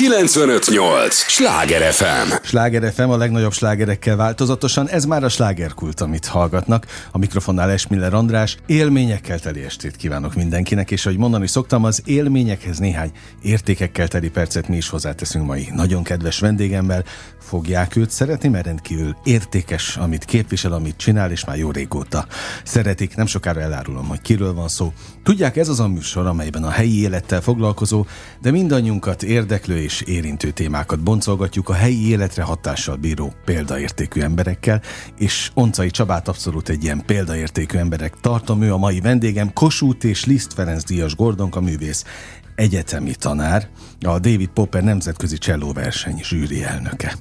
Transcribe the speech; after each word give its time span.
958! 0.00 1.14
Sláger 1.14 1.92
FM! 1.92 2.32
Sláger 2.42 2.92
FM 2.92 3.08
a 3.08 3.16
legnagyobb 3.16 3.52
slágerekkel 3.52 4.16
változatosan, 4.16 4.88
ez 4.88 5.04
már 5.04 5.24
a 5.24 5.28
slágerkult, 5.28 6.00
amit 6.00 6.26
hallgatnak. 6.26 6.86
A 7.12 7.18
mikrofonnál 7.18 7.70
Esmiller 7.70 8.14
András, 8.14 8.56
élményekkel 8.66 9.38
teli 9.38 9.62
estét 9.62 9.96
kívánok 9.96 10.34
mindenkinek, 10.34 10.90
és 10.90 11.06
ahogy 11.06 11.18
mondani 11.18 11.46
szoktam, 11.46 11.84
az 11.84 12.02
élményekhez 12.04 12.78
néhány 12.78 13.10
értékekkel 13.42 14.08
teli 14.08 14.30
percet 14.30 14.68
mi 14.68 14.76
is 14.76 14.88
hozzáteszünk 14.88 15.46
mai 15.46 15.68
nagyon 15.74 16.02
kedves 16.02 16.38
vendégemmel. 16.38 17.04
Fogják 17.40 17.96
őt 17.96 18.10
szeretni, 18.10 18.48
mert 18.48 18.64
rendkívül 18.64 19.16
értékes, 19.24 19.96
amit 19.96 20.24
képvisel, 20.24 20.72
amit 20.72 20.96
csinál, 20.96 21.30
és 21.30 21.44
már 21.44 21.56
jó 21.56 21.70
régóta 21.70 22.26
szeretik. 22.64 23.16
Nem 23.16 23.26
sokára 23.26 23.60
elárulom, 23.60 24.06
hogy 24.06 24.20
kiről 24.20 24.54
van 24.54 24.68
szó. 24.68 24.92
Tudják, 25.22 25.56
ez 25.56 25.68
az 25.68 25.80
a 25.80 25.88
műsor, 25.88 26.26
amelyben 26.26 26.64
a 26.64 26.70
helyi 26.70 27.00
élettel 27.00 27.40
foglalkozó, 27.40 28.06
de 28.42 28.50
mindannyiunkat 28.50 29.22
érdeklő 29.22 29.78
és 29.78 29.89
érintő 29.98 30.50
témákat 30.50 31.02
boncolgatjuk 31.02 31.68
a 31.68 31.72
helyi 31.72 32.08
életre 32.08 32.42
hatással 32.42 32.96
bíró 32.96 33.32
példaértékű 33.44 34.20
emberekkel, 34.20 34.82
és 35.18 35.50
Oncai 35.54 35.90
Csabát 35.90 36.28
abszolút 36.28 36.68
egy 36.68 36.84
ilyen 36.84 37.02
példaértékű 37.06 37.78
emberek 37.78 38.14
tartom. 38.20 38.62
Ő 38.62 38.72
a 38.72 38.76
mai 38.76 39.00
vendégem, 39.00 39.52
Kossuth 39.52 40.06
és 40.06 40.24
Liszt 40.24 40.52
Ferenc 40.52 40.84
Díjas 40.84 41.14
Gordonka 41.14 41.60
művész, 41.60 42.04
egyetemi 42.54 43.14
tanár, 43.14 43.68
a 44.00 44.18
David 44.18 44.48
Popper 44.48 44.82
nemzetközi 44.82 45.38
csellóverseny 45.38 46.20
zsűri 46.22 46.64
elnöke. 46.64 47.16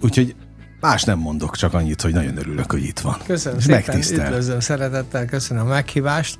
Úgyhogy 0.00 0.34
Más 0.80 1.04
nem 1.04 1.18
mondok, 1.18 1.56
csak 1.56 1.74
annyit, 1.74 2.00
hogy 2.00 2.12
nagyon 2.12 2.36
örülök, 2.36 2.72
hogy 2.72 2.84
itt 2.84 2.98
van. 2.98 3.16
Köszönöm 3.26 3.60
szépen, 3.60 3.82
megtisztel. 3.86 4.26
üdvözlöm 4.26 4.60
szeretettel, 4.60 5.24
köszönöm 5.24 5.66
a 5.66 5.68
meghívást. 5.68 6.38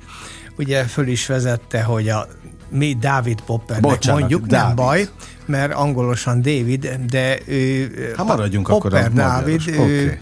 Ugye 0.57 0.83
föl 0.83 1.07
is 1.07 1.25
vezette, 1.25 1.83
hogy 1.83 2.09
a 2.09 2.27
mi 2.69 2.97
David 2.99 3.41
Poppernek 3.41 3.91
Bocsánat, 3.91 4.19
mondjuk, 4.19 4.45
David. 4.45 4.65
nem 4.65 4.75
baj, 4.75 5.07
mert 5.45 5.73
angolosan 5.73 6.41
David, 6.41 6.99
de 7.09 7.39
ő... 7.45 7.91
Ha 8.15 8.23
maradjunk 8.23 8.67
Popper 8.67 8.93
akkor 8.93 9.11
a 9.11 9.13
Dávid, 9.13 9.61
ő, 9.67 9.79
okay. 9.79 10.17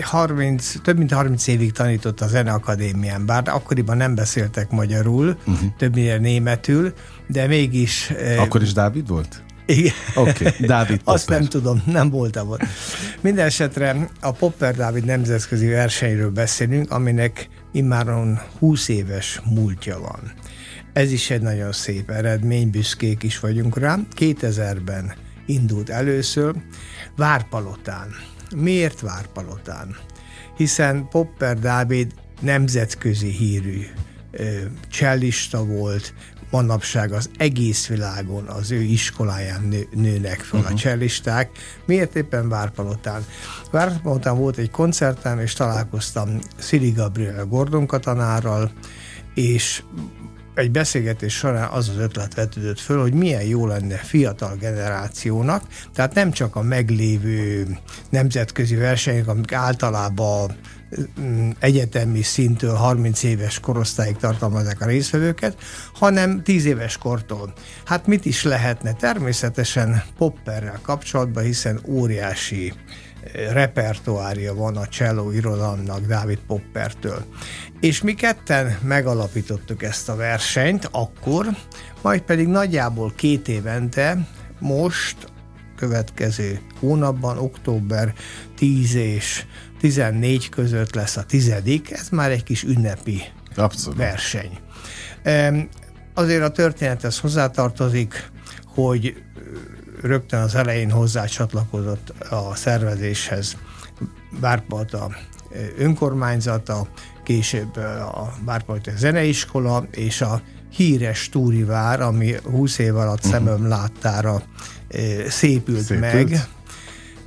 30, 0.00 0.74
több 0.82 0.98
mint 0.98 1.12
30 1.12 1.46
évig 1.46 1.72
tanított 1.72 2.20
a 2.20 2.26
Zeneakadémián, 2.26 3.26
bár 3.26 3.48
akkoriban 3.48 3.96
nem 3.96 4.14
beszéltek 4.14 4.70
magyarul, 4.70 5.36
uh-huh. 5.44 5.68
többnyire 5.78 6.18
németül, 6.18 6.92
de 7.26 7.46
mégis... 7.46 8.12
Akkor 8.38 8.62
is 8.62 8.72
Dávid 8.72 9.08
volt? 9.08 9.42
Igen. 9.66 9.92
Oké, 10.14 10.30
okay. 10.46 10.66
Dávid 10.66 10.96
Popper. 10.96 11.14
Azt 11.14 11.28
nem 11.28 11.44
tudom, 11.44 11.82
nem 11.86 12.10
voltam 12.10 12.48
ott. 12.48 12.62
Minden 13.20 13.46
esetre 13.46 14.08
a 14.20 14.30
Popper 14.32 14.74
Dávid 14.74 15.04
nemzetközi 15.04 15.66
versenyről 15.66 16.30
beszélünk, 16.30 16.90
aminek 16.90 17.48
immáron 17.72 18.40
20 18.58 18.88
éves 18.88 19.40
múltja 19.44 19.98
van. 20.00 20.32
Ez 20.94 21.12
is 21.12 21.30
egy 21.30 21.40
nagyon 21.40 21.72
szép 21.72 22.10
eredmény, 22.10 22.70
büszkék 22.70 23.22
is 23.22 23.40
vagyunk 23.40 23.78
rá. 23.78 23.98
2000-ben 24.16 25.12
indult 25.46 25.90
először 25.90 26.54
Várpalotán. 27.16 28.08
Miért 28.56 29.00
Várpalotán? 29.00 29.96
Hiszen 30.56 31.08
Popper 31.08 31.58
Dávid 31.58 32.12
nemzetközi 32.40 33.30
hírű 33.30 33.86
csellista 34.88 35.64
volt, 35.64 36.14
manapság 36.50 37.12
az 37.12 37.30
egész 37.36 37.86
világon 37.86 38.46
az 38.46 38.70
ő 38.70 38.80
iskoláján 38.80 39.62
nő, 39.62 39.88
nőnek 39.94 40.40
fel 40.40 40.60
uh-huh. 40.60 40.74
a 40.74 40.78
csellisták. 40.78 41.50
Miért 41.86 42.16
éppen 42.16 42.48
Várpalotán? 42.48 43.24
Várpalotán 43.70 44.36
volt 44.36 44.56
egy 44.56 44.70
koncertem, 44.70 45.38
és 45.38 45.52
találkoztam 45.52 46.38
Szili 46.58 46.90
Gabriel 46.90 47.44
Gordon 47.44 47.86
katanárral, 47.86 48.72
és 49.34 49.82
egy 50.54 50.70
beszélgetés 50.70 51.34
során 51.34 51.70
az 51.70 51.88
az 51.88 51.98
ötlet 51.98 52.34
vetődött 52.34 52.80
föl, 52.80 53.00
hogy 53.00 53.12
milyen 53.12 53.42
jó 53.42 53.66
lenne 53.66 53.96
fiatal 53.96 54.56
generációnak, 54.60 55.62
tehát 55.94 56.14
nem 56.14 56.30
csak 56.30 56.56
a 56.56 56.62
meglévő 56.62 57.66
nemzetközi 58.10 58.74
versenyek, 58.74 59.28
amik 59.28 59.52
általában 59.52 60.56
mm, 61.20 61.50
egyetemi 61.58 62.22
szintől 62.22 62.74
30 62.74 63.22
éves 63.22 63.60
korosztályig 63.60 64.16
tartalmazzák 64.16 64.80
a 64.80 64.86
részvevőket, 64.86 65.56
hanem 65.94 66.42
10 66.42 66.64
éves 66.64 66.98
kortól. 66.98 67.52
Hát 67.84 68.06
mit 68.06 68.24
is 68.24 68.42
lehetne? 68.42 68.92
Természetesen 68.92 70.02
popperrel 70.18 70.80
kapcsolatban, 70.82 71.44
hiszen 71.44 71.80
óriási 71.86 72.72
repertoárja 73.32 74.54
van 74.54 74.76
a 74.76 74.86
cello 74.86 75.30
irodalomnak 75.30 76.06
Dávid 76.06 76.38
Poppertől. 76.46 77.24
És 77.80 78.02
mi 78.02 78.14
ketten 78.14 78.78
megalapítottuk 78.82 79.82
ezt 79.82 80.08
a 80.08 80.16
versenyt 80.16 80.88
akkor, 80.90 81.46
majd 82.02 82.20
pedig 82.20 82.46
nagyjából 82.46 83.12
két 83.16 83.48
évente 83.48 84.28
most 84.58 85.16
következő 85.76 86.60
hónapban, 86.80 87.38
október 87.38 88.12
10 88.56 88.94
és 88.94 89.44
14 89.80 90.48
között 90.48 90.94
lesz 90.94 91.16
a 91.16 91.24
tizedik, 91.24 91.90
ez 91.90 92.08
már 92.08 92.30
egy 92.30 92.42
kis 92.42 92.62
ünnepi 92.62 93.22
Abszolút. 93.56 93.98
verseny. 93.98 94.58
Azért 96.14 96.42
a 96.42 96.50
történethez 96.50 97.18
hozzátartozik, 97.18 98.30
hogy 98.66 99.22
rögtön 100.04 100.40
az 100.40 100.54
elején 100.54 100.90
hozzá 100.90 101.24
csatlakozott 101.24 102.12
a 102.30 102.54
szervezéshez 102.54 103.56
Bárpalta 104.40 105.10
önkormányzata, 105.78 106.88
később 107.24 107.76
a 107.76 108.32
Bárpalta 108.44 108.90
zeneiskola 108.96 109.86
és 109.90 110.20
a 110.20 110.42
híres 110.70 111.28
Túrivár, 111.28 112.00
ami 112.00 112.34
20 112.42 112.78
év 112.78 112.96
alatt 112.96 113.24
uh-huh. 113.24 113.32
szemem 113.32 113.68
láttára 113.68 114.42
szépült, 115.28 115.80
szépült 115.80 116.00
meg, 116.00 116.46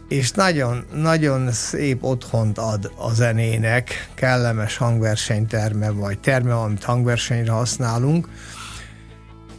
és 0.07 0.31
nagyon, 0.31 0.85
nagyon 0.93 1.51
szép 1.51 2.03
otthont 2.03 2.57
ad 2.57 2.91
a 2.97 3.13
zenének, 3.13 4.09
kellemes 4.13 4.77
hangversenyterme, 4.77 5.89
vagy 5.89 6.19
terme, 6.19 6.55
amit 6.55 6.83
hangversenyre 6.83 7.51
használunk. 7.51 8.27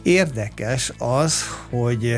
Érdekes 0.03 0.93
az, 0.97 1.43
hogy 1.69 2.17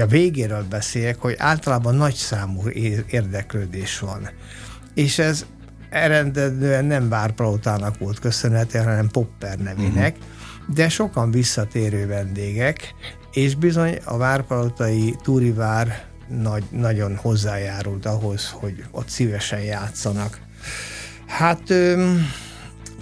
a 0.00 0.06
végéről 0.06 0.64
beszéljek, 0.70 1.18
hogy 1.20 1.34
általában 1.38 1.94
nagy 1.94 2.14
számú 2.14 2.68
érdeklődés 3.10 3.98
van. 3.98 4.30
És 4.94 5.18
ez 5.18 5.46
eredetően 5.90 6.84
nem 6.84 7.08
Várpalótának 7.08 7.98
volt 7.98 8.18
köszönhető, 8.18 8.78
hanem 8.78 9.08
Popper 9.08 9.58
nevének, 9.58 10.16
uh-huh. 10.16 10.74
de 10.74 10.88
sokan 10.88 11.30
visszatérő 11.30 12.06
vendégek, 12.06 12.94
és 13.32 13.54
bizony 13.54 13.98
a 14.04 14.16
Várpalotai 14.16 15.14
Túrivár 15.22 16.04
nagy, 16.28 16.64
nagyon 16.70 17.16
hozzájárult 17.16 18.06
ahhoz, 18.06 18.50
hogy 18.50 18.84
ott 18.90 19.08
szívesen 19.08 19.60
játszanak. 19.60 20.40
Hát 21.26 21.74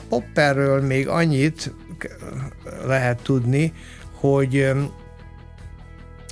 Popperről 0.08 0.82
még 0.82 1.08
annyit 1.08 1.74
lehet 2.86 3.22
tudni, 3.22 3.72
hogy 4.12 4.72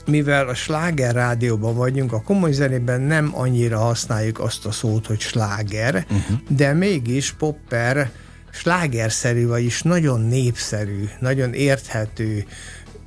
mivel 0.07 0.49
a 0.49 0.55
sláger 0.55 1.15
rádióban 1.15 1.77
vagyunk, 1.77 2.13
a 2.13 2.23
komoly 2.23 2.53
zenében 2.53 3.01
nem 3.01 3.31
annyira 3.35 3.79
használjuk 3.79 4.39
azt 4.39 4.67
a 4.67 4.73
szót, 4.73 5.07
hogy 5.07 5.21
sláger, 5.21 5.95
uh-huh. 5.95 6.39
de 6.49 6.73
mégis 6.73 7.33
popper 7.33 8.11
slágerszerű, 8.51 9.47
vagyis 9.47 9.83
nagyon 9.83 10.21
népszerű, 10.21 11.09
nagyon 11.21 11.53
érthető, 11.53 12.45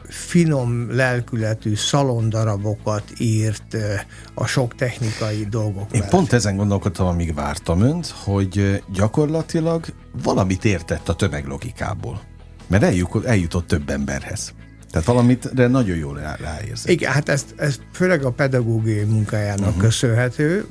finom 0.09 0.95
lelkületű 0.95 1.75
szalondarabokat 1.75 3.03
írt 3.17 3.77
a 4.33 4.45
sok 4.45 4.75
technikai 4.75 5.45
dolgok 5.49 5.83
Én 5.83 5.87
mellett. 5.91 6.09
pont 6.09 6.33
ezen 6.33 6.55
gondolkodtam, 6.55 7.07
amíg 7.07 7.33
vártam 7.33 7.81
önt, 7.81 8.07
hogy 8.23 8.83
gyakorlatilag 8.93 9.85
valamit 10.23 10.65
értett 10.65 11.09
a 11.09 11.15
tömeglogikából. 11.15 12.21
Mert 12.67 12.83
eljutott, 12.83 13.25
eljutott 13.25 13.67
több 13.67 13.89
emberhez. 13.89 14.53
Tehát 14.91 15.07
valamit, 15.07 15.53
de 15.53 15.67
nagyon 15.67 15.97
jól 15.97 16.17
rá, 16.17 16.35
ráérzek. 16.35 16.91
Igen, 16.91 17.11
hát 17.11 17.29
ezt, 17.29 17.53
ez 17.57 17.79
főleg 17.93 18.23
a 18.23 18.31
pedagógiai 18.31 19.03
munkájának 19.03 19.67
uh-huh. 19.67 19.81
köszönhető. 19.81 20.65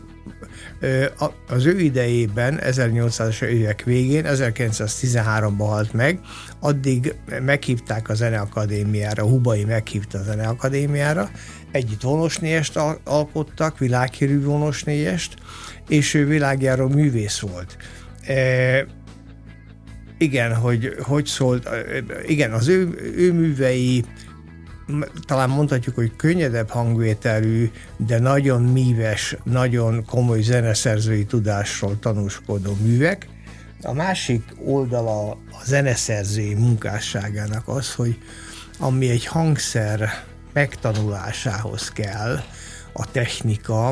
Az 1.49 1.65
ő 1.65 1.79
idejében, 1.79 2.61
1800-as 2.63 3.43
évek 3.43 3.83
végén, 3.85 4.25
1913-ban 4.27 5.55
halt 5.59 5.93
meg, 5.93 6.21
addig 6.61 7.15
meghívták 7.43 8.09
a 8.09 8.15
Zeneakadémiára, 8.15 9.23
Hubai 9.23 9.65
meghívta 9.65 10.19
a 10.19 10.23
Zeneakadémiára, 10.23 11.31
együtt 11.73 12.03
vonosnéjest 12.03 12.77
alkottak, 13.05 13.79
világhírű 13.79 14.43
vonosnéjest, 14.43 15.35
és 15.89 16.15
ő 16.15 16.27
világjáró 16.27 16.89
művész 16.89 17.39
volt 17.39 17.77
igen, 20.19 20.55
hogy 20.55 20.95
hogy 21.01 21.27
szólt, 21.27 21.69
igen, 22.27 22.53
az 22.53 22.69
ő, 22.69 23.13
ő 23.17 23.33
művei 23.33 24.05
talán 25.27 25.51
mondhatjuk, 25.51 25.95
hogy 25.95 26.17
könnyedebb 26.17 26.69
hangvételű, 26.69 27.71
de 27.97 28.19
nagyon 28.19 28.63
míves, 28.63 29.37
nagyon 29.45 30.05
komoly 30.05 30.41
zeneszerzői 30.41 31.25
tudásról 31.25 31.99
tanúskodó 31.99 32.77
művek. 32.81 33.29
A 33.83 33.93
másik 33.93 34.43
oldala 34.65 35.31
a 35.31 35.65
zeneszerzői 35.65 36.55
munkásságának 36.55 37.69
az, 37.69 37.95
hogy 37.95 38.19
ami 38.79 39.09
egy 39.09 39.27
hangszer 39.27 40.25
megtanulásához 40.53 41.89
kell 41.89 42.41
a 42.93 43.11
technika, 43.11 43.89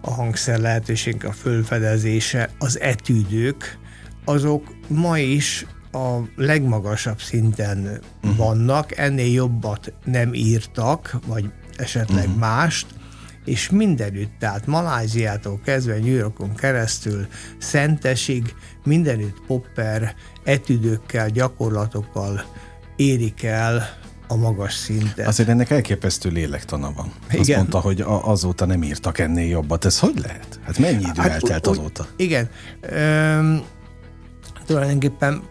a 0.00 0.10
hangszer 0.10 0.58
lehetőség, 0.58 1.24
a 1.24 1.32
fölfedezése, 1.32 2.50
az 2.58 2.80
etűdők, 2.80 3.78
azok 4.24 4.74
ma 4.88 5.18
is 5.18 5.66
a 5.92 6.18
legmagasabb 6.36 7.20
szinten 7.20 8.00
uh-huh. 8.22 8.36
vannak, 8.36 8.96
ennél 8.96 9.32
jobbat 9.32 9.92
nem 10.04 10.34
írtak, 10.34 11.16
vagy 11.26 11.50
esetleg 11.76 12.24
uh-huh. 12.24 12.38
mást, 12.38 12.86
és 13.44 13.70
mindenütt, 13.70 14.32
tehát 14.38 14.66
Maláziától 14.66 15.60
kezdve 15.64 15.98
New 15.98 16.14
Yorkon 16.14 16.54
keresztül, 16.54 17.26
Szentesig, 17.58 18.54
mindenütt 18.84 19.42
popper 19.46 20.14
etüdőkkel, 20.44 21.28
gyakorlatokkal 21.28 22.44
érik 22.96 23.42
el 23.42 23.88
a 24.28 24.36
magas 24.36 24.74
szintet. 24.74 25.26
Azért 25.26 25.48
ennek 25.48 25.70
elképesztő 25.70 26.28
lélektana 26.28 26.92
van. 26.92 27.12
Igen. 27.28 27.40
Azt 27.40 27.56
mondta, 27.56 27.80
hogy 27.80 28.00
a, 28.00 28.28
azóta 28.28 28.64
nem 28.64 28.82
írtak 28.82 29.18
ennél 29.18 29.48
jobbat. 29.48 29.84
Ez 29.84 29.98
hogy 29.98 30.18
lehet? 30.18 30.60
Hát 30.62 30.78
mennyi 30.78 31.02
idő 31.02 31.20
hát, 31.20 31.30
eltelt 31.30 31.66
azóta? 31.66 32.06
Igen. 32.16 32.48
Üm, 32.92 33.62
tulajdonképpen 34.64 35.42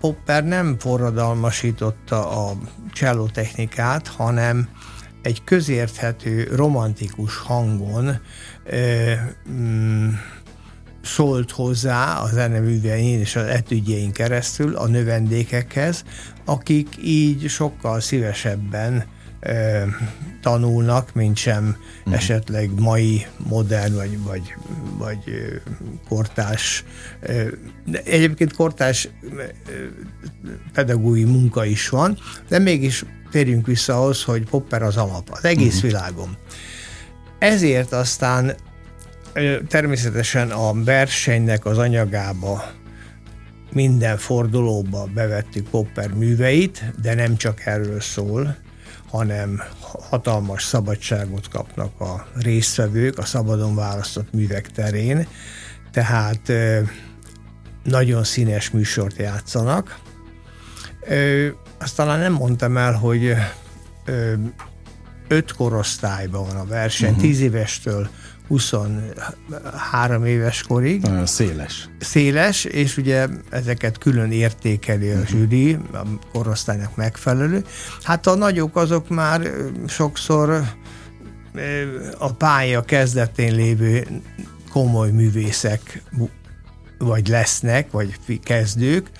Popper 0.00 0.44
nem 0.44 0.78
forradalmasította 0.78 2.48
a 2.48 2.56
cselló 2.92 3.26
technikát, 3.26 4.08
hanem 4.08 4.68
egy 5.22 5.44
közérthető, 5.44 6.48
romantikus 6.54 7.36
hangon 7.36 8.20
ö, 8.64 9.12
mm, 9.50 10.08
szólt 11.02 11.50
hozzá 11.50 12.18
a 12.18 12.26
zeneművein 12.26 13.18
és 13.18 13.36
az 13.36 13.46
etüdjein 13.46 14.12
keresztül 14.12 14.76
a 14.76 14.86
növendékekhez, 14.86 16.04
akik 16.44 16.88
így 17.02 17.48
sokkal 17.48 18.00
szívesebben 18.00 19.04
tanulnak, 20.42 21.14
mint 21.14 21.36
sem 21.36 21.76
uh-huh. 21.98 22.14
esetleg 22.14 22.70
mai 22.80 23.26
modern 23.36 23.94
vagy, 23.94 24.18
vagy, 24.22 24.54
vagy 24.98 25.18
kortás, 26.08 26.84
de 27.84 28.02
egyébként 28.04 28.52
kortás 28.52 29.08
pedagógiai 30.72 31.30
munka 31.30 31.64
is 31.64 31.88
van, 31.88 32.18
de 32.48 32.58
mégis 32.58 33.04
térjünk 33.30 33.66
vissza 33.66 34.00
ahhoz, 34.00 34.22
hogy 34.22 34.48
Popper 34.48 34.82
az 34.82 34.96
alap 34.96 35.28
az 35.30 35.44
egész 35.44 35.76
uh-huh. 35.76 35.90
világon. 35.90 36.36
Ezért 37.38 37.92
aztán 37.92 38.54
természetesen 39.68 40.50
a 40.50 40.82
versenynek 40.84 41.64
az 41.64 41.78
anyagába 41.78 42.64
minden 43.72 44.16
fordulóba 44.16 45.08
bevettük 45.14 45.68
Popper 45.68 46.12
műveit, 46.12 46.84
de 47.02 47.14
nem 47.14 47.36
csak 47.36 47.66
erről 47.66 48.00
szól, 48.00 48.56
hanem 49.10 49.62
hatalmas 50.10 50.64
szabadságot 50.64 51.48
kapnak 51.48 52.00
a 52.00 52.26
résztvevők 52.34 53.18
a 53.18 53.24
szabadon 53.24 53.74
választott 53.74 54.32
művek 54.32 54.70
terén, 54.70 55.26
tehát 55.92 56.52
nagyon 57.84 58.24
színes 58.24 58.70
műsort 58.70 59.16
játszanak. 59.16 59.98
Azt 61.78 61.96
talán 61.96 62.18
nem 62.18 62.32
mondtam 62.32 62.76
el, 62.76 62.92
hogy 62.92 63.34
öt 65.28 65.52
korosztályban 65.52 66.46
van 66.46 66.56
a 66.56 66.64
verseny, 66.64 67.08
uh-huh. 67.08 67.24
tíz 67.24 67.40
évestől 67.40 68.08
23 68.48 70.24
éves 70.24 70.62
korig. 70.62 71.02
Nagyon 71.02 71.26
széles. 71.26 71.88
Széles, 72.00 72.64
és 72.64 72.96
ugye 72.96 73.26
ezeket 73.50 73.98
külön 73.98 74.32
értékeli 74.32 75.10
a 75.10 75.16
mhm. 75.16 75.26
zsűri, 75.26 75.78
a 75.92 76.02
korosztálynak 76.32 76.96
megfelelő. 76.96 77.64
Hát 78.02 78.26
a 78.26 78.34
nagyok 78.34 78.76
azok 78.76 79.08
már 79.08 79.50
sokszor 79.86 80.62
a 82.18 82.32
pálya 82.32 82.82
kezdetén 82.82 83.54
lévő 83.54 84.06
komoly 84.70 85.10
művészek 85.10 86.02
vagy 86.98 87.28
lesznek, 87.28 87.90
vagy 87.90 88.40
kezdők. 88.42 89.10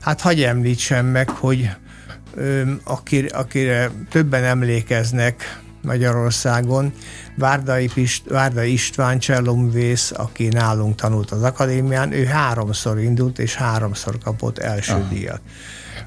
Hát 0.00 0.20
hagyj 0.20 0.44
említsem 0.44 1.06
meg, 1.06 1.28
hogy 1.30 1.70
akire, 2.84 3.36
akire 3.36 3.90
többen 4.10 4.44
emlékeznek 4.44 5.60
Magyarországon, 5.82 6.92
Várdai, 7.36 7.88
Pist, 7.94 8.28
Várdai 8.28 8.72
István 8.72 9.18
csellomvész, 9.18 10.12
aki 10.16 10.48
nálunk 10.48 10.94
tanult 10.94 11.30
az 11.30 11.42
akadémián, 11.42 12.12
ő 12.12 12.24
háromszor 12.24 12.98
indult, 12.98 13.38
és 13.38 13.54
háromszor 13.54 14.18
kapott 14.18 14.58
első 14.58 14.92
Aha. 14.92 15.08
díjat. 15.08 15.40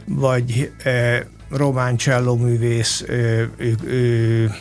Vagy 0.06 0.72
e, 0.84 1.26
román 1.50 1.98
cselloművész, 1.98 3.04
ő, 3.08 3.52
ő, 3.58 3.76
ő, 3.86 4.52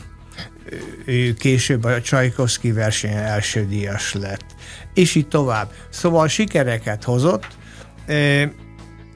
ő 1.05 1.35
később 1.35 1.85
a 1.85 2.01
Csajkovszki 2.01 2.73
versenyen 2.73 3.25
első 3.25 3.67
díjas 3.67 4.15
lett. 4.15 4.45
És 4.95 5.15
így 5.15 5.29
tovább. 5.29 5.71
Szóval 5.91 6.29
sikereket 6.29 7.05
hozott, 7.05 7.47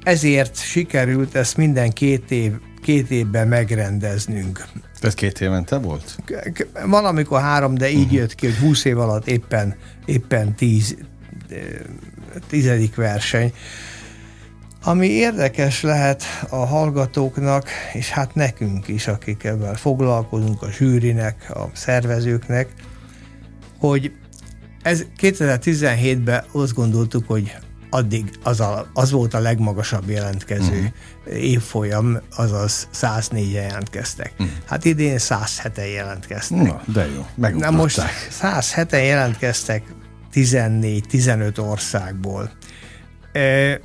ezért 0.02 0.56
sikerült 0.56 1.34
ezt 1.34 1.56
minden 1.56 1.90
két 1.90 2.30
év 2.30 2.52
két 2.86 3.10
évben 3.10 3.48
megrendeznünk. 3.48 4.66
Ez 5.00 5.14
két 5.14 5.40
évente 5.40 5.78
volt? 5.78 6.16
Van, 6.86 7.04
amikor 7.04 7.40
három, 7.40 7.74
de 7.74 7.88
így 7.88 7.98
uh-huh. 7.98 8.12
jött 8.12 8.34
ki, 8.34 8.46
hogy 8.46 8.56
20 8.56 8.84
év 8.84 8.98
alatt 8.98 9.26
éppen, 9.26 9.76
éppen 10.04 10.54
tíz, 10.54 10.96
tizedik 12.48 12.94
verseny. 12.94 13.52
Ami 14.82 15.06
érdekes 15.06 15.82
lehet 15.82 16.22
a 16.48 16.56
hallgatóknak, 16.56 17.68
és 17.92 18.10
hát 18.10 18.34
nekünk 18.34 18.88
is, 18.88 19.06
akik 19.06 19.44
ebben 19.44 19.74
foglalkozunk, 19.74 20.62
a 20.62 20.70
zsűrinek, 20.70 21.50
a 21.54 21.70
szervezőknek, 21.72 22.68
hogy 23.78 24.12
ez 24.82 25.04
2017-ben 25.20 26.44
azt 26.52 26.74
gondoltuk, 26.74 27.26
hogy 27.26 27.56
addig 27.96 28.30
az, 28.42 28.60
a, 28.60 28.86
az 28.92 29.10
volt 29.10 29.34
a 29.34 29.38
legmagasabb 29.38 30.10
jelentkező 30.10 30.92
uh-huh. 31.24 31.42
évfolyam, 31.42 32.18
azaz 32.36 32.88
104 32.90 33.52
jelentkeztek. 33.52 34.32
Uh-huh. 34.32 34.48
Hát 34.64 34.84
idén 34.84 35.16
107-en 35.18 35.92
jelentkeztek. 35.94 36.62
Na, 36.62 36.82
de 36.84 37.08
jó, 37.14 37.26
Na 37.58 37.70
most 37.70 38.02
107-en 38.42 39.04
jelentkeztek 39.04 39.82
14-15 40.34 41.68
országból. 41.68 42.50
E, 43.32 43.80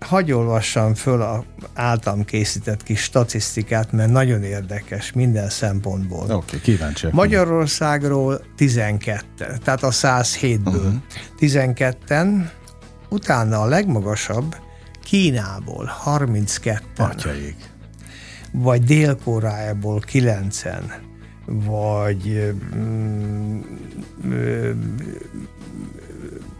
hagy 0.00 0.32
olvassam 0.32 0.94
föl 0.94 1.22
a 1.22 1.44
általam 1.74 2.24
készített 2.24 2.82
kis 2.82 3.02
statisztikát, 3.02 3.92
mert 3.92 4.10
nagyon 4.10 4.42
érdekes 4.42 5.12
minden 5.12 5.48
szempontból. 5.48 6.22
Oké, 6.22 6.34
okay, 6.34 6.60
kíváncsi. 6.60 7.08
Magyarországról 7.10 8.40
12, 8.56 9.58
tehát 9.64 9.82
a 9.82 9.90
107-ből 9.90 10.64
uh-huh. 10.64 10.94
12-en 11.40 12.48
utána 13.16 13.60
a 13.60 13.66
legmagasabb 13.66 14.56
Kínából 15.04 15.84
32 15.84 16.82
Atyaik. 16.96 17.56
vagy 18.52 18.84
Dél-Koreából 18.84 20.00
9 20.00 20.62
vagy 21.46 22.54
mm, 22.76 23.60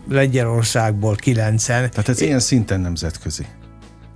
Lengyelországból 0.09 1.15
9 1.15 1.65
Tehát 1.65 2.09
ez 2.09 2.21
ilyen 2.21 2.41
szinten 2.41 2.81
nemzetközi. 2.81 3.47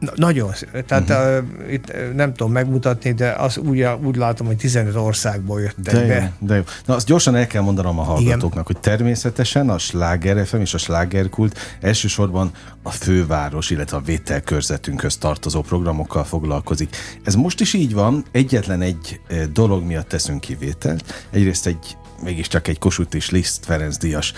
Na, 0.00 0.12
nagyon. 0.14 0.50
Tehát 0.86 1.10
uh-huh. 1.10 1.66
uh, 1.66 1.72
itt 1.72 1.92
nem 2.14 2.34
tudom 2.34 2.52
megmutatni, 2.52 3.12
de 3.12 3.30
az 3.30 3.58
úgy, 3.58 3.86
úgy 4.04 4.16
látom, 4.16 4.46
hogy 4.46 4.56
15 4.56 4.96
országból 4.96 5.60
jöttek 5.60 5.94
de 5.94 6.06
be. 6.06 6.14
Jó, 6.14 6.46
de 6.46 6.56
jó. 6.56 6.62
Na 6.84 6.94
azt 6.94 7.06
gyorsan 7.06 7.36
el 7.36 7.46
kell 7.46 7.62
mondanom 7.62 7.98
a 7.98 8.02
hallgatóknak, 8.02 8.50
Igen. 8.52 8.64
hogy 8.64 8.78
természetesen 8.78 9.68
a 9.68 9.78
Sláger 9.78 10.46
FM 10.46 10.56
és 10.56 10.74
a 10.74 10.78
Slágerkult 10.78 11.58
elsősorban 11.80 12.50
a 12.82 12.90
főváros, 12.90 13.70
illetve 13.70 13.96
a 13.96 14.00
vételkörzetünkhöz 14.00 15.16
tartozó 15.16 15.60
programokkal 15.60 16.24
foglalkozik. 16.24 16.96
Ez 17.24 17.34
most 17.34 17.60
is 17.60 17.72
így 17.72 17.94
van, 17.94 18.24
egyetlen 18.32 18.82
egy 18.82 19.20
dolog 19.52 19.84
miatt 19.84 20.08
teszünk 20.08 20.40
kivételt. 20.40 21.26
Egyrészt 21.30 21.66
egy 21.66 21.96
mégiscsak 22.22 22.68
egy 22.68 22.78
Kossuth 22.78 23.16
és 23.16 23.30
Liszt 23.30 23.64
Ferenc 23.64 23.96
Díjas 23.96 24.32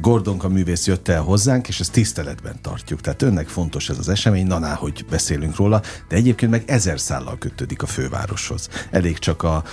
Gordonka 0.00 0.48
művész 0.48 0.86
jött 0.86 1.08
el 1.08 1.22
hozzánk, 1.22 1.68
és 1.68 1.80
ezt 1.80 1.92
tiszteletben 1.92 2.58
tartjuk. 2.62 3.00
Tehát 3.00 3.22
önnek 3.22 3.48
fontos 3.48 3.88
ez 3.88 3.98
az 3.98 4.08
esemény, 4.08 4.46
naná, 4.46 4.74
hogy 4.74 5.04
beszélünk 5.10 5.56
róla, 5.56 5.82
de 6.08 6.16
egyébként 6.16 6.50
meg 6.50 6.62
ezer 6.66 7.00
szállal 7.00 7.38
kötődik 7.38 7.82
a 7.82 7.86
fővároshoz. 7.86 8.68
Elég 8.90 9.18
csak 9.18 9.42
a, 9.42 9.64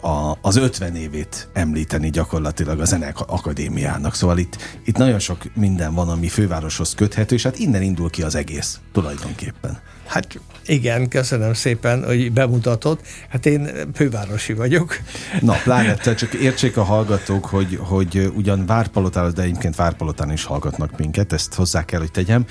a, 0.00 0.38
az 0.40 0.56
50 0.56 0.96
évét 0.96 1.48
említeni 1.52 2.10
gyakorlatilag 2.10 2.80
a 2.80 2.84
Zenek 2.84 3.20
Akadémiának. 3.20 4.14
Szóval 4.14 4.38
itt, 4.38 4.56
itt 4.84 4.96
nagyon 4.96 5.18
sok 5.18 5.54
minden 5.54 5.94
van, 5.94 6.08
ami 6.08 6.28
fővároshoz 6.28 6.94
köthető, 6.94 7.34
és 7.34 7.42
hát 7.42 7.58
innen 7.58 7.82
indul 7.82 8.10
ki 8.10 8.22
az 8.22 8.34
egész 8.34 8.80
tulajdonképpen. 8.92 9.78
Hát 10.06 10.40
igen, 10.66 11.08
köszönöm 11.08 11.54
szépen, 11.54 12.04
hogy 12.04 12.32
bemutatott. 12.32 13.00
Hát 13.28 13.46
én 13.46 13.70
fővárosi 13.94 14.52
vagyok. 14.52 15.00
Na, 15.40 15.54
pláne, 15.62 15.96
csak 15.96 16.32
értsék 16.34 16.76
a 16.76 16.82
hallgatók, 16.82 17.44
hogy, 17.44 17.78
hogy 17.82 18.30
ugyan 18.34 18.66
Várpalotán, 18.66 19.32
de 19.34 19.42
egyébként 19.42 19.76
Várpalotán 19.76 20.32
is 20.32 20.44
hallgatnak 20.44 20.98
minket, 20.98 21.32
ezt 21.32 21.54
hozzá 21.54 21.84
kell, 21.84 22.00
hogy 22.00 22.10
tegyem, 22.10 22.44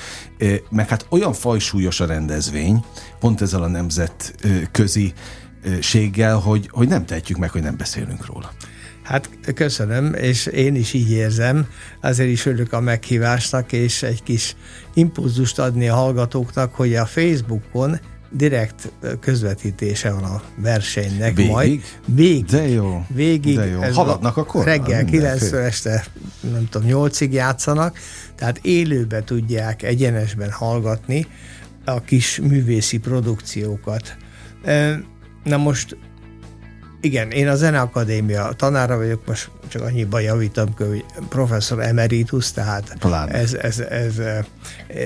meg 0.69 0.89
hát 0.89 1.05
olyan 1.09 1.33
fajsúlyos 1.33 1.99
a 1.99 2.05
rendezvény, 2.05 2.83
pont 3.19 3.41
ezzel 3.41 3.63
a 3.63 3.67
nemzetközi 3.67 5.13
séggel, 5.81 6.35
hogy, 6.35 6.69
hogy 6.71 6.87
nem 6.87 7.05
tehetjük 7.05 7.37
meg, 7.37 7.49
hogy 7.49 7.61
nem 7.61 7.77
beszélünk 7.77 8.25
róla. 8.25 8.51
Hát 9.03 9.29
köszönöm, 9.55 10.13
és 10.13 10.45
én 10.45 10.75
is 10.75 10.93
így 10.93 11.11
érzem, 11.11 11.67
azért 12.01 12.29
is 12.29 12.45
örülök 12.45 12.73
a 12.73 12.79
meghívásnak, 12.79 13.71
és 13.71 14.03
egy 14.03 14.23
kis 14.23 14.55
impulzust 14.93 15.59
adni 15.59 15.87
a 15.87 15.95
hallgatóknak, 15.95 16.75
hogy 16.75 16.95
a 16.95 17.05
Facebookon 17.05 17.99
direkt 18.31 18.91
közvetítése 19.19 20.11
van 20.11 20.23
a 20.23 20.41
versenynek 20.55 21.35
Végig? 21.35 21.51
majd. 21.51 21.81
Végig. 22.05 22.45
De 22.45 22.67
jó. 22.67 23.05
Végig. 23.07 23.55
De 23.55 23.65
jó. 23.65 23.79
Haladnak 23.81 24.37
akkor? 24.37 24.65
Reggel 24.65 25.03
Mindenféle. 25.03 25.37
9 25.37 25.51
este, 25.51 26.05
nem 26.51 26.67
tudom, 26.69 26.87
8-ig 26.91 27.31
játszanak, 27.31 27.97
tehát 28.35 28.59
élőbe 28.61 29.23
tudják 29.23 29.83
egyenesben 29.83 30.51
hallgatni 30.51 31.27
a 31.85 32.01
kis 32.01 32.39
művészi 32.39 32.97
produkciókat. 32.97 34.17
Na 35.43 35.57
most 35.57 35.97
igen, 37.01 37.31
én 37.31 37.47
a 37.47 37.55
Zeneakadémia 37.55 38.51
tanára 38.51 38.97
vagyok, 38.97 39.25
most 39.25 39.49
csak 39.67 39.81
annyiban 39.81 40.21
javítom, 40.21 40.73
hogy 40.77 41.05
professzor 41.29 41.81
emeritus, 41.81 42.51
tehát 42.51 42.97
ez, 43.29 43.53
ez, 43.53 43.79
ez, 43.79 44.17
ez 44.17 44.43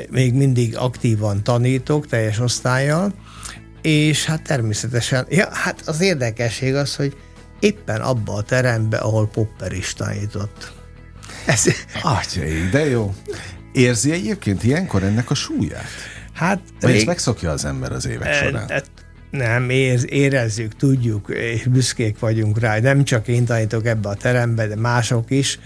még 0.10 0.34
mindig 0.34 0.78
aktívan 0.78 1.44
tanítok, 1.44 2.08
teljes 2.08 2.40
osztályjal, 2.40 3.14
és 3.82 4.26
hát 4.26 4.42
természetesen, 4.44 5.26
ja, 5.30 5.48
hát 5.52 5.82
az 5.86 6.02
érdekesség 6.02 6.76
az, 6.76 6.96
hogy 6.96 7.18
éppen 7.60 8.02
abba 8.02 8.34
a 8.34 8.42
terembe, 8.42 8.98
ahol 8.98 9.28
Popper 9.28 9.72
is 9.72 9.94
tanított. 9.94 10.72
Ez, 11.46 11.64
Atyai, 12.02 12.70
de 12.72 12.86
jó. 12.90 13.14
Érzi 13.74 14.12
egyébként 14.12 14.64
ilyenkor 14.64 15.04
ennek 15.04 15.30
a 15.30 15.34
súlyát? 15.36 15.86
hát 16.34 16.60
Vagy 16.80 16.90
ezt 16.90 16.98
rég- 16.98 17.08
megszokja 17.08 17.52
az 17.52 17.66
ember 17.66 17.92
az 17.92 18.06
évek 18.08 18.28
E- 18.28 18.34
során? 18.34 18.70
e- 18.70 18.84
Nem, 19.38 19.70
érz, 19.70 20.06
érezzük, 20.10 20.76
tudjuk, 20.76 21.30
és 21.30 21.64
büszkék 21.64 22.20
vagyunk 22.20 22.60
rá. 22.60 22.80
Nem 22.80 23.04
csak 23.04 23.28
én 23.28 23.46
tanítok 23.46 23.86
ebbe 23.86 24.10
a 24.10 24.16
terembe, 24.16 24.68
de 24.68 24.76
mások 24.76 25.32
is 25.32 25.60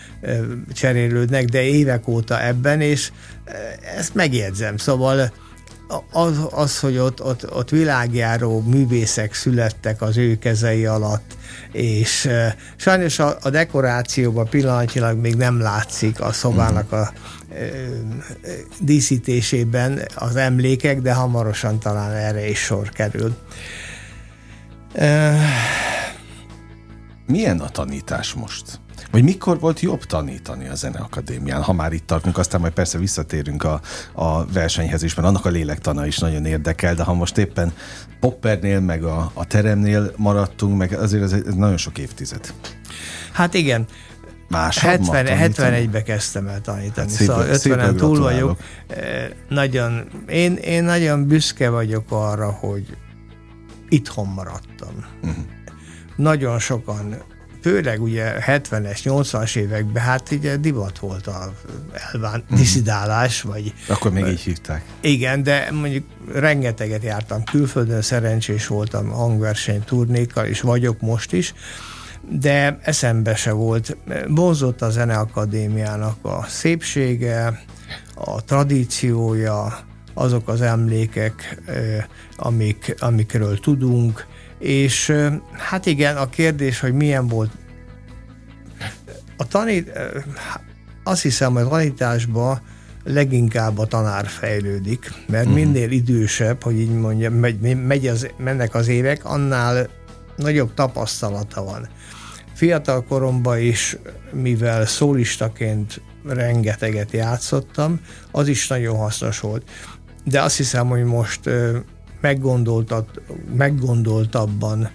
cserélődnek, 0.73 1.45
de 1.45 1.61
évek 1.61 2.07
óta 2.07 2.43
ebben, 2.43 2.81
és 2.81 3.11
ezt 3.97 4.15
megjegyzem. 4.15 4.77
Szóval 4.77 5.33
az, 6.11 6.39
az 6.49 6.79
hogy 6.79 6.97
ott, 6.97 7.23
ott, 7.23 7.53
ott 7.53 7.69
világjáró 7.69 8.61
művészek 8.61 9.33
születtek 9.33 10.01
az 10.01 10.17
ő 10.17 10.35
kezei 10.35 10.85
alatt, 10.85 11.37
és 11.71 12.25
ö, 12.25 12.47
sajnos 12.75 13.19
a, 13.19 13.37
a 13.41 13.49
dekorációban 13.49 14.49
pillanatilag 14.49 15.17
még 15.17 15.35
nem 15.35 15.59
látszik 15.59 16.21
a 16.21 16.31
szobának 16.31 16.91
a 16.91 17.13
ö, 17.51 17.65
díszítésében 18.79 20.01
az 20.15 20.35
emlékek, 20.35 21.01
de 21.01 21.13
hamarosan 21.13 21.79
talán 21.79 22.11
erre 22.11 22.49
is 22.49 22.59
sor 22.59 22.89
kerül. 22.89 23.35
Ö, 24.93 25.31
Milyen 27.27 27.59
a 27.59 27.69
tanítás 27.69 28.33
most? 28.33 28.79
Vagy 29.11 29.23
mikor 29.23 29.59
volt 29.59 29.79
jobb 29.79 30.03
tanítani 30.03 30.67
a 30.67 30.75
Zeneakadémián? 30.75 31.61
Ha 31.61 31.73
már 31.73 31.93
itt 31.93 32.07
tartunk, 32.07 32.37
aztán 32.37 32.61
majd 32.61 32.73
persze 32.73 32.97
visszatérünk 32.97 33.63
a, 33.63 33.81
a 34.13 34.45
versenyhez 34.45 35.03
is, 35.03 35.13
mert 35.15 35.27
annak 35.27 35.45
a 35.45 35.49
lélektana 35.49 36.05
is 36.05 36.17
nagyon 36.17 36.45
érdekel, 36.45 36.95
de 36.95 37.03
ha 37.03 37.13
most 37.13 37.37
éppen 37.37 37.73
Poppernél, 38.19 38.79
meg 38.79 39.03
a, 39.03 39.31
a 39.33 39.45
teremnél 39.45 40.11
maradtunk, 40.15 40.77
meg 40.77 40.93
azért 40.93 41.23
ez, 41.23 41.31
ez 41.31 41.53
nagyon 41.53 41.77
sok 41.77 41.97
évtized. 41.97 42.53
Hát 43.31 43.53
igen, 43.53 43.85
Másabb 44.49 44.89
70, 44.89 45.23
ma 45.25 45.29
tanítani? 45.29 45.87
71-ben 45.87 46.03
kezdtem 46.03 46.47
el 46.47 46.61
tanítani, 46.61 47.07
Hát 47.07 47.09
szépen- 47.09 47.35
szóval 47.35 47.53
szépen 47.53 47.93
50-en 47.93 47.97
túl 47.97 48.19
vagyok. 48.19 48.59
Eh, 48.87 49.27
Nagyon, 49.49 50.07
én, 50.27 50.53
én 50.55 50.83
nagyon 50.83 51.27
büszke 51.27 51.69
vagyok 51.69 52.05
arra, 52.09 52.51
hogy 52.51 52.97
itthon 53.89 54.27
maradtam. 54.27 55.05
Mhm. 55.21 55.31
Nagyon 56.15 56.59
sokan, 56.59 57.15
főleg 57.67 58.01
ugye 58.01 58.33
70-es, 58.45 58.99
80-as 59.03 59.55
években, 59.55 60.03
hát 60.03 60.31
ugye 60.31 60.55
divat 60.57 60.99
volt 60.99 61.27
a 61.27 61.53
elván, 62.13 62.43
Mhm. 62.47 62.59
diszidálás, 62.59 63.41
vagy 63.41 63.73
Akkor 63.87 64.11
még 64.11 64.25
így 64.27 64.39
hívták. 64.39 64.83
igen, 65.01 65.43
de 65.43 65.67
mondjuk 65.71 66.05
rengeteget 66.33 67.03
jártam 67.03 67.43
külföldön, 67.43 68.01
szerencsés 68.01 68.67
voltam 68.67 69.09
hangverseny 69.09 69.83
turnékkal, 69.83 70.45
és 70.45 70.61
vagyok 70.61 71.01
most 71.01 71.33
is, 71.33 71.53
de 72.29 72.77
eszembe 72.81 73.35
se 73.35 73.51
volt. 73.51 73.97
Vonzott 74.27 74.81
a 74.81 74.89
Zeneakadémiának 74.89 76.17
a 76.21 76.43
szépsége, 76.47 77.61
a 78.15 78.43
tradíciója, 78.43 79.79
azok 80.13 80.47
az 80.49 80.61
emlékek, 80.61 81.61
amik, 82.37 82.95
amikről 82.99 83.59
tudunk, 83.59 84.25
és 84.59 85.13
hát 85.51 85.85
igen, 85.85 86.17
a 86.17 86.29
kérdés, 86.29 86.79
hogy 86.79 86.93
milyen 86.93 87.27
volt 87.27 87.51
a 89.37 89.47
tanít, 89.47 89.91
azt 91.03 91.21
hiszem, 91.21 91.53
hogy 91.53 91.61
a 91.61 91.67
tanításban 91.67 92.61
leginkább 93.03 93.77
a 93.77 93.85
tanár 93.85 94.27
fejlődik, 94.27 95.11
mert 95.27 95.45
uh-huh. 95.45 95.63
minél 95.63 95.91
idősebb, 95.91 96.63
hogy 96.63 96.79
így 96.79 96.93
mondjam, 96.93 97.33
megy, 97.33 97.75
megy 97.75 98.07
az, 98.07 98.27
mennek 98.37 98.75
az 98.75 98.87
évek, 98.87 99.25
annál 99.25 99.89
nagyobb 100.35 100.73
tapasztalata 100.73 101.63
van. 101.63 101.87
Fiatal 102.53 103.03
koromban 103.03 103.59
is, 103.59 103.97
mivel 104.31 104.85
szólistaként 104.85 106.01
rengeteget 106.25 107.11
játszottam, 107.11 107.99
az 108.31 108.47
is 108.47 108.67
nagyon 108.67 108.97
hasznos 108.97 109.39
volt. 109.39 109.69
De 110.23 110.41
azt 110.41 110.57
hiszem, 110.57 110.87
hogy 110.87 111.03
most 111.03 111.49
meggondoltabban 113.51 114.89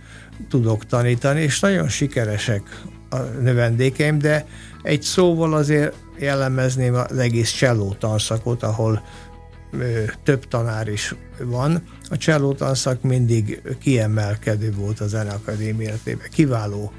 tudok 0.48 0.86
tanítani, 0.86 1.40
és 1.40 1.60
nagyon 1.60 1.88
sikeresek 1.88 2.82
a 3.10 3.16
növendékeim, 3.18 4.18
de 4.18 4.46
egy 4.82 5.02
szóval 5.02 5.54
azért 5.54 5.94
jellemezném 6.18 6.94
az 6.94 7.18
egész 7.18 7.50
cselló 7.50 7.96
tanszakot, 7.98 8.62
ahol 8.62 9.02
ö, 9.70 10.02
több 10.22 10.48
tanár 10.48 10.88
is 10.88 11.14
van. 11.38 11.82
A 12.08 12.16
cselló 12.16 12.52
tanszak 12.52 13.02
mindig 13.02 13.62
kiemelkedő 13.80 14.72
volt 14.72 15.00
a 15.00 15.06
Zeneakadémia 15.06 15.88
életében. 15.88 16.26
Kiváló 16.30 16.92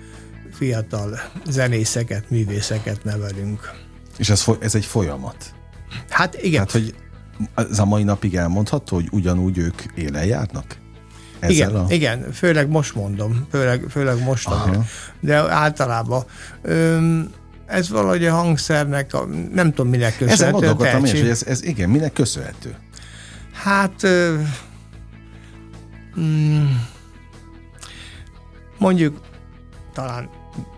fiatal 0.52 1.20
zenészeket, 1.48 2.30
művészeket 2.30 3.04
nevelünk. 3.04 3.72
És 4.18 4.30
ez, 4.30 4.46
ez 4.60 4.76
egy 4.76 4.86
folyamat. 4.86 5.54
Hát 6.10 6.42
igen, 6.42 6.52
Tehát, 6.52 6.72
hogy 6.72 6.96
ez 7.56 7.80
a 7.80 7.86
mai 7.86 8.04
napig 8.04 8.36
elmondható, 8.36 8.96
hogy 8.96 9.08
ugyanúgy 9.12 9.58
ők 9.58 9.82
élen 9.96 10.26
járnak? 10.26 10.78
Ezzel 11.40 11.70
igen, 11.70 11.76
a... 11.76 11.86
igen, 11.90 12.32
főleg 12.32 12.70
most 12.70 12.96
mondom, 12.96 13.48
főleg, 13.52 13.86
főleg 13.90 14.24
most, 14.24 14.48
Aha. 14.48 14.84
De 15.20 15.54
általában 15.54 16.24
öm, 16.62 17.30
ez 17.66 17.90
valahogy 17.90 18.26
a 18.26 18.34
hangszernek, 18.34 19.14
a, 19.14 19.26
nem 19.54 19.70
tudom 19.70 19.90
minek 19.92 20.14
Ezen 20.22 20.28
köszönhető. 20.28 20.48
a 20.48 20.60
gondolkodtam 20.60 21.06
én 21.06 21.22
hogy 21.22 21.30
ez, 21.30 21.44
ez 21.44 21.64
igen, 21.64 21.90
minek 21.90 22.14
köszönhető? 22.14 22.76
Hát 23.54 24.04
ö, 24.04 24.36
mm, 26.20 26.66
mondjuk 28.78 29.22
talán 29.94 30.30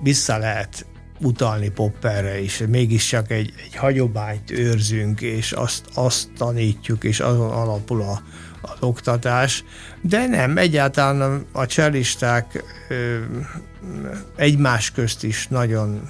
vissza 0.02 0.38
lehet 0.38 0.86
utalni 1.20 1.70
Popperre 1.70 2.40
is, 2.40 2.64
mégiscsak 2.68 3.32
egy, 3.32 3.54
egy 3.66 3.76
hagyományt 3.76 4.52
őrzünk, 4.52 5.22
és 5.22 5.52
azt, 5.52 5.86
azt 5.94 6.30
tanítjuk, 6.38 7.04
és 7.04 7.20
azon 7.20 7.52
alapul 7.52 8.02
a, 8.02 8.22
az 8.62 8.78
oktatás, 8.80 9.64
de 10.02 10.28
nem, 10.28 10.58
egyáltalán 10.58 11.46
a 11.52 11.66
cselisták 11.66 12.64
ö, 12.90 13.18
egymás 14.36 14.92
közt 14.92 15.24
is 15.24 15.48
nagyon 15.48 16.10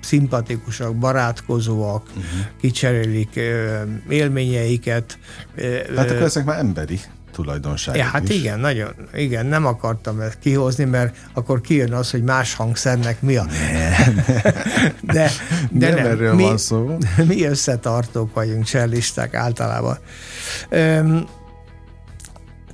szimpatikusak, 0.00 0.96
barátkozóak, 0.96 2.06
uh-huh. 2.08 2.24
kicserélik 2.60 3.36
ö, 3.36 3.82
élményeiket. 4.08 5.18
Ö, 5.54 5.78
Hát 5.96 6.10
akkor 6.10 6.22
ezek 6.22 6.44
már 6.44 6.58
emberi 6.58 7.00
tulajdonságok 7.42 8.00
Ja, 8.00 8.06
hát 8.06 8.28
is. 8.28 8.36
igen, 8.36 8.60
nagyon, 8.60 8.94
igen, 9.14 9.46
nem 9.46 9.66
akartam 9.66 10.20
ezt 10.20 10.38
kihozni, 10.38 10.84
mert 10.84 11.16
akkor 11.32 11.60
kijön 11.60 11.92
az, 11.92 12.10
hogy 12.10 12.22
más 12.22 12.54
hangszernek 12.54 13.22
mi 13.22 13.36
a... 13.36 13.46
De, 15.02 15.30
de 15.70 15.88
nem, 15.88 15.94
nem, 15.94 16.06
erről 16.06 16.34
mi, 16.34 16.42
van 16.42 16.56
szó. 16.58 16.98
mi 17.28 17.44
összetartók 17.44 18.34
vagyunk, 18.34 18.64
csellisták 18.64 19.34
általában. 19.34 19.98
Öm, 20.68 21.26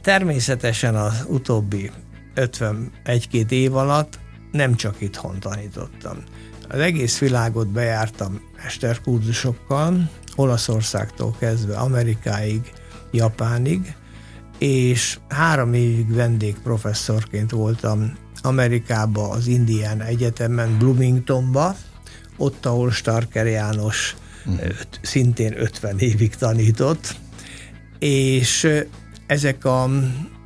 természetesen 0.02 0.94
az 0.94 1.24
utóbbi 1.26 1.90
51-2 2.34 3.50
év 3.50 3.76
alatt 3.76 4.18
nem 4.52 4.74
csak 4.74 4.94
itthon 4.98 5.40
tanítottam. 5.40 6.16
Az 6.68 6.78
egész 6.78 7.18
világot 7.18 7.68
bejártam 7.68 8.40
mesterkurzusokkal, 8.62 10.10
Olaszországtól 10.36 11.36
kezdve 11.38 11.76
Amerikáig, 11.76 12.72
Japánig, 13.10 13.94
és 14.58 15.18
három 15.28 15.74
évig 15.74 16.14
vendégprofesszorként 16.14 17.50
voltam 17.50 18.12
Amerikába, 18.42 19.28
az 19.28 19.46
Indián 19.46 20.02
Egyetemen, 20.02 20.78
Bloomingtonba, 20.78 21.76
ott, 22.36 22.66
ahol 22.66 22.90
Starker 22.90 23.46
János 23.46 24.16
uh-huh. 24.46 24.70
szintén 25.02 25.60
50 25.60 25.98
évig 25.98 26.34
tanított, 26.34 27.16
és 27.98 28.68
ezek 29.26 29.64
a 29.64 29.90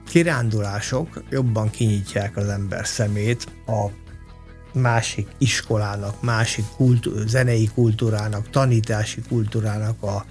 kirándulások 0.09 1.23
jobban 1.31 1.71
kinyitják 1.71 2.37
az 2.37 2.49
ember 2.49 2.87
szemét 2.87 3.47
a 3.67 3.87
másik 4.73 5.29
iskolának, 5.39 6.23
másik 6.23 6.65
kultú- 6.77 7.29
zenei 7.29 7.71
kultúrának, 7.75 8.51
tanítási 8.51 9.21
kultúrának 9.29 10.03
a, 10.03 10.25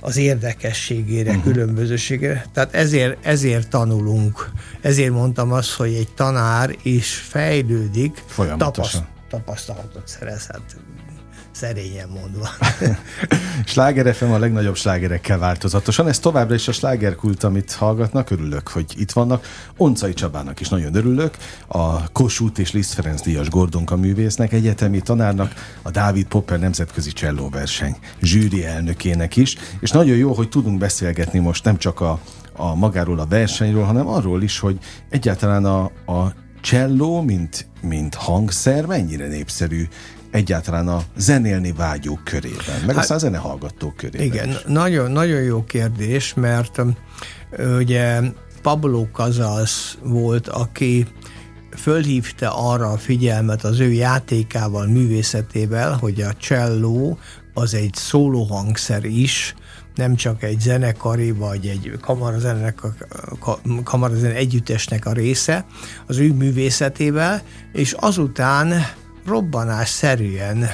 az 0.00 0.16
érdekességére, 0.16 1.30
uh-huh. 1.30 1.44
különbözőségére. 1.44 2.46
Tehát 2.52 2.74
ezért, 2.74 3.26
ezért 3.26 3.68
tanulunk. 3.68 4.50
Ezért 4.80 5.12
mondtam 5.12 5.52
azt, 5.52 5.72
hogy 5.72 5.94
egy 5.94 6.08
tanár 6.14 6.76
is 6.82 7.14
fejlődik, 7.14 8.24
tapaszt, 8.58 9.02
tapasztalatot 9.28 10.08
szerezhet 10.08 10.76
szerényen 11.58 12.08
mondva. 12.08 12.48
Sláger 13.64 14.14
FM 14.14 14.30
a 14.30 14.38
legnagyobb 14.38 14.76
slágerekkel 14.76 15.38
változatosan. 15.38 16.08
Ez 16.08 16.18
továbbra 16.18 16.54
is 16.54 16.68
a 16.68 16.72
slágerkult, 16.72 17.44
amit 17.44 17.72
hallgatnak. 17.72 18.30
Örülök, 18.30 18.68
hogy 18.68 18.84
itt 18.96 19.10
vannak. 19.10 19.46
Oncai 19.76 20.12
Csabának 20.12 20.60
is 20.60 20.68
nagyon 20.68 20.94
örülök. 20.94 21.36
A 21.66 22.10
Kossuth 22.12 22.60
és 22.60 22.72
Liszt 22.72 22.94
Ferenc 22.94 23.20
díjas 23.20 23.48
Gordonka 23.48 23.96
művésznek, 23.96 24.52
egyetemi 24.52 25.00
tanárnak, 25.00 25.52
a 25.82 25.90
Dávid 25.90 26.26
Popper 26.26 26.58
nemzetközi 26.58 27.12
csellóverseny 27.12 27.96
zsűri 28.22 28.64
elnökének 28.64 29.36
is. 29.36 29.56
És 29.80 29.90
nagyon 29.90 30.16
jó, 30.16 30.32
hogy 30.32 30.48
tudunk 30.48 30.78
beszélgetni 30.78 31.38
most 31.38 31.64
nem 31.64 31.78
csak 31.78 32.00
a, 32.00 32.20
a 32.56 32.74
magáról 32.74 33.18
a 33.18 33.26
versenyről, 33.26 33.84
hanem 33.84 34.06
arról 34.06 34.42
is, 34.42 34.58
hogy 34.58 34.78
egyáltalán 35.10 35.64
a, 35.64 35.82
a 36.12 36.34
cselló, 36.60 37.20
mint, 37.22 37.68
mint 37.80 38.14
hangszer 38.14 38.86
mennyire 38.86 39.26
népszerű 39.26 39.88
egyáltalán 40.30 40.88
a 40.88 41.02
zenélni 41.16 41.72
vágyók 41.72 42.24
körében, 42.24 42.80
meg 42.86 42.94
hát, 42.94 42.96
aztán 42.96 43.16
a 43.16 43.20
zenehallgatók 43.20 43.96
körében 43.96 44.26
Igen, 44.26 44.56
nagyon, 44.66 45.10
nagyon 45.10 45.42
jó 45.42 45.64
kérdés, 45.64 46.34
mert 46.34 46.82
ugye 47.78 48.20
Pablo 48.62 49.06
Casals 49.12 49.98
volt, 50.02 50.48
aki 50.48 51.06
fölhívta 51.76 52.70
arra 52.70 52.90
a 52.90 52.96
figyelmet 52.96 53.64
az 53.64 53.80
ő 53.80 53.92
játékával, 53.92 54.86
művészetével, 54.86 55.92
hogy 55.92 56.20
a 56.20 56.32
cselló 56.34 57.18
az 57.54 57.74
egy 57.74 57.94
szólóhangszer 57.94 59.04
is, 59.04 59.54
nem 59.94 60.14
csak 60.14 60.42
egy 60.42 60.60
zenekari 60.60 61.30
vagy 61.30 61.66
egy 61.66 61.98
kamarazenek, 62.00 62.80
kamarazen 63.84 64.30
együttesnek 64.30 65.06
a 65.06 65.12
része 65.12 65.66
az 66.06 66.18
ő 66.18 66.32
művészetével, 66.32 67.42
és 67.72 67.92
azután 67.92 68.72
robbanásszerűen 69.28 70.70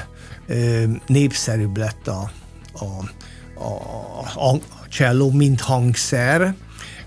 népszerűbb 1.06 1.76
lett 1.76 2.08
a, 2.08 2.30
a, 2.73 2.84
a, 4.34 4.49
a 4.49 4.61
cselló, 4.88 5.30
mint 5.30 5.61
hangszer. 5.61 6.54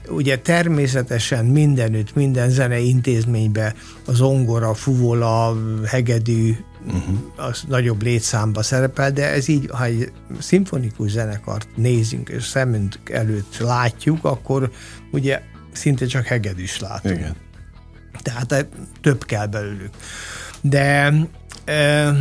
Ugye 0.09 0.37
természetesen 0.37 1.45
mindenütt, 1.45 2.15
minden 2.15 2.49
zenei 2.49 2.87
intézményben 2.87 3.73
az 4.05 4.15
zongora, 4.15 4.73
fuvola, 4.73 5.57
hegedű, 5.85 6.55
uh-huh. 6.85 7.17
az 7.35 7.63
nagyobb 7.67 8.01
létszámba 8.01 8.63
szerepel, 8.63 9.11
de 9.11 9.29
ez 9.29 9.47
így, 9.47 9.69
ha 9.71 9.83
egy 9.83 10.11
szimfonikus 10.39 11.11
zenekart 11.11 11.67
nézünk 11.75 12.29
és 12.29 12.45
szemünk 12.45 12.95
előtt 13.11 13.57
látjuk, 13.57 14.23
akkor 14.25 14.71
ugye 15.11 15.41
szinte 15.71 16.05
csak 16.05 16.25
hegedűs 16.25 16.79
látunk. 16.79 17.17
Igen. 17.17 17.35
Tehát 18.21 18.67
több 19.01 19.25
kell 19.25 19.45
belőlük 19.45 19.89
de 20.61 21.13
e, 21.65 22.13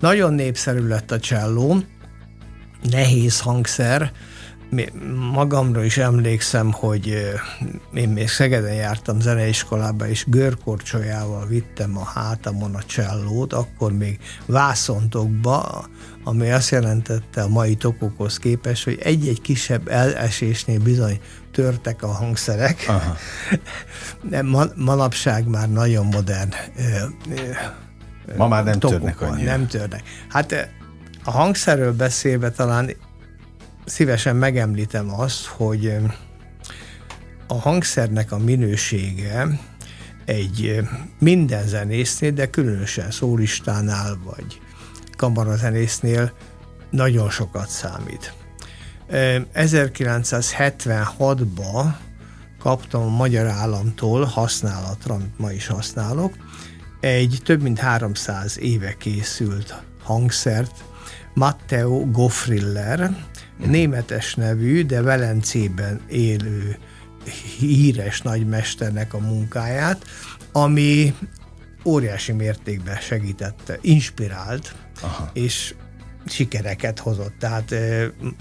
nagyon 0.00 0.34
népszerű 0.34 0.86
lett 0.86 1.10
a 1.10 1.20
cselló, 1.20 1.76
nehéz 2.82 3.40
hangszer, 3.40 4.12
magamra 5.32 5.84
is 5.84 5.96
emlékszem, 5.96 6.72
hogy 6.72 7.32
én 7.94 8.08
még 8.08 8.28
Szegeden 8.28 8.74
jártam 8.74 9.20
zeneiskolába, 9.20 10.08
és 10.08 10.24
görkorcsolyával 10.28 11.46
vittem 11.46 11.98
a 11.98 12.04
hátamon 12.04 12.74
a 12.74 12.82
csellót, 12.82 13.52
akkor 13.52 13.92
még 13.92 14.18
vászontokba, 14.46 15.86
ami 16.24 16.50
azt 16.50 16.70
jelentette 16.70 17.42
a 17.42 17.48
mai 17.48 17.74
tokokhoz 17.74 18.38
képest, 18.38 18.84
hogy 18.84 18.98
egy-egy 19.02 19.40
kisebb 19.40 19.88
elesésnél 19.88 20.78
bizony 20.78 21.20
törtek 21.52 22.02
a 22.02 22.06
hangszerek. 22.06 22.84
Aha. 22.88 23.16
De 24.30 24.42
manapság 24.76 25.46
már 25.46 25.70
nagyon 25.70 26.06
modern. 26.06 26.52
Ma 28.36 28.48
már 28.48 28.64
nem 28.64 28.78
törnek 28.78 29.20
annyira. 29.20 29.50
Nem 29.50 29.66
törnek. 29.66 30.02
Hát 30.28 30.70
a 31.24 31.30
hangszerről 31.30 31.92
beszélve 31.92 32.50
talán 32.50 32.90
szívesen 33.84 34.36
megemlítem 34.36 35.20
azt, 35.20 35.44
hogy 35.46 35.96
a 37.46 37.54
hangszernek 37.54 38.32
a 38.32 38.38
minősége 38.38 39.60
egy 40.24 40.80
minden 41.18 41.66
zenésznél, 41.66 42.30
de 42.30 42.50
különösen 42.50 43.10
szólistánál 43.10 44.18
vagy 44.24 44.60
kamarazenésznél 45.24 46.32
nagyon 46.90 47.30
sokat 47.30 47.68
számít. 47.68 48.32
1976-ban 49.54 51.94
kaptam 52.58 53.02
a 53.02 53.16
magyar 53.16 53.46
államtól 53.46 54.24
használatra, 54.24 55.14
amit 55.14 55.38
ma 55.38 55.52
is 55.52 55.66
használok, 55.66 56.34
egy 57.00 57.40
több 57.44 57.62
mint 57.62 57.78
300 57.78 58.58
éve 58.58 58.92
készült 58.92 59.82
hangszert, 60.02 60.84
Matteo 61.34 62.10
Goffriller, 62.10 63.16
németes 63.58 64.34
nevű, 64.34 64.84
de 64.84 65.02
Velencében 65.02 66.00
élő 66.08 66.78
híres 67.58 68.22
nagymesternek 68.22 69.14
a 69.14 69.18
munkáját, 69.18 70.04
ami 70.52 71.14
óriási 71.84 72.32
mértékben 72.32 72.96
segítette, 72.96 73.78
inspirált, 73.80 74.74
Aha. 75.04 75.30
és 75.32 75.74
sikereket 76.26 76.98
hozott. 76.98 77.34
Tehát 77.38 77.74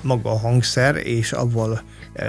maga 0.01 0.31
a 0.31 0.37
hangszer, 0.37 0.95
és 0.95 1.31
avval 1.31 1.81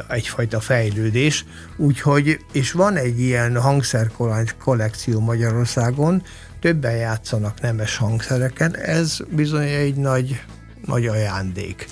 egyfajta 0.09 0.61
fejlődés. 0.61 1.44
Úgyhogy, 1.77 2.38
és 2.53 2.73
van 2.73 2.97
egy 2.97 3.20
ilyen 3.20 3.61
hangszer 3.61 4.11
kollekció 4.59 5.20
Magyarországon, 5.20 6.23
többen 6.61 6.97
játszanak 6.97 7.61
nemes 7.61 7.97
hangszereken, 7.97 8.77
ez 8.77 9.18
bizony 9.31 9.68
egy 9.68 9.94
nagy, 9.94 10.42
nagy 10.85 11.07
ajándék. 11.07 11.87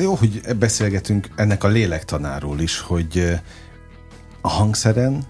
Jó, 0.00 0.14
hogy 0.14 0.56
beszélgetünk 0.58 1.28
ennek 1.36 1.64
a 1.64 1.68
lélektanáról 1.68 2.60
is, 2.60 2.78
hogy 2.78 3.40
a 4.40 4.48
hangszeren, 4.48 5.26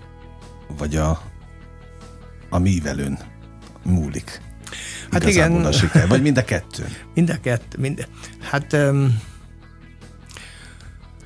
vagy 0.79 0.97
a, 0.97 1.23
a 2.51 2.59
művelőn 2.59 3.19
múlik. 3.85 4.41
Hát 5.11 5.27
igen. 5.27 5.65
A 5.65 5.73
siker, 5.73 6.09
vagy 6.09 6.23
mind 6.23 6.39
a 6.39 6.45
kettő. 6.45 6.85
Mind 7.15 7.31
a 7.31 7.41
kettő. 7.41 7.79
Mind, 7.81 8.09
hát... 8.51 8.73
Um, 8.73 9.21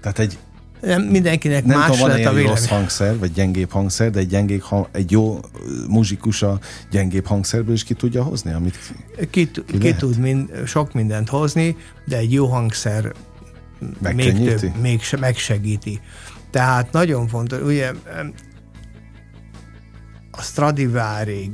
Tehát 0.01 0.19
egy 0.19 0.39
nem 0.81 1.03
mindenkinek 1.03 1.65
nem 1.65 1.79
más 1.79 1.91
tudom, 1.91 2.09
lett 2.09 2.17
a 2.17 2.19
vélemény. 2.19 2.47
rossz 2.47 2.67
hangszer, 2.67 3.19
vagy 3.19 3.33
gyengébb 3.33 3.71
hangszer, 3.71 4.11
de 4.11 4.19
egy, 4.19 4.27
gyengébb, 4.27 4.63
egy 4.93 5.11
jó 5.11 5.39
muzsikus 5.89 6.43
a 6.43 6.59
gyengébb 6.91 7.27
hangszerből 7.27 7.75
is 7.75 7.85
ki 7.85 7.95
tudja 7.95 8.23
hozni, 8.23 8.53
amit 8.53 8.79
ki, 9.31 9.51
ki, 9.51 9.79
ki 9.79 9.95
tud 9.95 10.19
mind, 10.19 10.51
sok 10.67 10.93
mindent 10.93 11.29
hozni, 11.29 11.77
de 12.05 12.17
egy 12.17 12.33
jó 12.33 12.47
hangszer 12.47 13.13
még 14.15 14.45
több, 14.45 14.77
még 14.81 15.01
megsegíti. 15.21 16.01
Tehát 16.51 16.93
nagyon 16.93 17.29
fontos, 17.29 17.61
ugye 17.61 17.91
a 20.41 20.43
Stradivari, 20.43 21.51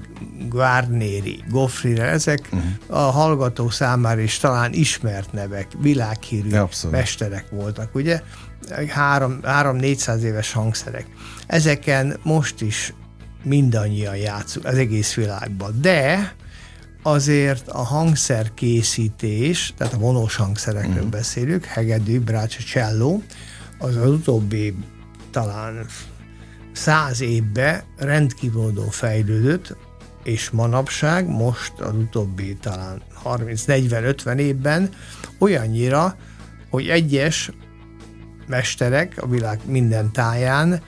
Guarneri, 0.49 1.45
Goffrire, 1.49 2.05
ezek 2.05 2.49
uh-huh. 2.53 2.71
a 2.87 3.11
hallgató 3.11 3.71
számára 3.71 4.21
is 4.21 4.39
talán 4.39 4.73
ismert 4.73 5.33
nevek, 5.33 5.67
világhírű 5.81 6.49
ja, 6.49 6.69
mesterek 6.91 7.45
voltak, 7.51 7.95
ugye? 7.95 8.23
3-400 8.69 10.21
éves 10.21 10.53
hangszerek. 10.53 11.07
Ezeken 11.47 12.17
most 12.23 12.61
is 12.61 12.95
mindannyian 13.43 14.17
játszunk 14.17 14.67
az 14.67 14.75
egész 14.75 15.15
világban, 15.15 15.81
de 15.81 16.35
azért 17.03 17.69
a 17.69 17.83
hangszerkészítés, 17.83 19.75
tehát 19.77 19.93
a 19.93 19.99
vonós 19.99 20.37
hangszerekről 20.37 20.93
uh-huh. 20.93 21.09
beszélünk, 21.09 21.65
hegedű, 21.65 22.21
brácsa, 22.21 22.63
cello, 22.63 23.21
az 23.79 23.97
az 23.97 24.11
utóbbi 24.11 24.75
talán 25.31 25.87
száz 26.77 27.21
évben 27.21 27.83
rendkívül 27.97 28.87
fejlődött, 28.91 29.77
és 30.23 30.51
manapság, 30.51 31.29
most 31.29 31.73
az 31.81 31.95
utóbbi 31.95 32.57
talán 32.61 33.03
30-40-50 33.25 34.37
évben 34.37 34.89
olyannyira, 35.39 36.17
hogy 36.71 36.89
egyes 36.89 37.51
mesterek 38.47 39.23
a 39.23 39.27
világ 39.27 39.61
minden 39.65 40.13
táján 40.13 40.83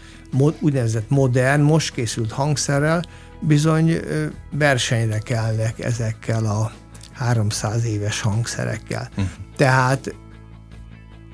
úgynevezett 0.61 1.11
modern, 1.11 1.62
most 1.62 1.94
készült 1.94 2.33
hangszerrel 2.33 3.05
bizony 3.40 4.01
versenyre 4.51 5.18
kelnek 5.18 5.79
ezekkel 5.81 6.44
a 6.44 6.72
300 7.12 7.85
éves 7.85 8.20
hangszerekkel. 8.20 9.09
Uh-huh. 9.11 9.27
Tehát 9.57 10.14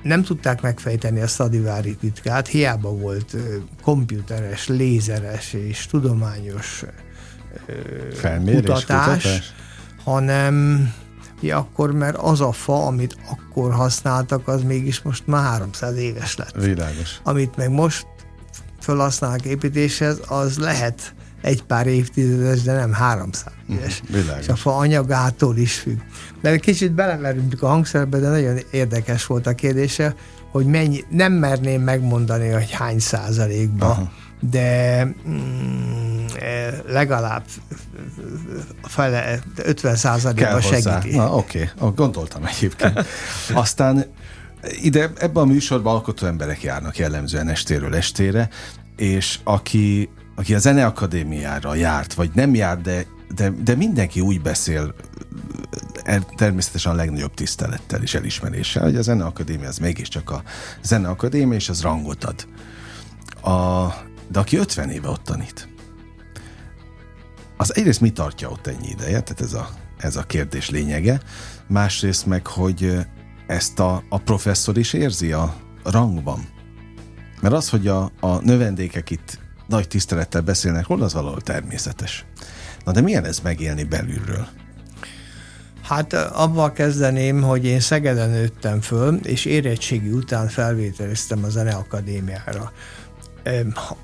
nem 0.05 0.23
tudták 0.23 0.61
megfejteni 0.61 1.21
a 1.21 1.27
Stradivari 1.27 1.95
titkát, 1.95 2.47
hiába 2.47 2.89
volt 2.89 3.35
komputeres, 3.81 4.67
lézeres 4.67 5.53
és 5.53 5.85
tudományos 5.85 6.83
Felmérés, 8.13 8.59
kutatás, 8.59 9.23
kutatás, 9.23 9.53
hanem 10.03 10.87
ja, 11.41 11.57
akkor, 11.57 11.91
mert 11.91 12.17
az 12.17 12.41
a 12.41 12.51
fa, 12.51 12.85
amit 12.85 13.17
akkor 13.29 13.73
használtak, 13.73 14.47
az 14.47 14.63
mégis 14.63 15.01
most 15.01 15.27
már 15.27 15.43
300 15.43 15.97
éves 15.97 16.35
lett. 16.35 16.55
Világos. 16.55 17.19
Amit 17.23 17.55
meg 17.55 17.71
most 17.71 18.05
felhasználnak 18.79 19.45
építéshez, 19.45 20.19
az 20.27 20.57
lehet 20.57 21.13
egy 21.45 21.63
pár 21.63 21.87
évtizedes, 21.87 22.61
de 22.61 22.73
nem 22.73 22.93
300 22.93 23.53
mhm, 23.65 23.77
éves. 23.77 24.01
Világos. 24.09 24.41
És 24.45 24.47
a 24.47 24.55
fa 24.55 24.77
anyagától 24.77 25.57
is 25.57 25.73
függ. 25.73 25.99
De 26.41 26.57
kicsit 26.57 26.91
belemerültünk 26.91 27.61
a 27.61 27.67
hangszerbe, 27.67 28.19
de 28.19 28.29
nagyon 28.29 28.57
érdekes 28.71 29.25
volt 29.25 29.47
a 29.47 29.53
kérdése, 29.53 30.15
hogy 30.51 30.65
mennyi, 30.65 31.03
nem 31.09 31.33
merném 31.33 31.81
megmondani, 31.81 32.49
hogy 32.49 32.71
hány 32.71 32.99
százalékba, 32.99 33.85
Aha. 33.85 34.11
de 34.39 35.03
mm, 35.27 36.25
e, 36.39 36.81
legalább 36.87 37.43
fele, 38.83 39.39
50 39.55 39.95
százalékba 39.95 40.61
segíti. 40.61 41.15
Na 41.15 41.35
oké, 41.35 41.69
okay. 41.79 41.93
gondoltam 41.95 42.45
egyébként. 42.45 43.05
Aztán 43.53 44.05
ide, 44.81 45.11
ebben 45.17 45.43
a 45.43 45.45
műsorban 45.45 45.93
alkotó 45.93 46.27
emberek 46.27 46.61
járnak 46.61 46.97
jellemzően 46.97 47.47
estéről 47.47 47.95
estére, 47.95 48.49
és 48.95 49.39
aki 49.43 50.09
aki 50.35 50.53
a 50.53 50.59
Zeneakadémiára 50.59 51.75
járt, 51.75 52.13
vagy 52.13 52.31
nem 52.33 52.55
járt, 52.55 52.81
de, 52.81 53.05
de, 53.35 53.49
de 53.49 53.75
mindenki 53.75 54.19
úgy 54.19 54.41
beszél, 54.41 54.95
e, 56.03 56.19
természetesen 56.19 56.91
a 56.91 56.95
legnagyobb 56.95 57.33
tisztelettel 57.33 58.01
és 58.01 58.13
elismeréssel, 58.13 58.83
hogy 58.83 58.95
a 58.95 59.01
Zeneakadémia 59.01 59.67
az 59.67 59.77
mégiscsak 59.77 60.29
a 60.29 60.43
Zeneakadémia, 60.83 61.57
és 61.57 61.69
az 61.69 61.81
rangot 61.81 62.23
ad. 62.23 62.47
A, 63.53 63.87
de 64.27 64.39
aki 64.39 64.57
50 64.57 64.89
éve 64.89 65.07
ott 65.07 65.23
tanít, 65.23 65.69
az 67.57 67.75
egyrészt 67.75 68.01
mi 68.01 68.09
tartja 68.09 68.49
ott 68.49 68.67
ennyi 68.67 68.89
ideje, 68.89 69.21
tehát 69.21 69.41
ez 69.41 69.53
a, 69.53 69.69
ez 69.97 70.15
a 70.15 70.23
kérdés 70.23 70.69
lényege, 70.69 71.21
másrészt 71.67 72.25
meg, 72.25 72.47
hogy 72.47 72.97
ezt 73.47 73.79
a, 73.79 74.03
a 74.09 74.17
professzor 74.17 74.77
is 74.77 74.93
érzi 74.93 75.31
a 75.31 75.55
rangban. 75.83 76.47
Mert 77.41 77.53
az, 77.53 77.69
hogy 77.69 77.87
a, 77.87 78.11
a 78.19 78.41
növendékek 78.41 79.09
itt 79.09 79.39
nagy 79.67 79.87
tisztelettel 79.87 80.41
beszélnek 80.41 80.87
róla, 80.87 81.05
az 81.05 81.13
valahol 81.13 81.41
természetes. 81.41 82.25
Na 82.85 82.91
de 82.91 83.01
milyen 83.01 83.25
ez 83.25 83.39
megélni 83.39 83.83
belülről? 83.83 84.47
Hát 85.81 86.13
abban 86.13 86.73
kezdeném, 86.73 87.41
hogy 87.41 87.65
én 87.65 87.79
Szegeden 87.79 88.29
nőttem 88.29 88.81
föl, 88.81 89.15
és 89.15 89.45
érettségi 89.45 90.09
után 90.09 90.47
felvételiztem 90.47 91.43
a 91.43 91.49
Zeneakadémiára. 91.49 92.71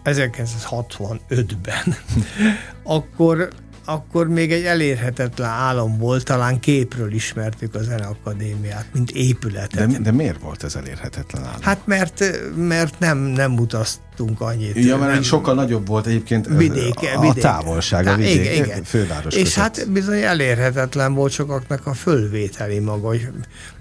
1965-ben. 0.03 1.95
Akkor 2.83 3.49
akkor 3.85 4.27
még 4.27 4.51
egy 4.51 4.63
elérhetetlen 4.63 5.49
álom 5.49 5.97
volt, 5.97 6.25
talán 6.25 6.59
képről 6.59 7.13
ismertük 7.13 7.75
a 7.75 7.83
Zeneakadémiát, 7.83 8.85
mint 8.93 9.11
épületet. 9.11 9.91
De, 9.91 9.97
de 9.99 10.11
miért 10.11 10.41
volt 10.41 10.63
ez 10.63 10.75
elérhetetlen 10.75 11.43
álom? 11.43 11.61
Hát 11.61 11.81
mert, 11.85 12.23
mert 12.55 12.99
nem, 12.99 13.17
nem 13.17 13.57
utaztunk 13.57 14.41
annyit. 14.41 14.75
Ja, 14.75 14.97
mert 14.97 15.13
nem, 15.13 15.21
sokkal 15.21 15.53
nagyobb 15.53 15.87
volt 15.87 16.05
egyébként 16.05 16.47
vidéke, 16.47 17.11
a, 17.11 17.17
a 17.17 17.21
vidéke. 17.21 17.41
távolság, 17.41 18.07
a 18.07 18.15
vidék, 18.15 18.41
igen, 18.41 18.65
igen. 18.65 18.83
főváros 18.83 19.33
És 19.33 19.41
között. 19.41 19.53
hát 19.53 19.91
bizony 19.91 20.21
elérhetetlen 20.21 21.13
volt 21.13 21.31
sokaknak 21.31 21.85
a 21.85 21.93
fölvételi 21.93 22.79
maga. 22.79 23.13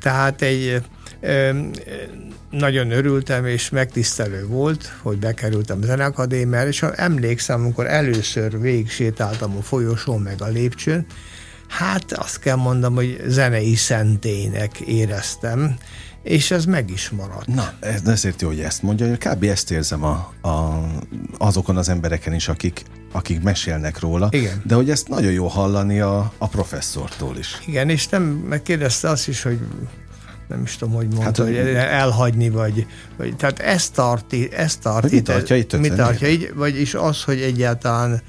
Tehát 0.01 0.43
egy 0.43 0.83
nagyon 2.51 2.91
örültem, 2.91 3.47
és 3.47 3.71
megtisztelő 3.71 4.47
volt, 4.47 4.93
hogy 5.03 5.19
bekerültem 5.19 5.79
a 5.83 5.85
Zeneakadémiára, 5.85 6.69
és 6.69 6.83
emlékszem, 6.83 7.61
amikor 7.61 7.87
először 7.87 8.61
végig 8.61 8.91
sétáltam 8.91 9.57
a 9.57 9.63
folyosón, 9.63 10.21
meg 10.21 10.43
a 10.43 10.47
lépcsőn, 10.47 11.07
hát 11.69 12.13
azt 12.13 12.39
kell 12.39 12.57
mondom, 12.57 12.95
hogy 12.95 13.23
zenei 13.27 13.75
szentének 13.75 14.81
éreztem, 14.81 15.77
és 16.23 16.51
ez 16.51 16.65
meg 16.65 16.91
is 16.91 17.11
maradt. 17.11 17.47
Na, 17.47 17.73
ez 17.81 18.03
ezért 18.07 18.41
jó, 18.41 18.49
hogy 18.49 18.61
ezt 18.61 18.83
mondja, 18.83 19.09
hogy 19.09 19.19
kb. 19.19 19.45
ezt 19.45 19.71
érzem 19.71 20.05
a, 20.05 20.33
a, 20.49 20.87
azokon 21.39 21.77
az 21.77 21.89
embereken 21.89 22.35
is, 22.35 22.49
akik, 22.49 22.83
akik 23.13 23.43
mesélnek 23.43 23.99
róla, 23.99 24.29
Igen. 24.31 24.63
de 24.65 24.75
hogy 24.75 24.91
ezt 24.91 25.09
nagyon 25.09 25.33
jó 25.33 25.47
hallani 25.47 26.01
a, 26.01 26.33
a 26.39 26.49
professzortól 26.49 27.37
is. 27.37 27.59
Igen, 27.67 27.89
és 27.89 28.09
nem 28.09 28.23
megkérdezte 28.23 29.09
azt 29.09 29.29
is, 29.29 29.43
hogy 29.43 29.59
nem 30.51 30.63
is 30.63 30.77
tudom, 30.77 30.95
hogy 30.95 31.07
mondta, 31.07 31.25
hát, 31.25 31.37
hogy 31.37 31.57
elhagyni, 31.77 32.51
vagy, 32.51 32.87
vagy 33.17 33.37
tehát 33.37 33.59
ezt 33.59 33.95
tarti, 33.95 34.53
ezt 34.53 34.81
tarti. 34.81 35.15
Mi 35.15 35.23
tartja 35.23 35.57
itt? 35.57 35.79
Mi 35.79 35.89
tartja 35.89 36.29
így, 36.29 36.53
vagyis 36.55 36.95
az, 36.95 37.23
hogy 37.23 37.41
egyáltalán 37.41 38.23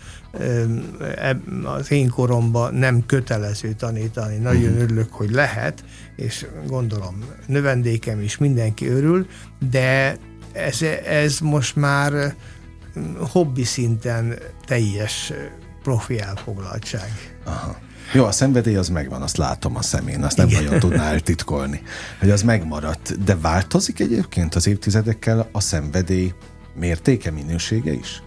az 1.64 1.92
én 1.92 2.10
koromban 2.10 2.74
nem 2.74 3.06
kötelező 3.06 3.74
tanítani. 3.74 4.38
Nagyon 4.38 4.64
uh-huh. 4.64 4.82
örülök, 4.82 5.14
hogy 5.14 5.32
lehet, 5.32 5.84
és 6.16 6.46
gondolom 6.68 7.24
növendékem 7.48 8.22
is 8.22 8.38
mindenki 8.38 8.88
örül, 8.88 9.28
de 9.72 10.18
ez, 10.52 10.82
ez 11.06 11.40
most 11.40 11.76
már 11.76 12.36
hobbi 13.32 13.64
szinten 13.64 14.38
teljes 14.66 15.34
profi 15.84 16.20
elfoglaltság. 16.20 17.40
Aha. 17.44 17.78
Jó, 18.14 18.26
a 18.26 18.32
szenvedély 18.32 18.76
az 18.76 18.90
megvan, 18.90 19.22
azt 19.22 19.38
látom 19.38 19.76
a 19.76 19.82
szemén, 19.82 20.24
azt 20.24 20.38
nem 20.38 20.48
Igen. 20.48 20.64
nagyon 20.64 20.80
tudná 20.80 21.12
eltitkolni, 21.12 21.82
hogy 22.20 22.30
az 22.30 22.42
megmaradt. 22.42 23.24
De 23.24 23.38
változik 23.38 24.00
egyébként 24.00 24.56
az 24.56 24.68
évtizedekkel 24.68 25.50
a 25.52 25.60
szenvedély 25.60 26.34
mértéke, 26.76 27.32
minősége 27.32 27.92
is? 27.92 28.24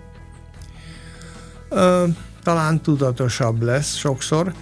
Ö, 1.69 2.07
talán 2.43 2.83
tudatosabb 2.83 3.63
lesz 3.63 3.95
sokszor. 3.95 4.53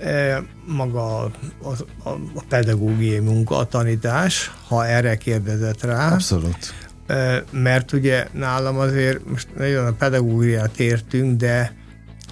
E, 0.00 0.42
maga 0.66 1.18
a, 1.18 1.30
a, 1.62 2.08
a 2.34 2.44
pedagógiai 2.48 3.18
munka, 3.18 3.56
a 3.56 3.64
tanítás, 3.64 4.52
ha 4.68 4.86
erre 4.86 5.16
kérdezett 5.16 5.82
rá. 5.82 6.12
Abszolút. 6.12 6.74
E, 7.06 7.44
mert 7.50 7.92
ugye 7.92 8.26
nálam 8.32 8.78
azért, 8.78 9.28
most 9.28 9.48
nagyon 9.56 9.86
a 9.86 9.92
pedagógiát 9.92 10.80
értünk, 10.80 11.36
de 11.36 11.76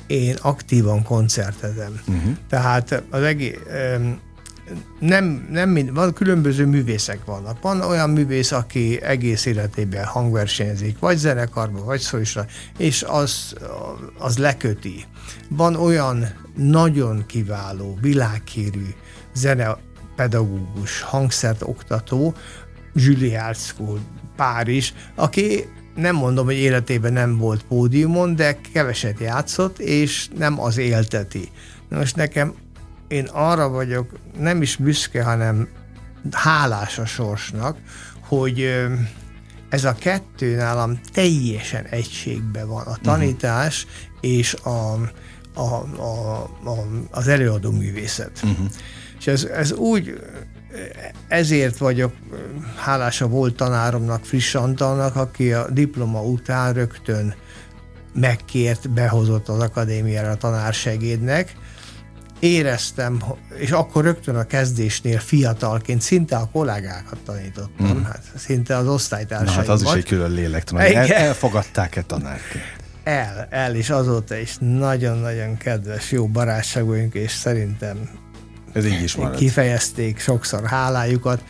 én 0.06 0.36
aktívan 0.42 1.02
koncertezem. 1.02 2.00
Uh-huh. 2.08 2.36
Tehát 2.48 3.02
az 3.10 3.22
egész, 3.22 3.58
nem, 5.00 5.48
nem 5.50 5.70
mind, 5.70 5.94
van, 5.94 6.12
különböző 6.12 6.66
művészek 6.66 7.24
vannak. 7.24 7.62
Van 7.62 7.80
olyan 7.80 8.10
művész, 8.10 8.52
aki 8.52 9.02
egész 9.02 9.44
életében 9.44 10.04
hangversenyezik, 10.04 10.98
vagy 10.98 11.16
zenekarban, 11.16 11.84
vagy 11.84 12.00
szólista, 12.00 12.46
és 12.78 13.02
az, 13.02 13.54
az 14.18 14.38
leköti. 14.38 15.04
Van 15.48 15.76
olyan 15.76 16.24
nagyon 16.56 17.24
kiváló, 17.26 17.98
világhírű 18.00 18.86
zenepedagógus, 19.34 21.00
hangszert 21.00 21.62
oktató, 21.62 22.34
Juilliard 22.94 23.56
School, 23.56 23.98
Párizs, 24.36 24.92
aki 25.14 25.64
nem 25.96 26.16
mondom, 26.16 26.44
hogy 26.44 26.54
életében 26.54 27.12
nem 27.12 27.37
volt 27.37 27.62
pódiumon, 27.62 28.35
de 28.35 28.59
keveset 28.72 29.20
játszott, 29.20 29.78
és 29.78 30.28
nem 30.37 30.61
az 30.61 30.76
élteti. 30.76 31.48
Na 31.88 31.98
most 31.98 32.16
nekem, 32.16 32.54
én 33.09 33.24
arra 33.24 33.68
vagyok 33.68 34.11
nem 34.38 34.62
is 34.62 34.76
büszke, 34.76 35.22
hanem 35.22 35.68
hálás 36.30 36.98
a 36.98 37.06
sorsnak, 37.06 37.76
hogy 38.20 38.87
ez 39.68 39.85
a 39.85 39.94
kettő 39.94 40.56
nálam 40.56 41.00
teljesen 41.12 41.85
egységben 41.85 42.68
van. 42.68 42.87
A 42.87 42.96
tanítás 43.02 43.85
uh-huh. 43.85 44.30
és 44.30 44.54
a, 44.54 44.92
a, 45.54 45.85
a, 45.96 46.42
a, 46.64 46.87
az 47.11 47.28
előadó 47.28 47.70
művészet. 47.70 48.40
Uh-huh. 48.44 48.66
És 49.18 49.26
ez, 49.26 49.44
ez 49.44 49.72
úgy 49.72 50.20
ezért 51.28 51.76
vagyok 51.76 52.12
hálás 52.76 53.20
a 53.20 53.26
volt 53.26 53.56
tanáromnak, 53.56 54.24
Friss 54.24 54.54
Antalnak, 54.54 55.16
aki 55.16 55.52
a 55.52 55.70
diploma 55.70 56.22
után 56.22 56.72
rögtön 56.72 57.34
megkért, 58.14 58.90
behozott 58.90 59.48
az 59.48 59.60
akadémiára 59.60 60.30
a 60.30 60.34
tanársegédnek. 60.34 61.54
Éreztem, 62.38 63.22
és 63.54 63.70
akkor 63.70 64.04
rögtön 64.04 64.36
a 64.36 64.44
kezdésnél 64.44 65.18
fiatalként 65.18 66.00
szinte 66.00 66.36
a 66.36 66.48
kollégákat 66.52 67.18
tanítottam, 67.24 67.86
hmm. 67.86 68.04
hát 68.04 68.22
szinte 68.36 68.76
az 68.76 68.86
osztálytársaimat. 68.86 69.54
Na, 69.54 69.60
hát 69.60 69.68
az 69.68 69.82
is 69.82 69.92
egy 69.92 70.04
külön 70.04 70.30
lélektan, 70.30 70.78
El, 70.78 71.06
elfogadták-e 71.12 72.02
tanárként? 72.02 72.64
El, 73.04 73.46
el, 73.50 73.74
és 73.74 73.90
azóta 73.90 74.36
is 74.36 74.56
nagyon-nagyon 74.60 75.56
kedves, 75.56 76.10
jó 76.10 76.26
barátságunk, 76.26 77.14
és 77.14 77.30
szerintem 77.30 78.10
ez 78.76 78.84
így 78.84 79.02
is 79.02 79.16
marad. 79.16 79.36
Kifejezték 79.36 80.18
sokszor 80.18 80.64
hálájukat. 80.64 81.44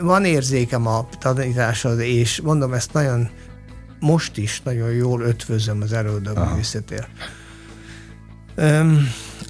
Van 0.00 0.24
érzékem 0.24 0.86
a 0.86 1.08
tanításhoz, 1.18 1.98
és 1.98 2.40
mondom, 2.40 2.72
ezt 2.72 2.92
nagyon 2.92 3.28
most 4.00 4.36
is 4.36 4.62
nagyon 4.62 4.90
jól 4.90 5.20
ötvözöm 5.22 5.82
az 5.82 5.92
előadó 5.92 6.44
művészetél. 6.44 7.06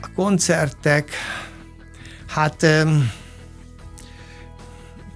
A 0.00 0.10
koncertek, 0.14 1.10
hát 2.26 2.66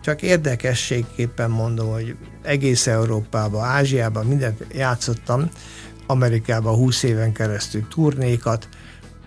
Csak 0.04 0.22
érdekességképpen 0.22 1.50
mondom, 1.50 1.90
hogy 1.90 2.16
egész 2.42 2.86
Európában, 2.86 3.64
Ázsiában 3.64 4.26
mindent 4.26 4.64
játszottam, 4.72 5.50
Amerikában 6.06 6.74
20 6.74 7.02
éven 7.02 7.32
keresztül 7.32 7.88
turnékat, 7.88 8.68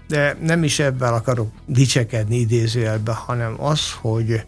de 0.08 0.38
nem 0.42 0.64
is 0.64 0.80
ebben 0.80 1.14
akarok 1.14 1.52
dicsekedni 1.66 2.36
idézőjelben, 2.36 3.16
hanem 3.16 3.64
az, 3.64 3.92
hogy 3.92 4.46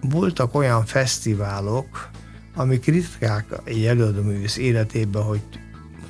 voltak 0.00 0.54
olyan 0.54 0.84
fesztiválok, 0.84 2.10
amik 2.54 2.84
ritkák 2.84 3.46
egy 3.64 3.84
előadóművész 3.84 4.56
életében, 4.56 5.22
hogy 5.22 5.40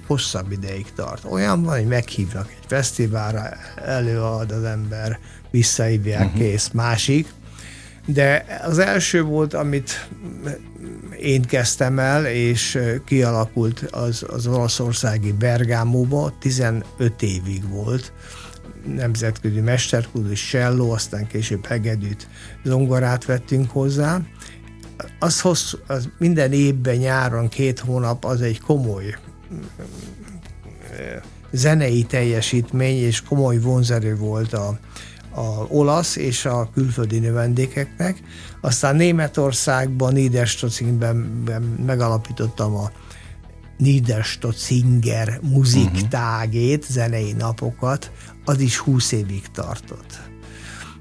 hosszabb 0.07 0.53
ideig 0.53 0.87
tart. 0.95 1.25
Olyan 1.25 1.63
van, 1.63 1.77
hogy 1.77 1.87
meghívnak 1.87 2.51
egy 2.51 2.67
fesztiválra, 2.67 3.49
előad 3.85 4.51
az 4.51 4.65
ember, 4.65 5.19
visszahívják, 5.51 6.25
uh-huh. 6.25 6.41
kész, 6.41 6.71
másik. 6.71 7.29
De 8.07 8.61
az 8.65 8.79
első 8.79 9.23
volt, 9.23 9.55
amit 9.55 10.09
én 11.21 11.43
kezdtem 11.43 11.99
el, 11.99 12.27
és 12.27 12.79
kialakult 13.05 13.81
az, 13.81 14.25
az 14.29 14.47
olaszországi 14.47 15.33
Bergámóba, 15.33 16.33
15 16.41 16.85
évig 17.21 17.69
volt 17.69 18.13
nemzetközi 18.95 19.61
mesterkurzus, 19.61 20.49
selló, 20.49 20.91
aztán 20.91 21.27
később 21.27 21.67
hegedűt, 21.67 22.29
zongorát 22.65 23.25
vettünk 23.25 23.71
hozzá. 23.71 24.21
Az, 25.19 25.41
hosszú, 25.41 25.79
az 25.87 26.09
minden 26.19 26.53
évben, 26.53 26.97
nyáron, 26.97 27.49
két 27.49 27.79
hónap, 27.79 28.25
az 28.25 28.41
egy 28.41 28.61
komoly 28.61 29.15
zenei 31.51 32.03
teljesítmény, 32.03 32.97
és 32.97 33.23
komoly 33.23 33.59
vonzerő 33.59 34.17
volt 34.17 34.53
a, 34.53 34.79
a 35.37 35.67
olasz 35.69 36.17
és 36.17 36.45
a 36.45 36.71
külföldi 36.75 37.19
növendékeknek. 37.19 38.23
Aztán 38.61 38.97
Németországban, 38.97 40.13
Niederstotzingenben 40.13 41.17
megalapítottam 41.87 42.75
a 42.75 42.91
Niederstotzinger 43.77 45.41
muziktágét, 45.43 46.81
uh-huh. 46.81 46.95
zenei 46.95 47.33
napokat, 47.33 48.11
az 48.45 48.61
is 48.61 48.77
20 48.77 49.13
évig 49.13 49.51
tartott. 49.53 50.21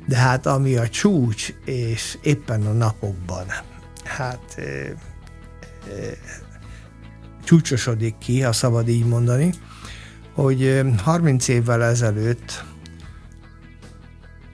De 0.07 0.17
hát 0.17 0.45
ami 0.45 0.75
a 0.75 0.89
csúcs, 0.89 1.53
és 1.65 2.17
éppen 2.21 2.65
a 2.65 2.71
napokban, 2.71 3.45
hát 4.03 4.55
e, 4.57 4.61
e, 4.61 4.95
csúcsosodik 7.43 8.17
ki, 8.17 8.41
ha 8.41 8.51
szabad 8.51 8.87
így 8.89 9.05
mondani, 9.05 9.53
hogy 10.33 10.81
30 11.03 11.47
évvel 11.47 11.83
ezelőtt 11.83 12.63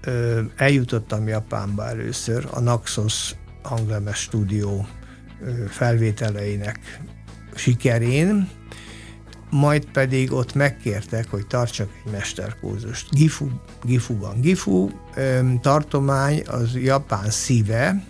ö, 0.04 0.42
eljutottam 0.56 1.28
Japánba 1.28 1.88
először 1.88 2.48
a 2.52 2.60
Naxos 2.60 3.36
hanglemes 3.62 4.18
stúdió 4.18 4.88
felvételeinek 5.70 7.02
sikerén, 7.56 8.50
majd 9.50 9.86
pedig 9.86 10.32
ott 10.32 10.54
megkértek, 10.54 11.30
hogy 11.30 11.48
tartsak 11.48 11.90
egy 12.06 12.12
mesterkózust. 12.12 13.10
Gifu, 13.10 13.48
Gifuban. 13.84 14.42
Gifu 14.42 14.90
tartomány 15.62 16.44
az 16.48 16.76
Japán 16.76 17.30
szíve, 17.30 18.04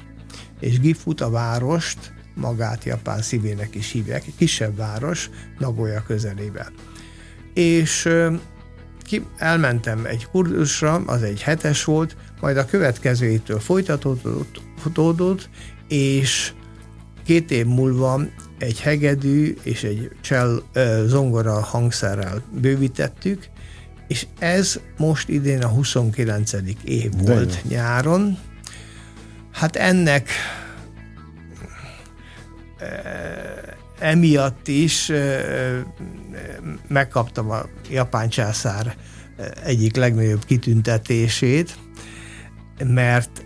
és 0.60 0.80
Gifut 0.80 1.22
a 1.22 1.30
várost, 1.30 2.14
magát 2.36 2.84
Japán 2.84 3.22
szívének 3.22 3.76
is 3.76 3.92
hívják, 3.92 4.28
egy 4.28 4.36
kisebb 4.36 4.76
város, 4.76 5.30
Nagoya 5.58 6.04
közelében. 6.08 6.68
És 7.54 8.10
ki, 9.12 9.26
elmentem 9.38 10.06
egy 10.06 10.26
kurzusra, 10.26 10.94
az 11.06 11.24
egy 11.24 11.42
hetes 11.42 11.84
volt, 11.84 12.16
majd 12.42 12.58
a 12.58 12.66
következőitől 12.66 13.60
folytatódott, 13.60 14.62
folytatódott, 14.78 15.50
és 15.88 16.54
két 17.26 17.52
év 17.52 17.66
múlva 17.66 18.22
egy 18.58 18.80
hegedű 18.80 19.56
és 19.64 19.84
egy 19.84 20.12
csell 20.22 20.62
zongora 21.06 21.62
hangszerrel 21.62 22.42
bővítettük, 22.52 23.48
és 24.08 24.28
ez 24.40 24.80
most 24.98 25.30
idén 25.30 25.64
a 25.64 25.68
29. 25.68 26.52
év 26.84 27.10
De 27.10 27.34
volt 27.34 27.62
jó. 27.64 27.70
nyáron. 27.70 28.38
Hát 29.52 29.76
ennek 29.76 30.30
emiatt 34.00 34.68
is 34.68 35.12
megkaptam 36.88 37.50
a 37.50 37.62
japán 37.90 38.30
császár 38.30 38.96
egyik 39.64 39.96
legnagyobb 39.96 40.46
kitüntetését, 40.46 41.78
mert 42.84 43.46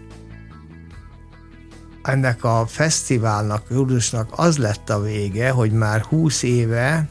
ennek 2.03 2.43
a 2.43 2.65
fesztiválnak, 2.67 3.65
Jurdusnak 3.69 4.33
az 4.35 4.57
lett 4.57 4.89
a 4.89 5.01
vége, 5.01 5.49
hogy 5.49 5.71
már 5.71 6.01
húsz 6.01 6.43
éve 6.43 7.07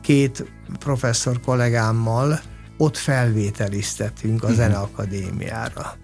két 0.00 0.50
professzor 0.78 1.40
kollégámmal 1.40 2.40
ott 2.76 2.96
felvételiztetünk 2.96 4.42
a 4.42 4.46
uh-huh. 4.46 4.62
Zeneakadémiára. 4.62 5.96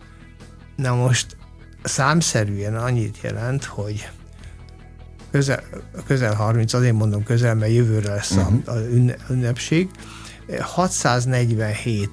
Na 0.76 0.94
most 0.94 1.36
számszerűen 1.82 2.76
annyit 2.76 3.18
jelent, 3.22 3.64
hogy 3.64 4.10
közel, 5.34 5.62
közel 6.06 6.34
30, 6.34 6.72
azért 6.72 6.94
mondom 6.94 7.22
közel, 7.22 7.54
mert 7.54 7.72
jövőre 7.72 8.14
lesz 8.14 8.30
uh-huh. 8.30 8.62
a, 8.64 8.72
mhm. 8.72 9.08
a 9.28 9.32
ünnepség, 9.32 9.88
647 10.60 12.08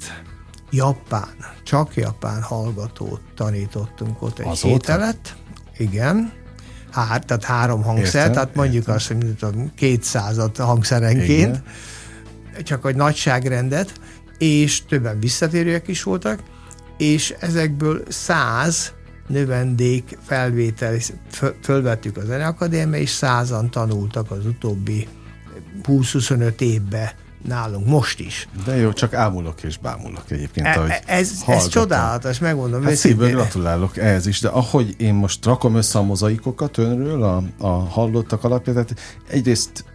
japán, 0.71 1.35
csak 1.63 1.95
japán 1.95 2.41
hallgatót 2.41 3.21
tanítottunk 3.35 4.21
ott 4.21 4.39
egy 4.39 4.47
Azóta? 4.47 4.67
hételet. 4.67 5.35
Igen. 5.77 6.31
Hát, 6.91 7.25
tehát 7.25 7.43
három 7.43 7.83
hangszer, 7.83 8.21
értem, 8.21 8.33
tehát 8.33 8.55
mondjuk 8.55 8.81
értem. 8.81 8.95
azt, 8.95 9.07
hogy 9.07 9.35
tudom, 9.35 9.71
200 9.75 10.37
hangszerenként, 10.57 11.61
Igen. 12.49 12.63
csak 12.63 12.85
egy 12.85 12.95
nagyságrendet, 12.95 13.93
és 14.37 14.85
többen 14.85 15.19
visszatérőek 15.19 15.87
is 15.87 16.03
voltak, 16.03 16.39
és 16.97 17.35
ezekből 17.39 18.03
száz 18.07 18.93
növendék 19.27 20.17
felvétel, 20.21 20.97
fölvettük 21.61 22.17
a 22.17 22.25
Zeneakadémia, 22.25 22.99
és 22.99 23.09
százan 23.09 23.69
tanultak 23.69 24.31
az 24.31 24.45
utóbbi 24.45 25.07
20-25 25.87 26.61
évben 26.61 27.09
nálunk 27.47 27.87
most 27.87 28.19
is. 28.19 28.47
De 28.65 28.75
jó, 28.75 28.93
csak 28.93 29.13
ámulok 29.13 29.63
és 29.63 29.77
bámulok 29.77 30.31
egyébként. 30.31 30.67
E, 30.67 31.01
ez, 31.05 31.43
ez 31.47 31.67
csodálatos, 31.67 32.39
megmondom. 32.39 32.83
Hát 32.83 32.95
szívből 32.95 33.29
gratulálok 33.29 33.97
ehhez 33.97 34.25
is, 34.25 34.39
de 34.39 34.47
ahogy 34.47 34.95
én 34.97 35.13
most 35.13 35.45
rakom 35.45 35.75
össze 35.75 35.99
a 35.99 36.01
mozaikokat 36.01 36.77
önről, 36.77 37.23
a, 37.23 37.43
a 37.57 37.67
hallottak 37.67 38.43
alapján, 38.43 38.75
tehát 38.75 38.99
egyrészt 39.27 39.85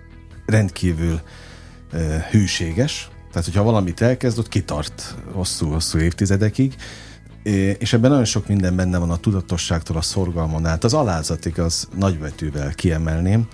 rendkívül 0.46 1.20
e, 1.92 2.26
hűséges, 2.30 3.10
tehát 3.30 3.44
hogyha 3.44 3.62
valamit 3.62 4.00
elkezd, 4.00 4.38
ott 4.38 4.48
kitart 4.48 5.14
hosszú-hosszú 5.32 5.98
évtizedekig, 5.98 6.74
és 7.78 7.92
ebben 7.92 8.10
nagyon 8.10 8.24
sok 8.24 8.46
minden 8.46 8.76
benne 8.76 8.98
van 8.98 9.10
a 9.10 9.16
tudatosságtól 9.16 9.96
a 9.96 10.00
szorgalmon 10.00 10.66
át. 10.66 10.84
Az 10.84 10.94
alázatig 10.94 11.58
az 11.58 11.88
nagybetűvel 11.98 12.74
kiemelném, 12.74 13.48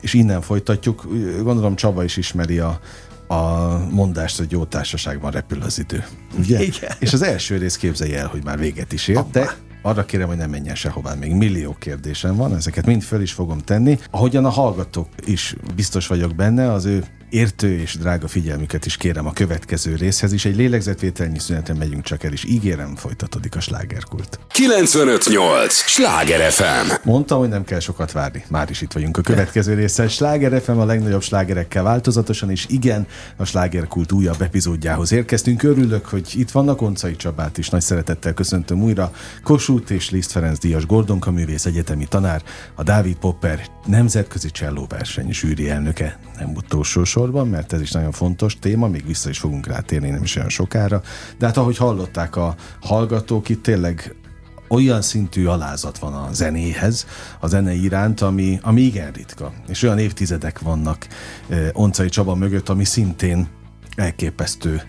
és 0.00 0.14
innen 0.14 0.40
folytatjuk. 0.40 1.06
Gondolom 1.42 1.76
Csaba 1.76 2.04
is 2.04 2.16
ismeri 2.16 2.58
a, 2.58 2.80
a 3.26 3.78
mondást, 3.90 4.38
hogy 4.38 4.50
jó 4.50 4.64
társaságban 4.64 5.30
repül 5.30 5.62
az 5.62 5.78
idő. 5.78 6.04
Ugye? 6.38 6.62
Igen. 6.62 6.92
És 6.98 7.12
az 7.12 7.22
első 7.22 7.56
rész 7.56 7.76
képzelje 7.76 8.18
el, 8.18 8.26
hogy 8.26 8.44
már 8.44 8.58
véget 8.58 8.92
is 8.92 9.08
ért, 9.08 9.30
de 9.30 9.56
arra 9.82 10.04
kérem, 10.04 10.28
hogy 10.28 10.36
ne 10.36 10.46
menjen 10.46 10.74
sehová, 10.74 11.14
még 11.14 11.32
millió 11.32 11.76
kérdésem 11.78 12.36
van, 12.36 12.54
ezeket 12.54 12.86
mind 12.86 13.02
föl 13.02 13.20
is 13.20 13.32
fogom 13.32 13.58
tenni. 13.58 13.98
Ahogyan 14.10 14.44
a 14.44 14.48
hallgatók 14.48 15.08
is 15.24 15.56
biztos 15.74 16.06
vagyok 16.06 16.34
benne, 16.34 16.72
az 16.72 16.84
ő 16.84 17.04
értő 17.30 17.78
és 17.78 17.96
drága 17.96 18.28
figyelmüket 18.28 18.86
is 18.86 18.96
kérem 18.96 19.26
a 19.26 19.32
következő 19.32 19.94
részhez 19.94 20.32
is. 20.32 20.44
Egy 20.44 20.56
lélegzetvételnyi 20.56 21.38
szüneten 21.38 21.76
megyünk 21.76 22.04
csak 22.04 22.24
el, 22.24 22.32
és 22.32 22.44
ígérem, 22.44 22.96
folytatódik 22.96 23.56
a 23.56 23.60
slágerkult. 23.60 24.38
958! 24.48 25.74
Sláger 25.74 26.50
FM! 26.50 26.92
Mondtam, 27.02 27.38
hogy 27.38 27.48
nem 27.48 27.64
kell 27.64 27.80
sokat 27.80 28.12
várni. 28.12 28.44
Már 28.48 28.70
is 28.70 28.80
itt 28.80 28.92
vagyunk 28.92 29.16
a 29.16 29.20
következő 29.20 29.74
részhez. 29.74 30.12
Sláger 30.12 30.62
FM 30.62 30.78
a 30.78 30.84
legnagyobb 30.84 31.22
slágerekkel 31.22 31.82
változatosan, 31.82 32.50
és 32.50 32.66
igen, 32.68 33.06
a 33.36 33.44
slágerkult 33.44 34.12
újabb 34.12 34.42
epizódjához 34.42 35.12
érkeztünk. 35.12 35.62
Örülök, 35.62 36.06
hogy 36.06 36.32
itt 36.34 36.50
vannak 36.50 36.82
Oncai 36.82 37.16
Csabát 37.16 37.58
is. 37.58 37.68
Nagy 37.68 37.80
szeretettel 37.80 38.34
köszöntöm 38.34 38.82
újra. 38.82 39.12
Kossuth 39.42 39.92
és 39.92 40.10
Liszt 40.10 40.30
Ferenc 40.30 40.58
Díjas 40.58 40.86
Gordonka 40.86 41.30
művész 41.30 41.64
egyetemi 41.64 42.06
tanár, 42.08 42.42
a 42.74 42.82
Dávid 42.82 43.16
Popper 43.16 43.66
nemzetközi 43.86 44.50
csellóverseny 44.50 45.32
zsűri 45.32 45.70
elnöke, 45.70 46.18
nem 46.38 46.52
utolsó 46.54 47.04
sorban, 47.26 47.48
mert 47.48 47.72
ez 47.72 47.80
is 47.80 47.92
nagyon 47.92 48.12
fontos 48.12 48.58
téma, 48.58 48.88
még 48.88 49.06
vissza 49.06 49.28
is 49.28 49.38
fogunk 49.38 49.66
rátérni 49.66 50.10
nem 50.10 50.22
is 50.22 50.36
olyan 50.36 50.48
sokára. 50.48 51.02
De 51.38 51.46
hát 51.46 51.56
ahogy 51.56 51.76
hallották 51.76 52.36
a 52.36 52.54
hallgatók, 52.80 53.48
itt 53.48 53.62
tényleg 53.62 54.14
olyan 54.68 55.02
szintű 55.02 55.46
alázat 55.46 55.98
van 55.98 56.14
a 56.14 56.32
zenéhez, 56.32 57.06
a 57.40 57.46
zene 57.46 57.72
iránt, 57.72 58.20
ami, 58.20 58.58
ami 58.62 58.80
igen 58.80 59.12
ritka. 59.12 59.52
És 59.68 59.82
olyan 59.82 59.98
évtizedek 59.98 60.58
vannak 60.58 61.06
Oncai 61.72 62.08
Csaba 62.08 62.34
mögött, 62.34 62.68
ami 62.68 62.84
szintén 62.84 63.48
elképesztő 63.96 64.82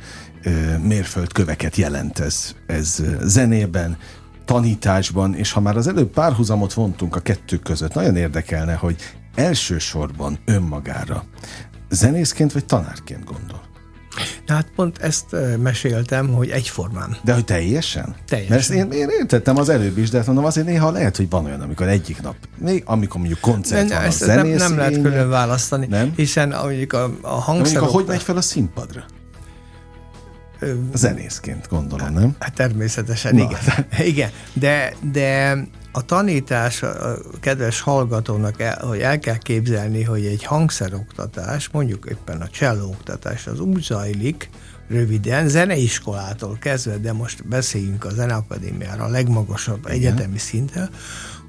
mérföldköveket 0.84 1.76
jelent 1.76 2.19
ez, 2.19 2.56
ez 2.67 3.04
zenében, 3.21 3.97
tanításban, 4.45 5.36
és 5.36 5.52
ha 5.52 5.60
már 5.60 5.78
az 5.78 5.88
előbb 5.88 6.10
párhuzamot 6.10 6.73
vontunk 6.73 7.15
a 7.15 7.19
kettő 7.19 7.58
között, 7.58 7.93
nagyon 7.93 8.15
érdekelne, 8.15 8.73
hogy 8.73 8.95
elsősorban 9.38 10.38
önmagára 10.45 11.23
zenészként 11.89 12.52
vagy 12.52 12.65
tanárként 12.65 13.23
gondol? 13.23 13.65
Na 14.45 14.54
hát 14.54 14.67
pont 14.76 14.97
ezt 14.97 15.26
meséltem, 15.60 16.34
hogy 16.34 16.50
egyformán. 16.50 17.17
De 17.23 17.34
hogy 17.34 17.45
teljesen? 17.45 18.15
Teljesen. 18.28 18.56
Mert 18.56 18.62
ezt 18.62 18.71
én, 18.71 18.91
én 18.91 19.08
értettem 19.19 19.58
az 19.58 19.69
előbb 19.69 19.97
is, 19.97 20.10
de 20.10 20.17
hát 20.17 20.26
mondom, 20.26 20.45
azért 20.45 20.67
néha 20.67 20.91
lehet, 20.91 21.17
hogy 21.17 21.30
van 21.30 21.45
olyan, 21.45 21.62
amikor 21.62 21.88
egyik 21.88 22.21
nap, 22.21 22.36
még 22.58 22.84
amikor 22.86 23.19
mondjuk 23.19 23.39
koncert 23.39 23.89
van, 23.89 24.02
ezt 24.02 24.21
a 24.21 24.26
zenész, 24.26 24.60
nem, 24.60 24.69
nem 24.69 24.78
lehet 24.78 25.02
külön 25.02 25.30
választani, 25.30 25.88
nem? 25.89 26.13
hiszen 26.15 26.50
mondjuk 26.50 26.93
a, 26.93 27.04
a 27.21 27.28
hangszer... 27.28 27.80
Mondjuk, 27.80 27.95
hogy 27.95 28.06
megy 28.08 28.21
fel 28.21 28.38
a 28.38 28.41
színpadra? 28.41 29.04
Zenészként 30.93 31.67
gondolom, 31.69 32.13
nem? 32.13 32.36
Hát 32.39 32.54
természetesen, 32.54 33.36
Na. 33.36 33.41
igen. 33.41 33.86
igen. 34.12 34.30
De, 34.54 34.93
de 35.12 35.58
a 35.97 36.01
tanítás 36.01 36.83
a 36.83 37.17
kedves 37.39 37.79
hallgatónak, 37.79 38.62
el, 38.62 38.86
hogy 38.86 38.99
el 38.99 39.19
kell 39.19 39.38
képzelni, 39.38 40.03
hogy 40.03 40.25
egy 40.25 40.43
hangszeroktatás, 40.43 41.69
mondjuk 41.69 42.05
éppen 42.10 42.41
a 42.41 42.47
cselló 42.47 42.88
oktatás, 42.88 43.47
az 43.47 43.60
úgy 43.60 43.81
zajlik, 43.81 44.49
röviden, 44.89 45.47
zeneiskolától 45.47 46.57
kezdve, 46.60 46.97
de 46.97 47.13
most 47.13 47.47
beszéljünk 47.47 48.05
a 48.05 48.10
Zeneakadémiára 48.10 49.03
a 49.03 49.07
legmagasabb 49.07 49.79
Igen. 49.79 49.91
egyetemi 49.91 50.38
szinten, 50.38 50.89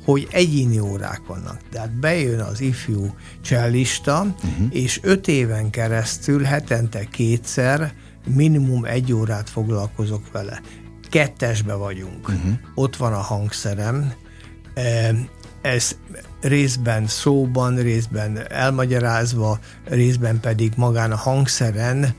hogy 0.04 0.28
egyéni 0.30 0.78
órák 0.78 1.20
vannak. 1.26 1.60
Tehát 1.70 1.90
bejön 2.00 2.40
az 2.40 2.60
ifjú 2.60 3.14
csellista, 3.40 4.20
uh-huh. 4.20 4.66
és 4.70 5.00
öt 5.02 5.28
éven 5.28 5.70
keresztül 5.70 6.42
hetente 6.42 7.04
kétszer 7.04 7.92
minimum 8.34 8.84
egy 8.84 9.12
órát 9.12 9.50
foglalkozok 9.50 10.32
vele. 10.32 10.60
Kettesbe 11.10 11.74
vagyunk. 11.74 12.28
Uh-huh. 12.28 12.52
Ott 12.74 12.96
van 12.96 13.12
a 13.12 13.20
hangszerem, 13.20 14.12
ez 15.62 15.96
részben 16.40 17.06
szóban, 17.06 17.76
részben 17.76 18.50
elmagyarázva, 18.50 19.58
részben 19.84 20.40
pedig 20.40 20.72
magán 20.76 21.12
a 21.12 21.16
hangszeren 21.16 22.14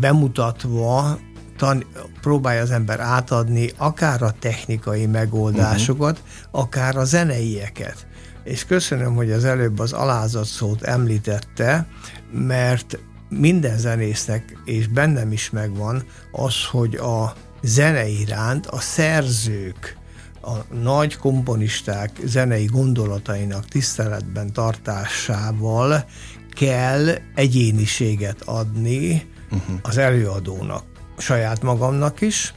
bemutatva 0.00 1.18
tan- 1.56 1.86
próbálja 2.20 2.62
az 2.62 2.70
ember 2.70 3.00
átadni 3.00 3.70
akár 3.76 4.22
a 4.22 4.34
technikai 4.38 5.06
megoldásokat, 5.06 6.18
uh-huh. 6.18 6.60
akár 6.60 6.96
a 6.96 7.04
zeneieket. 7.04 8.06
És 8.44 8.64
köszönöm, 8.64 9.14
hogy 9.14 9.30
az 9.30 9.44
előbb 9.44 9.78
az 9.78 9.92
alázat 9.92 10.44
szót 10.44 10.82
említette, 10.82 11.86
mert 12.32 12.98
minden 13.28 13.78
zenésznek, 13.78 14.58
és 14.64 14.88
bennem 14.88 15.32
is 15.32 15.50
megvan 15.50 16.04
az, 16.32 16.64
hogy 16.70 16.94
a 16.94 17.32
zene 17.62 18.06
iránt 18.06 18.66
a 18.66 18.80
szerzők, 18.80 19.96
a 20.42 20.74
nagy 20.74 21.16
komponisták 21.16 22.10
zenei 22.24 22.64
gondolatainak 22.64 23.64
tiszteletben 23.64 24.52
tartásával 24.52 26.04
kell 26.50 27.08
egyéniséget 27.34 28.42
adni 28.42 29.30
uh-huh. 29.50 29.78
az 29.82 29.98
előadónak, 29.98 30.84
saját 31.18 31.62
magamnak 31.62 32.20
is, 32.20 32.54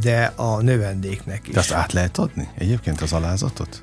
de 0.00 0.32
a 0.36 0.62
növendéknek 0.62 1.48
is. 1.48 1.54
De 1.54 1.60
azt 1.60 1.72
át 1.72 1.92
lehet 1.92 2.18
adni 2.18 2.48
egyébként 2.58 3.00
az 3.00 3.12
alázatot? 3.12 3.82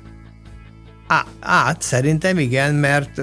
Á, 1.06 1.24
át, 1.40 1.82
szerintem 1.82 2.38
igen, 2.38 2.74
mert 2.74 3.20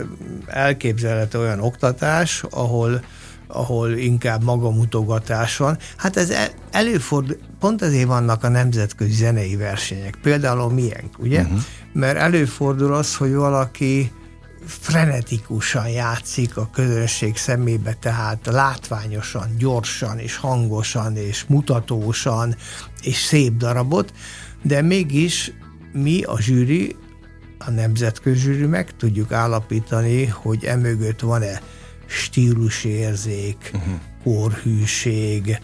elképzelhető 0.48 1.40
olyan 1.40 1.60
oktatás, 1.60 2.44
ahol 2.50 3.02
ahol 3.48 3.92
inkább 3.92 4.44
magamutogatás 4.44 5.58
van. 5.58 5.78
Hát 5.98 6.18
ez 6.18 6.34
előfordul, 6.72 7.38
pont 7.60 7.82
ezért 7.82 8.08
vannak 8.08 8.44
a 8.44 8.50
nemzetközi 8.50 9.14
zenei 9.14 9.56
versenyek, 9.56 10.18
például 10.22 10.60
a 10.60 10.68
miénk, 10.68 11.20
ugye? 11.20 11.42
Uh-huh. 11.42 11.60
Mert 11.94 12.18
előfordul 12.18 12.94
az, 12.94 13.16
hogy 13.16 13.34
valaki 13.34 14.12
frenetikusan 14.66 15.90
játszik 15.90 16.58
a 16.58 16.70
közönség 16.74 17.38
szemébe, 17.38 17.94
tehát 17.94 18.46
látványosan, 18.46 19.56
gyorsan 19.58 20.20
és 20.20 20.36
hangosan 20.36 21.16
és 21.16 21.46
mutatósan 21.48 22.56
és 23.02 23.16
szép 23.16 23.54
darabot, 23.54 24.14
de 24.62 24.82
mégis 24.82 25.52
mi 25.94 26.24
a 26.24 26.42
zsűri, 26.42 26.96
a 27.58 27.72
nemzetközi 27.72 28.40
zsűri 28.40 28.66
meg 28.66 28.96
tudjuk 28.98 29.32
állapítani, 29.32 30.26
hogy 30.26 30.66
emögött 30.66 31.20
van-e 31.20 31.62
stílusérzék, 32.06 33.72
uh-huh. 33.74 33.94
korhűség, 34.24 35.60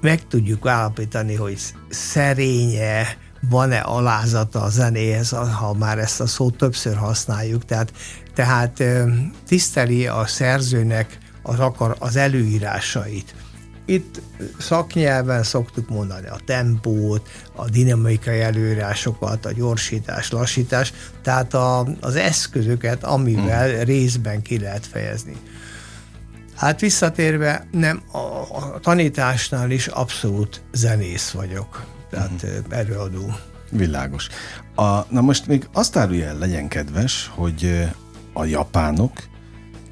meg 0.00 0.26
tudjuk 0.28 0.66
állapítani, 0.66 1.34
hogy 1.34 1.58
szerénye, 1.88 3.16
van-e 3.48 3.78
alázata 3.78 4.62
a 4.62 4.68
zenéhez, 4.68 5.30
ha 5.30 5.74
már 5.74 5.98
ezt 5.98 6.20
a 6.20 6.26
szót 6.26 6.56
többször 6.56 6.96
használjuk, 6.96 7.64
tehát, 7.64 7.92
tehát 8.34 8.82
tiszteli 9.46 10.06
a 10.06 10.26
szerzőnek 10.26 11.18
az, 11.42 11.58
akar, 11.58 11.96
az 11.98 12.16
előírásait. 12.16 13.34
Itt 13.84 14.20
szaknyelven 14.58 15.42
szoktuk 15.42 15.88
mondani 15.88 16.26
a 16.26 16.38
tempót, 16.46 17.28
a 17.56 17.68
dinamikai 17.68 18.40
előírásokat, 18.40 19.46
a 19.46 19.52
gyorsítás, 19.52 20.30
lassítás, 20.30 20.92
tehát 21.22 21.54
a, 21.54 21.86
az 22.00 22.16
eszközöket, 22.16 23.04
amivel 23.04 23.70
hmm. 23.70 23.82
részben 23.82 24.42
ki 24.42 24.58
lehet 24.58 24.86
fejezni. 24.86 25.36
Hát 26.60 26.80
visszatérve, 26.80 27.66
nem, 27.70 28.02
a, 28.12 28.18
a 28.18 28.78
tanításnál 28.80 29.70
is 29.70 29.86
abszolút 29.86 30.62
zenész 30.72 31.30
vagyok, 31.30 31.86
tehát 32.10 32.40
hmm. 32.40 32.64
előadó. 32.68 33.34
Világos. 33.70 34.28
A, 34.74 35.00
na 35.08 35.20
most 35.20 35.46
még 35.46 35.68
azt 35.72 35.96
árulja 35.96 36.26
el, 36.26 36.38
legyen 36.38 36.68
kedves, 36.68 37.30
hogy 37.34 37.88
a 38.32 38.44
japánok 38.44 39.12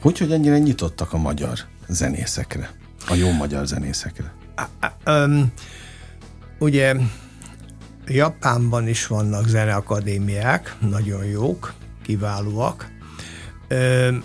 hogy, 0.01 0.19
hogy 0.19 0.33
ennyire 0.33 0.59
nyitottak 0.59 1.13
a 1.13 1.19
magyar 1.19 1.59
zenészekre? 1.87 2.71
A 3.09 3.15
jó 3.15 3.33
magyar 3.33 3.67
zenészekre. 3.67 4.33
Um, 5.07 5.53
ugye 6.59 6.95
Japánban 8.07 8.89
is 8.89 9.07
vannak 9.07 9.49
zeneakadémiák, 9.49 10.77
nagyon 10.81 11.25
jók, 11.25 11.75
kiválóak. 12.03 12.91
Um, 13.71 14.25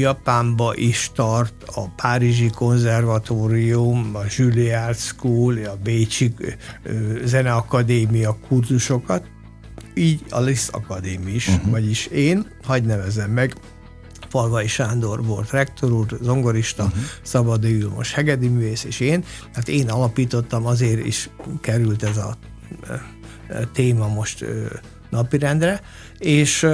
Japánba 0.00 0.72
is 0.76 1.10
tart 1.14 1.54
a 1.74 1.88
Párizsi 1.88 2.50
Konzervatórium, 2.50 4.10
a 4.14 4.22
Juilliard 4.36 4.96
School, 4.96 5.64
a 5.64 5.76
Bécsi 5.82 6.34
Zeneakadémia 7.24 8.36
kurzusokat, 8.48 9.24
így 9.94 10.20
a 10.30 10.40
Liszt 10.40 10.70
Akadémi 10.70 11.32
is, 11.32 11.48
uh-huh. 11.48 11.70
vagyis 11.70 12.06
én, 12.06 12.46
hagyd 12.62 12.86
nevezem 12.86 13.30
meg, 13.30 13.54
Falvai 14.28 14.66
Sándor 14.66 15.24
volt 15.24 15.50
rektor 15.50 15.92
úr, 15.92 16.18
zongorista, 16.22 16.84
uh-huh. 16.84 17.00
Szabad 17.22 17.66
most 17.94 18.14
hegedi 18.14 18.48
művész, 18.48 18.84
és 18.84 19.00
én. 19.00 19.24
Tehát 19.52 19.68
én 19.68 19.90
alapítottam, 19.90 20.66
azért 20.66 21.06
is 21.06 21.30
került 21.60 22.02
ez 22.02 22.16
a 22.16 22.36
téma 23.72 24.08
most 24.08 24.44
napirendre, 25.10 25.80
és 26.18 26.66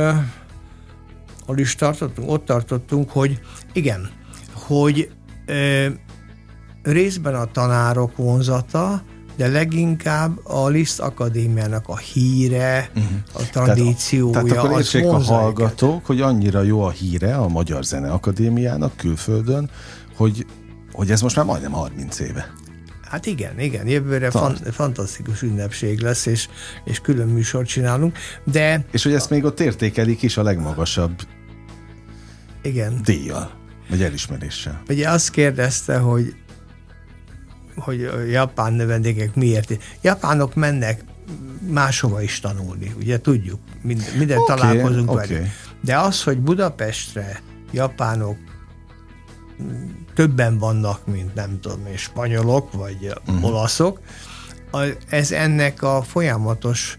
hol 1.46 1.58
is 1.58 1.74
tartottunk? 1.74 2.30
Ott 2.30 2.44
tartottunk, 2.44 3.10
hogy 3.10 3.40
igen, 3.72 4.10
hogy 4.52 5.10
részben 6.82 7.34
a 7.34 7.44
tanárok 7.44 8.16
vonzata, 8.16 9.02
de 9.36 9.48
leginkább 9.48 10.46
a 10.46 10.68
Liszt 10.68 11.00
Akadémiának 11.00 11.88
a 11.88 11.96
híre, 11.96 12.90
uh-huh. 12.96 13.10
a 13.32 13.42
tradíciója, 13.52 14.32
tehát, 14.32 14.48
tehát 14.48 14.64
akkor 14.64 14.78
értsék 14.78 15.04
a 15.04 15.18
hallgatók, 15.18 16.06
hogy 16.06 16.20
annyira 16.20 16.62
jó 16.62 16.82
a 16.82 16.90
híre 16.90 17.36
a 17.36 17.48
Magyar 17.48 17.84
Zene 17.84 18.10
Akadémiának 18.10 18.96
külföldön, 18.96 19.70
hogy, 20.16 20.46
hogy 20.92 21.10
ez 21.10 21.20
most 21.20 21.36
már 21.36 21.44
majdnem 21.44 21.72
30 21.72 22.18
éve. 22.18 22.52
Hát 23.02 23.26
igen, 23.26 23.60
igen, 23.60 23.88
jövőre 23.88 24.30
fan, 24.30 24.56
fantasztikus 24.70 25.42
ünnepség 25.42 26.00
lesz, 26.00 26.26
és, 26.26 26.48
és 26.84 27.00
külön 27.00 27.28
műsort 27.28 27.68
csinálunk, 27.68 28.18
de... 28.44 28.84
És 28.90 29.02
hogy 29.02 29.12
ezt 29.12 29.30
még 29.30 29.44
ott 29.44 29.60
értékelik 29.60 30.22
is 30.22 30.36
a 30.36 30.42
legmagasabb 30.42 31.12
igen. 32.66 33.00
díjjal, 33.04 33.50
vagy 33.88 34.02
elismeréssel. 34.02 34.82
Ugye 34.88 35.10
azt 35.10 35.30
kérdezte, 35.30 35.98
hogy 35.98 36.34
hogy 37.76 38.10
japán 38.30 38.72
növendékek 38.72 39.34
miért. 39.34 39.78
Japánok 40.00 40.54
mennek 40.54 41.04
máshova 41.68 42.22
is 42.22 42.40
tanulni, 42.40 42.94
ugye 42.98 43.20
tudjuk, 43.20 43.60
minden, 43.82 44.16
minden 44.18 44.38
okay, 44.38 44.56
találkozunk 44.56 45.10
okay. 45.10 45.28
velük. 45.28 45.46
De 45.80 45.98
az, 45.98 46.22
hogy 46.22 46.38
Budapestre 46.38 47.40
japánok 47.72 48.36
többen 50.14 50.58
vannak, 50.58 51.06
mint 51.06 51.34
nem 51.34 51.60
tudom, 51.60 51.86
és 51.86 52.00
spanyolok, 52.00 52.72
vagy 52.72 53.12
uh-huh. 53.26 53.44
olaszok, 53.44 54.00
ez 55.08 55.32
ennek 55.32 55.82
a 55.82 56.02
folyamatos 56.02 56.98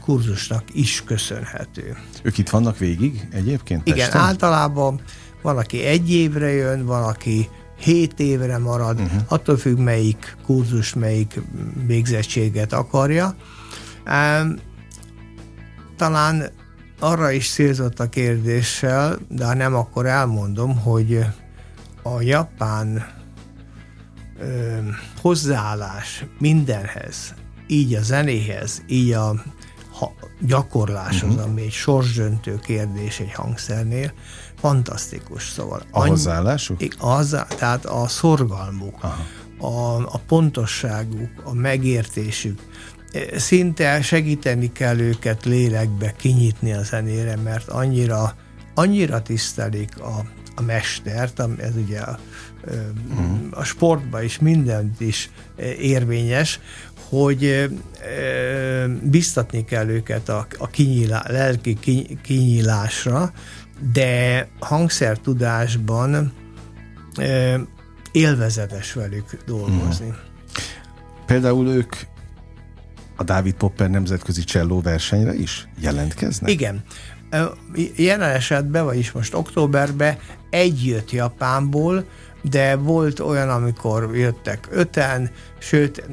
kurzusnak 0.00 0.62
is 0.72 1.02
köszönhető. 1.04 1.96
Ők 2.22 2.38
itt 2.38 2.48
vannak 2.48 2.78
végig 2.78 3.28
egyébként? 3.30 3.86
Igen, 3.86 3.98
Pesten? 3.98 4.20
általában 4.20 5.00
van, 5.42 5.56
aki 5.56 5.84
egy 5.84 6.10
évre 6.10 6.50
jön, 6.50 6.84
van, 6.84 7.02
aki 7.02 7.48
7 7.78 8.20
évre 8.20 8.58
marad, 8.58 9.00
uh-huh. 9.00 9.22
attól 9.28 9.56
függ, 9.56 9.78
melyik 9.78 10.36
kurzus, 10.44 10.94
melyik 10.94 11.40
végzettséget 11.86 12.72
akarja. 12.72 13.36
Talán 15.96 16.50
arra 17.00 17.30
is 17.30 17.50
célzott 17.50 18.00
a 18.00 18.08
kérdéssel, 18.08 19.18
de 19.28 19.44
ha 19.44 19.54
nem, 19.54 19.74
akkor 19.74 20.06
elmondom, 20.06 20.78
hogy 20.80 21.24
a 22.02 22.20
japán 22.20 23.06
ö, 24.38 24.78
hozzáállás 25.20 26.24
mindenhez, 26.38 27.34
így 27.66 27.94
a 27.94 28.02
zenéhez, 28.02 28.82
így 28.86 29.12
a 29.12 29.42
ha, 29.98 30.14
gyakorláshoz, 30.40 31.34
uh-huh. 31.34 31.50
ami 31.50 31.62
egy 31.62 31.72
sorsdöntő 31.72 32.58
kérdés 32.58 33.20
egy 33.20 33.32
hangszernél, 33.32 34.12
fantasztikus. 34.58 35.48
Szóval 35.48 35.82
a 35.90 35.98
annyi, 36.00 36.08
hozzáállásuk? 36.08 36.80
Az, 36.98 37.36
tehát 37.58 37.84
a 37.84 38.08
szorgalmuk, 38.08 39.04
a, 39.58 39.66
a 39.96 40.20
pontosságuk, 40.26 41.30
a 41.44 41.54
megértésük, 41.54 42.60
e, 43.12 43.38
szinte 43.38 44.02
segíteni 44.02 44.72
kell 44.72 44.98
őket 44.98 45.44
lélekbe 45.44 46.12
kinyitni 46.12 46.72
a 46.72 46.82
zenére, 46.82 47.36
mert 47.36 47.68
annyira, 47.68 48.36
annyira 48.74 49.22
tisztelik 49.22 50.00
a, 50.00 50.24
a 50.54 50.62
mestert, 50.62 51.40
ez 51.58 51.76
ugye 51.76 52.00
a, 52.00 52.18
uh-huh. 52.64 53.36
a 53.50 53.64
sportban 53.64 54.22
is 54.22 54.38
mindent 54.38 55.00
is 55.00 55.30
e, 55.56 55.72
érvényes, 55.72 56.60
hogy 57.08 57.70
biztatni 59.02 59.64
kell 59.64 59.88
őket 59.88 60.28
a, 60.28 60.46
a 60.58 60.66
kinyilá, 60.66 61.24
lelki 61.28 61.78
kinyílásra, 62.22 63.32
de 63.92 64.48
hangszertudásban 64.58 66.32
élvezetes 68.12 68.92
velük 68.92 69.38
dolgozni. 69.46 70.06
Hmm. 70.06 70.16
Például 71.26 71.68
ők 71.68 71.94
a 73.16 73.22
Dávid 73.22 73.54
Popper 73.54 73.90
nemzetközi 73.90 74.44
cselló 74.44 74.80
versenyre 74.80 75.34
is 75.34 75.68
jelentkeznek? 75.80 76.50
Igen. 76.50 76.82
Jelen 77.96 78.30
esetben, 78.30 78.84
vagyis 78.84 79.12
most 79.12 79.34
októberben 79.34 80.16
egy 80.50 80.86
jött 80.86 81.10
Japánból, 81.10 82.04
de 82.42 82.76
volt 82.76 83.20
olyan, 83.20 83.50
amikor 83.50 84.16
jöttek 84.16 84.68
öten, 84.70 85.30
sőt, 85.58 86.04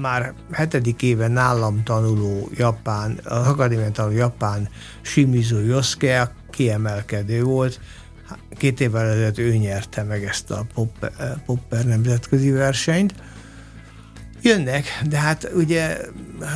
már 0.00 0.32
hetedik 0.52 1.02
éve 1.02 1.28
nálam 1.28 1.82
tanuló 1.82 2.48
japán, 2.54 3.20
az 3.24 3.46
akadémián 3.46 3.92
tanuló 3.92 4.16
japán 4.16 4.68
Shimizu 5.02 5.58
Yosuke 5.58 6.32
kiemelkedő 6.50 7.42
volt. 7.42 7.80
Két 8.50 8.80
évvel 8.80 9.06
ezelőtt 9.06 9.38
ő 9.38 9.56
nyerte 9.56 10.02
meg 10.02 10.24
ezt 10.24 10.50
a 10.50 10.66
Popper, 10.74 11.42
Popper 11.46 11.84
nemzetközi 11.84 12.50
versenyt. 12.50 13.14
Jönnek, 14.42 14.84
de 15.08 15.18
hát 15.18 15.50
ugye 15.54 15.98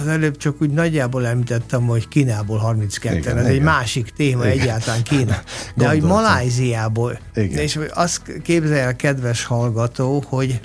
az 0.01 0.07
előbb 0.07 0.37
csak 0.37 0.63
úgy 0.63 0.71
nagyjából 0.71 1.27
említettem, 1.27 1.87
hogy 1.87 2.09
Kínából 2.09 2.59
32 2.59 3.17
igen, 3.17 3.37
ez 3.37 3.43
igen. 3.43 3.55
egy 3.55 3.63
másik 3.63 4.11
téma 4.11 4.45
igen. 4.45 4.59
egyáltalán 4.59 5.03
Kína. 5.03 5.43
De 5.77 5.89
hogy 5.89 6.03
Maláziából, 6.03 7.19
igen. 7.35 7.59
és 7.59 7.79
azt 7.95 8.23
képzelje 8.43 8.87
a 8.87 8.97
kedves 8.97 9.45
hallgató, 9.45 10.25
hogy 10.27 10.61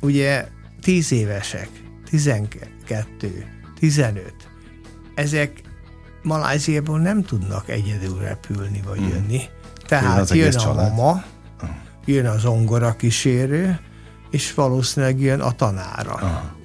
ugye 0.00 0.46
10 0.82 1.12
évesek, 1.12 1.68
12, 2.14 3.46
15, 3.78 4.34
ezek 5.14 5.60
Maláziából 6.22 6.98
nem 6.98 7.22
tudnak 7.22 7.68
egyedül 7.68 8.18
repülni 8.18 8.82
vagy 8.84 8.98
hmm. 8.98 9.08
jönni. 9.08 9.40
Tehát 9.86 10.30
jön, 10.30 10.38
jön 10.38 10.54
a 10.54 10.60
család. 10.60 10.90
mama, 10.90 11.24
hmm. 11.60 11.80
jön 12.04 12.26
az 12.26 12.44
ongora 12.44 12.96
kísérő, 12.96 13.80
és 14.30 14.54
valószínűleg 14.54 15.20
jön 15.20 15.40
a 15.40 15.52
tanára. 15.52 16.12
Aha. 16.12 16.56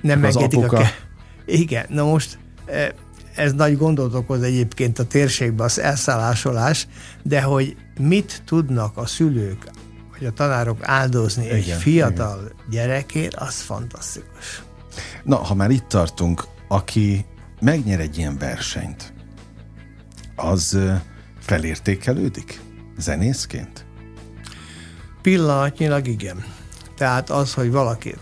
Nem 0.00 0.24
az 0.24 0.36
apuka... 0.36 0.76
a 0.76 0.80
ke- 0.80 1.06
Igen, 1.46 1.86
na 1.88 2.04
most 2.04 2.38
e, 2.66 2.94
ez 3.34 3.52
nagy 3.52 3.76
gondot 3.76 4.14
okoz 4.14 4.42
egyébként 4.42 4.98
a 4.98 5.04
térségben 5.04 5.66
az 5.66 5.78
elszállásolás, 5.78 6.86
de 7.22 7.42
hogy 7.42 7.76
mit 8.00 8.42
tudnak 8.46 8.96
a 8.96 9.06
szülők 9.06 9.70
hogy 10.18 10.26
a 10.26 10.32
tanárok 10.32 10.78
áldozni 10.82 11.44
igen, 11.44 11.56
egy 11.56 11.72
fiatal 11.72 12.38
igen. 12.38 12.56
gyerekért, 12.70 13.34
az 13.34 13.60
fantasztikus. 13.60 14.62
Na, 15.24 15.36
ha 15.36 15.54
már 15.54 15.70
itt 15.70 15.88
tartunk, 15.88 16.44
aki 16.68 17.26
megnyer 17.60 18.00
egy 18.00 18.18
ilyen 18.18 18.38
versenyt, 18.38 19.12
az 20.36 20.78
felértékelődik 21.40 22.60
zenészként? 22.96 23.86
Pillanatnyilag 25.22 26.06
igen. 26.06 26.44
Tehát 26.96 27.30
az, 27.30 27.54
hogy 27.54 27.70
valaki 27.70 28.14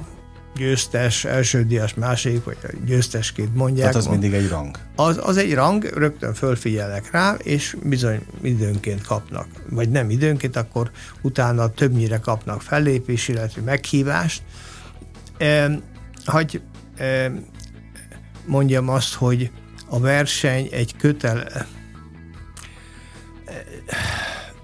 győztes, 0.56 1.24
elsődíjas, 1.24 1.94
második, 1.94 2.44
vagy 2.44 2.56
győztesként 2.84 3.54
mondják. 3.54 3.90
Tehát 3.90 3.96
az 3.96 4.06
mindig 4.06 4.32
egy 4.32 4.48
rang? 4.48 4.78
Az, 4.96 5.20
az 5.22 5.36
egy 5.36 5.54
rang, 5.54 5.84
rögtön 5.84 6.34
fölfigyelnek 6.34 7.10
rá, 7.10 7.34
és 7.42 7.76
bizony 7.82 8.26
időnként 8.42 9.06
kapnak. 9.06 9.46
Vagy 9.70 9.88
nem 9.88 10.10
időnként, 10.10 10.56
akkor 10.56 10.90
utána 11.22 11.68
többnyire 11.68 12.18
kapnak 12.18 12.62
fellépés, 12.62 13.28
illetve 13.28 13.62
meghívást. 13.62 14.42
E, 15.38 15.80
hogy 16.24 16.60
e, 16.96 17.32
mondjam 18.46 18.88
azt, 18.88 19.14
hogy 19.14 19.50
a 19.88 20.00
verseny 20.00 20.68
egy 20.70 20.96
kötel 20.96 21.66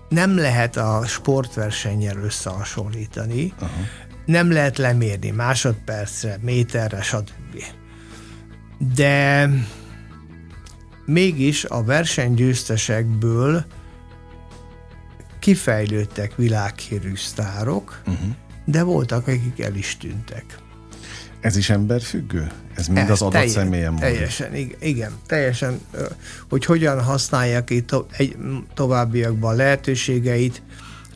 nem 0.09 0.37
lehet 0.37 0.77
a 0.77 1.03
sportversennyel 1.07 2.17
összehasonlítani, 2.17 3.53
uh-huh 3.55 3.87
nem 4.25 4.53
lehet 4.53 4.79
lemérni 4.79 5.31
másodpercre, 5.31 6.39
méterre, 6.41 7.03
stb. 7.03 7.63
De 8.95 9.49
mégis 11.05 11.65
a 11.65 11.83
versenygyőztesekből 11.83 13.65
kifejlődtek 15.39 16.37
világhírű 16.37 17.15
sztárok, 17.15 18.03
uh-huh. 18.07 18.29
de 18.65 18.83
voltak, 18.83 19.27
akik 19.27 19.61
el 19.61 19.75
is 19.75 19.97
tűntek. 19.97 20.45
Ez 21.41 21.57
is 21.57 21.71
emberfüggő? 21.71 22.51
Ez 22.75 22.87
mind 22.87 22.99
Ez 22.99 23.11
az 23.11 23.21
adott 23.21 23.33
teljesen, 23.33 23.65
személyen 23.65 23.93
múlik? 23.93 24.13
Teljesen, 24.13 24.55
igen, 24.81 25.13
teljesen, 25.27 25.81
hogy 26.49 26.65
hogyan 26.65 27.03
használják 27.03 27.71
itt 27.71 27.87
to- 27.87 28.13
egy, 28.17 28.37
továbbiakban 28.75 29.57
lehetőségeit, 29.57 30.63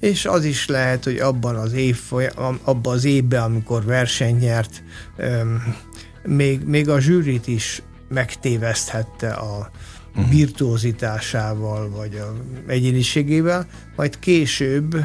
és 0.06 0.26
az 0.26 0.44
is 0.44 0.66
lehet, 0.66 1.04
hogy 1.04 1.18
abban 1.18 1.56
az, 1.56 1.72
év, 1.72 2.00
abban 2.64 2.94
az 2.94 3.04
évben, 3.04 3.42
amikor 3.42 3.84
versenyt 3.84 4.40
nyert, 4.40 4.82
még, 6.22 6.64
még 6.64 6.88
a 6.88 7.00
zsűrit 7.00 7.46
is 7.46 7.82
megtéveszthette 8.08 9.30
a 9.30 9.70
uh-huh. 10.16 10.30
virtuózitásával, 10.30 11.90
vagy 11.90 12.14
a 12.14 12.34
egyéniségével, 12.66 13.66
majd 13.96 14.18
később 14.18 14.96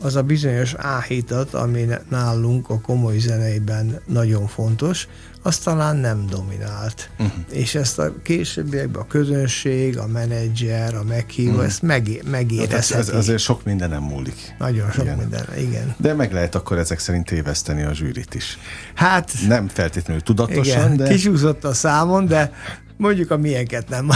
az 0.00 0.16
a 0.16 0.22
bizonyos 0.22 0.74
áhítat, 0.74 1.54
ami 1.54 1.86
nálunk 2.08 2.68
a 2.70 2.80
komoly 2.80 3.18
zeneiben 3.18 4.00
nagyon 4.06 4.46
fontos, 4.46 5.08
az 5.42 5.58
talán 5.58 5.96
nem 5.96 6.26
dominált. 6.26 7.10
Uh-huh. 7.18 7.34
És 7.50 7.74
ezt 7.74 7.98
a 7.98 8.12
későbbiekben 8.22 9.02
a 9.02 9.06
közönség, 9.06 9.98
a 9.98 10.06
menedzser, 10.06 10.94
a 10.94 11.02
meghívó, 11.02 11.50
uh-huh. 11.50 11.64
ezt 11.64 11.82
meg, 11.82 12.22
megérezheti. 12.30 13.00
Ez, 13.00 13.08
ez, 13.08 13.14
azért 13.14 13.38
sok 13.38 13.64
minden 13.64 13.88
nem 13.90 14.02
múlik. 14.02 14.54
Nagyon 14.58 14.90
sok 14.90 15.04
igen. 15.04 15.16
minden, 15.16 15.46
igen. 15.58 15.94
De 15.96 16.14
meg 16.14 16.32
lehet 16.32 16.54
akkor 16.54 16.78
ezek 16.78 16.98
szerint 16.98 17.26
téveszteni 17.26 17.82
a 17.82 17.94
zsűrit 17.94 18.34
is. 18.34 18.58
Hát... 18.94 19.32
Nem 19.48 19.68
feltétlenül 19.68 20.22
tudatosan, 20.22 20.84
igen, 20.84 20.96
de... 20.96 21.08
kisúszott 21.08 21.64
a 21.64 21.74
számon, 21.74 22.26
de 22.26 22.52
Mondjuk 23.00 23.30
a 23.30 23.36
milyenket 23.36 23.88
nem. 23.88 24.08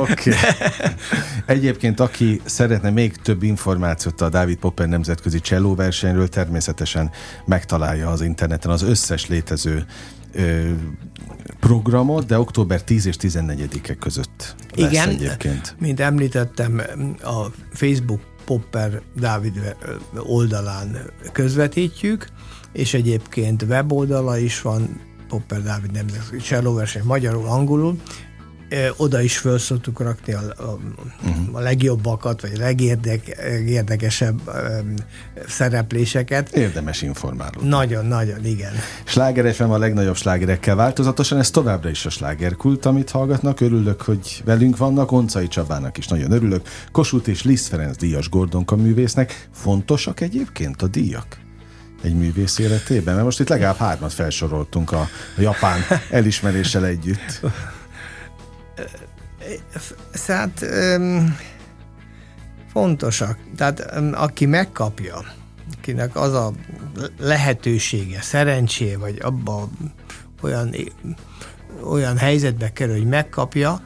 Oké. 0.00 0.30
Okay. 0.30 0.32
Egyébként, 1.46 2.00
aki 2.00 2.40
szeretne 2.44 2.90
még 2.90 3.16
több 3.16 3.42
információt 3.42 4.20
a 4.20 4.28
Dávid 4.28 4.58
Popper 4.58 4.88
nemzetközi 4.88 5.40
cselló 5.40 5.74
versenyről, 5.74 6.28
természetesen 6.28 7.10
megtalálja 7.44 8.10
az 8.10 8.20
interneten 8.20 8.70
az 8.70 8.82
összes 8.82 9.26
létező 9.26 9.84
ö, 10.32 10.70
programot, 11.60 12.26
de 12.26 12.38
október 12.38 12.82
10 12.82 13.06
és 13.06 13.16
14-e 13.20 13.94
között 13.94 14.54
lesz 14.74 14.90
Igen, 14.90 15.08
egyébként. 15.08 15.76
mint 15.78 16.00
említettem, 16.00 16.82
a 17.22 17.46
Facebook 17.72 18.20
Popper 18.44 19.00
Dávid 19.16 19.76
oldalán 20.16 20.96
közvetítjük, 21.32 22.26
és 22.72 22.94
egyébként 22.94 23.62
weboldala 23.62 24.38
is 24.38 24.60
van, 24.60 25.00
Popper 25.32 25.62
Dávid 25.62 25.90
nemzetközi 25.90 26.42
csellóverseny 26.42 27.02
magyarul, 27.04 27.46
angolul, 27.46 27.96
oda 28.96 29.20
is 29.20 29.38
föl 29.38 29.58
szoktuk 29.58 30.00
rakni 30.00 30.32
a, 30.32 30.40
a, 30.56 30.78
uh-huh. 31.24 31.56
a 31.56 31.60
legjobbakat, 31.60 32.40
vagy 32.40 32.52
a 32.54 32.58
legérdekesebb 32.58 34.40
szerepléseket. 35.48 36.56
Érdemes 36.56 37.02
informálódni. 37.02 37.68
Nagyon, 37.68 38.06
nagyon, 38.06 38.44
igen. 38.44 38.72
Sláger 39.04 39.54
FM 39.54 39.70
a 39.70 39.78
legnagyobb 39.78 40.16
slágerekkel 40.16 40.74
változatosan, 40.74 41.38
ez 41.38 41.50
továbbra 41.50 41.90
is 41.90 42.06
a 42.06 42.10
slágerkult, 42.10 42.86
amit 42.86 43.10
hallgatnak. 43.10 43.60
Örülök, 43.60 44.02
hogy 44.02 44.42
velünk 44.44 44.76
vannak, 44.76 45.12
Oncai 45.12 45.48
Csabának 45.48 45.98
is 45.98 46.08
nagyon 46.08 46.30
örülök. 46.30 46.68
Kossuth 46.90 47.28
és 47.28 47.42
Liszt 47.42 47.68
Ferenc 47.68 47.96
díjas 47.96 48.28
Gordonka 48.28 48.76
művésznek. 48.76 49.48
Fontosak 49.52 50.20
egyébként 50.20 50.82
a 50.82 50.86
díjak? 50.86 51.41
Egy 52.02 52.14
művész 52.14 52.58
életében? 52.58 53.14
Mert 53.14 53.24
most 53.24 53.40
itt 53.40 53.48
legalább 53.48 53.76
hármat 53.76 54.12
felsoroltunk 54.12 54.92
a, 54.92 55.08
japán 55.38 55.80
elismeréssel 56.10 56.84
együtt. 56.86 57.40
Hát 60.26 60.66
fontosak. 62.72 63.38
Tehát 63.56 63.80
aki 64.12 64.46
megkapja, 64.46 65.24
akinek 65.78 66.16
az 66.16 66.32
a 66.32 66.52
lehetősége, 67.18 68.20
szerencsé, 68.20 68.94
vagy 68.94 69.18
abba 69.22 69.68
olyan, 70.40 70.74
olyan 71.84 72.16
helyzetbe 72.16 72.72
kerül, 72.72 72.96
hogy 72.96 73.08
megkapja, 73.08 73.80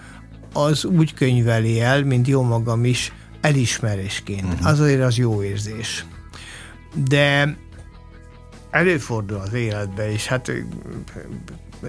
az 0.53 0.85
úgy 0.85 1.14
könyveli 1.14 1.81
el, 1.81 2.05
mint 2.05 2.27
jó 2.27 2.43
magam 2.43 2.85
is, 2.85 3.12
elismerésként. 3.41 4.45
Uh-huh. 4.45 4.67
Az 4.67 4.81
azért 4.81 5.03
az 5.03 5.17
jó 5.17 5.43
érzés. 5.43 6.05
De 7.09 7.57
előfordul 8.71 9.39
az 9.39 9.53
életbe, 9.53 10.12
és 10.12 10.27
hát 10.27 10.53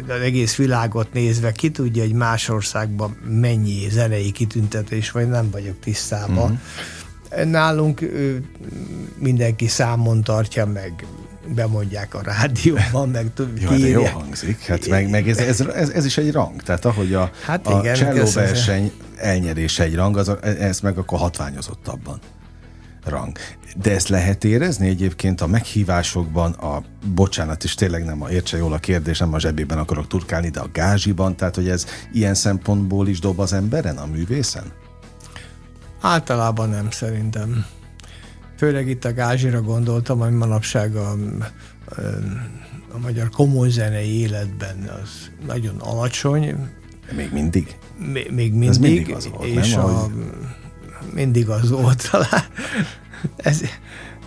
az 0.07 0.19
egész 0.21 0.55
világot 0.55 1.13
nézve, 1.13 1.51
ki 1.51 1.71
tudja, 1.71 2.03
hogy 2.03 2.13
más 2.13 2.49
országban 2.49 3.17
mennyi 3.29 3.89
zenei 3.89 4.31
kitüntetés, 4.31 5.11
vagy 5.11 5.29
nem 5.29 5.49
vagyok 5.49 5.79
tisztában. 5.79 6.59
Uh-huh. 7.31 7.45
Nálunk 7.45 8.01
mindenki 9.19 9.67
számon 9.67 10.23
tartja 10.23 10.65
meg, 10.65 11.05
bemondják 11.55 12.13
a 12.13 12.21
rádióban, 12.21 13.09
meg 13.09 13.31
jó, 13.59 13.69
de 13.69 13.87
jó 13.87 14.03
hangzik, 14.03 14.65
hát 14.65 14.87
meg, 14.87 15.09
meg 15.09 15.29
ez, 15.29 15.37
ez, 15.37 15.59
ez, 15.61 15.89
ez, 15.89 16.05
is 16.05 16.17
egy 16.17 16.31
rang, 16.31 16.61
tehát 16.61 16.85
ahogy 16.85 17.13
a, 17.13 17.31
hát 17.45 17.67
a 17.67 17.93
csellóverseny 17.95 18.91
elnyerése 19.15 19.83
egy 19.83 19.95
rang, 19.95 20.17
az, 20.17 20.31
ez 20.41 20.79
meg 20.79 20.97
akkor 20.97 21.19
hatványozottabban 21.19 22.19
rang. 23.09 23.37
De 23.81 23.91
ezt 23.91 24.07
lehet 24.07 24.43
érezni 24.43 24.87
egyébként 24.87 25.41
a 25.41 25.47
meghívásokban, 25.47 26.51
a 26.51 26.83
bocsánat, 27.13 27.63
és 27.63 27.73
tényleg 27.75 28.05
nem 28.05 28.21
a 28.21 28.29
értse 28.29 28.57
jól 28.57 28.73
a 28.73 28.77
kérdés, 28.77 29.19
nem 29.19 29.33
a 29.33 29.39
zsebében 29.39 29.77
akarok 29.77 30.07
turkálni, 30.07 30.49
de 30.49 30.59
a 30.59 30.69
gázsiban, 30.71 31.35
tehát 31.35 31.55
hogy 31.55 31.69
ez 31.69 31.85
ilyen 32.13 32.33
szempontból 32.33 33.07
is 33.07 33.19
dob 33.19 33.39
az 33.39 33.53
emberen, 33.53 33.97
a 33.97 34.05
művészen? 34.05 34.63
Általában 36.01 36.69
nem 36.69 36.91
szerintem. 36.91 37.65
Főleg 38.57 38.87
itt 38.87 39.05
a 39.05 39.13
gázsira 39.13 39.61
gondoltam, 39.61 40.21
ami 40.21 40.35
manapság 40.35 40.95
a, 40.95 41.11
a 42.93 42.97
magyar 42.97 43.29
komoly 43.29 43.69
zenei 43.69 44.19
életben 44.19 44.91
az 45.03 45.31
nagyon 45.47 45.77
alacsony. 45.79 46.55
Még 47.15 47.31
mindig? 47.33 47.77
még 48.13 48.31
mindig. 48.31 48.69
Ez 48.69 48.77
mindig 48.77 49.13
az 49.13 49.27
volt, 49.27 49.47
és 49.47 49.75
nem? 49.75 49.85
A, 49.85 50.09
mindig 51.13 51.49
az 51.49 51.69
volt 51.69 52.09
talán. 52.11 52.43
Ez, 53.35 53.61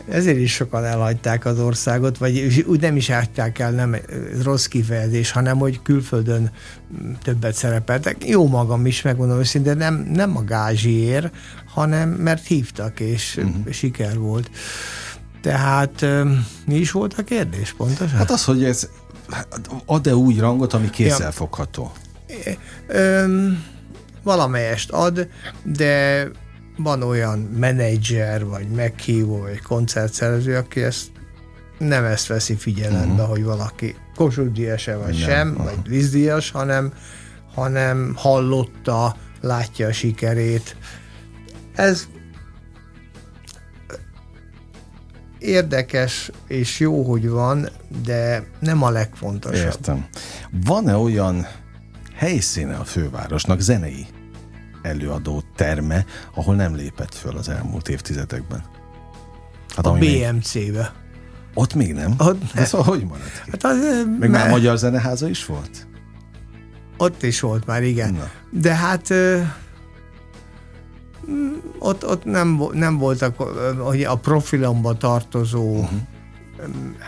ezért 0.09 0.39
is 0.39 0.53
sokan 0.53 0.85
elhagyták 0.85 1.45
az 1.45 1.59
országot, 1.59 2.19
vagy 2.19 2.65
úgy 2.67 2.81
nem 2.81 2.97
is 2.97 3.09
hagyták 3.09 3.59
el, 3.59 3.71
nem 3.71 3.97
rossz 4.43 4.67
kifejezés, 4.67 5.31
hanem 5.31 5.59
hogy 5.59 5.83
külföldön 5.83 6.51
többet 7.23 7.55
szerepeltek. 7.55 8.29
Jó 8.29 8.49
magam 8.49 8.87
is, 8.87 9.03
megmondom 9.03 9.39
őszintén, 9.39 9.77
nem, 9.77 9.95
nem 9.95 10.37
a 10.37 10.43
gázsiért, 10.43 11.35
hanem 11.67 12.09
mert 12.09 12.47
hívtak, 12.47 13.01
és 13.01 13.37
uh-huh. 13.37 13.73
siker 13.73 14.19
volt. 14.19 14.51
Tehát 15.43 16.07
mi 16.67 16.75
is 16.75 16.91
volt 16.91 17.15
a 17.19 17.23
kérdés 17.23 17.73
pontosan? 17.73 18.19
Hát 18.19 18.31
az, 18.31 18.45
hogy 18.45 18.65
ez 18.65 18.89
ad-e 19.87 20.15
úgy 20.15 20.39
rangot, 20.39 20.73
ami 20.73 20.91
kézzelfogható? 20.91 21.93
Ja. 22.45 22.53
Öm, 22.87 23.65
valamelyest 24.23 24.91
ad, 24.91 25.29
de 25.63 26.27
van 26.83 27.03
olyan 27.03 27.39
menedzser, 27.39 28.45
vagy 28.45 28.69
meghívó, 28.69 29.39
vagy 29.39 29.63
koncertszerző, 29.63 30.57
aki 30.57 30.83
ezt 30.83 31.11
nem 31.79 32.05
ezt 32.05 32.27
veszi 32.27 32.55
figyelembe, 32.55 33.13
uh-huh. 33.13 33.29
hogy 33.29 33.45
valaki 33.45 33.97
Kossuth-díjas-e 34.15 34.97
vagy 34.97 35.19
nem, 35.19 35.29
sem, 35.29 35.51
uh-huh. 35.51 35.65
vagy 35.65 35.79
Lizdíjas, 35.85 36.51
hanem, 36.51 36.93
hanem 37.55 38.13
hallotta, 38.17 39.17
látja 39.41 39.87
a 39.87 39.93
sikerét. 39.93 40.77
Ez 41.75 42.09
érdekes 45.39 46.31
és 46.47 46.81
jó, 46.81 47.03
hogy 47.03 47.29
van, 47.29 47.69
de 48.05 48.45
nem 48.59 48.83
a 48.83 48.91
legfontosabb. 48.91 49.67
Értem. 49.67 50.07
Van-e 50.65 50.97
olyan 50.97 51.47
helyszíne 52.15 52.77
a 52.77 52.85
fővárosnak, 52.85 53.61
zenei 53.61 54.07
előadó 54.83 55.43
terme, 55.57 56.05
ahol 56.35 56.55
nem 56.55 56.75
lépett 56.75 57.15
föl 57.15 57.37
az 57.37 57.49
elmúlt 57.49 57.89
évtizedekben. 57.89 58.63
Hát, 59.77 59.87
a 59.87 59.93
BMC-be. 59.93 60.93
Ott 61.55 61.75
még 61.75 61.95
nem? 61.95 62.15
Ott 62.19 62.55
ne. 62.55 62.61
Ez 62.61 62.71
hogy 62.71 63.05
maradt 63.05 63.43
ki? 63.45 63.51
Hát 63.51 63.65
az, 63.65 64.07
még 64.19 64.31
már 64.31 64.51
Magyar 64.51 64.77
Zeneháza 64.77 65.29
is 65.29 65.47
volt? 65.47 65.87
Ott 66.97 67.23
is 67.23 67.41
volt 67.41 67.67
már, 67.67 67.83
igen. 67.83 68.13
Na. 68.13 68.31
De 68.51 68.75
hát 68.75 69.13
ott, 71.79 72.07
ott 72.07 72.25
nem, 72.25 72.63
nem 72.73 72.99
voltak 72.99 73.37
hogy 73.79 74.03
a 74.03 74.15
profilomba 74.17 74.97
tartozó 74.97 75.79
uh-huh. 75.79 76.01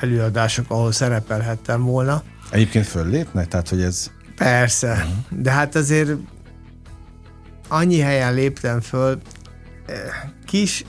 előadások, 0.01 0.65
ahol 0.69 0.93
szerepelhettem 0.93 1.83
volna. 1.83 2.23
Egyébként 2.51 2.87
föllépnek? 2.87 3.49
Tehát, 3.49 3.69
hogy 3.69 3.83
ez... 3.83 4.11
Persze, 4.37 4.93
uh-huh. 4.93 5.41
de 5.43 5.51
hát 5.51 5.75
azért 5.75 6.11
annyi 7.73 7.99
helyen 7.99 8.35
léptem 8.35 8.81
föl, 8.81 9.19
eh, 9.87 9.97
kis 10.47 10.85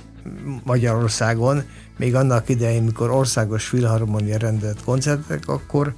Magyarországon, 0.64 1.64
még 1.98 2.16
annak 2.16 2.50
idején, 2.50 2.84
mikor 2.84 3.10
országos 3.10 3.66
filharmonia 3.66 4.38
rendelt 4.38 4.84
koncertek, 4.84 5.48
akkor 5.48 5.94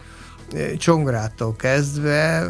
eh, 0.53 0.71
Csongrától 0.77 1.55
kezdve, 1.55 2.47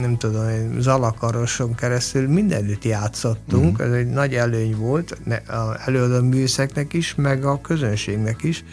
nem 0.00 0.16
tudom, 0.18 0.80
Zalakaroson 0.80 1.74
keresztül 1.74 2.28
mindenütt 2.28 2.84
játszottunk, 2.84 3.82
mm. 3.82 3.86
ez 3.86 3.92
egy 3.92 4.08
nagy 4.08 4.34
előny 4.34 4.76
volt 4.76 5.18
az 5.46 5.76
előadó 5.84 6.26
műszeknek 6.26 6.92
is, 6.92 7.14
meg 7.14 7.44
a 7.44 7.60
közönségnek 7.60 8.42
is, 8.42 8.64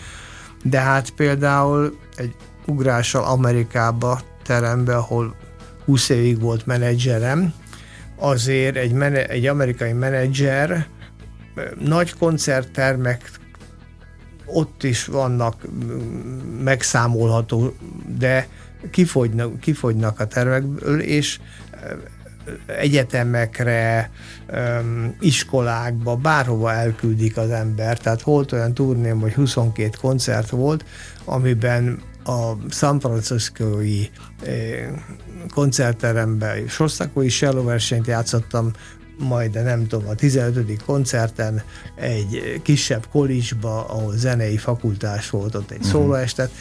de 0.63 0.79
hát 0.79 1.09
például 1.09 1.97
egy 2.15 2.35
ugrással 2.65 3.23
Amerikába 3.23 4.21
terembe, 4.43 4.95
ahol 4.95 5.35
20 5.85 6.09
évig 6.09 6.41
volt 6.41 6.65
menedzserem, 6.65 7.53
azért 8.17 8.75
egy, 8.75 8.91
mene, 8.91 9.27
egy 9.27 9.45
amerikai 9.45 9.93
menedzser 9.93 10.87
nagy 11.79 12.13
koncerttermek 12.13 13.31
ott 14.45 14.83
is 14.83 15.05
vannak 15.05 15.65
megszámolható, 16.63 17.73
de 18.17 18.47
kifogynak, 18.91 19.59
kifogynak 19.59 20.19
a 20.19 20.27
termekből, 20.27 20.99
és 20.99 21.39
egyetemekre, 22.65 24.11
iskolákba, 25.19 26.15
bárhova 26.15 26.73
elküldik 26.73 27.37
az 27.37 27.49
ember. 27.49 27.97
Tehát 27.97 28.21
volt 28.21 28.51
olyan 28.51 28.73
turném, 28.73 29.19
hogy 29.19 29.33
22 29.33 29.89
koncert 30.01 30.49
volt, 30.49 30.85
amiben 31.25 31.99
a 32.27 32.57
San 32.69 32.99
Francisco-i 32.99 34.11
koncertteremben 35.53 36.67
Sostakói 36.67 37.29
Shallow 37.29 37.63
versenyt 37.63 38.07
játszottam, 38.07 38.71
majd 39.17 39.51
de 39.51 39.61
nem 39.61 39.87
tudom, 39.87 40.07
a 40.07 40.15
15. 40.15 40.83
koncerten 40.85 41.63
egy 41.95 42.61
kisebb 42.63 43.07
kolisba, 43.11 43.85
ahol 43.85 44.13
zenei 44.17 44.57
fakultás 44.57 45.29
volt, 45.29 45.55
ott 45.55 45.71
egy 45.71 45.77
uh-huh. 45.77 45.91
szólóestet. 45.91 46.51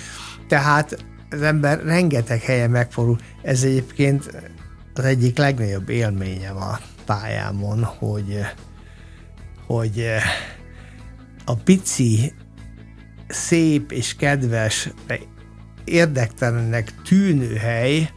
Tehát 0.48 1.04
az 1.30 1.42
ember 1.42 1.84
rengeteg 1.84 2.40
helyen 2.40 2.70
megfordul. 2.70 3.18
Ez 3.42 3.62
egyébként 3.62 4.30
az 4.94 5.04
egyik 5.04 5.38
legnagyobb 5.38 5.88
élményem 5.88 6.56
a 6.56 6.78
pályámon, 7.04 7.84
hogy, 7.84 8.40
hogy 9.66 10.04
a 11.44 11.54
pici, 11.54 12.34
szép 13.28 13.92
és 13.92 14.16
kedves, 14.16 14.88
érdektelennek 15.87 16.93
tűnő 17.05 17.55
hely, 17.55 18.11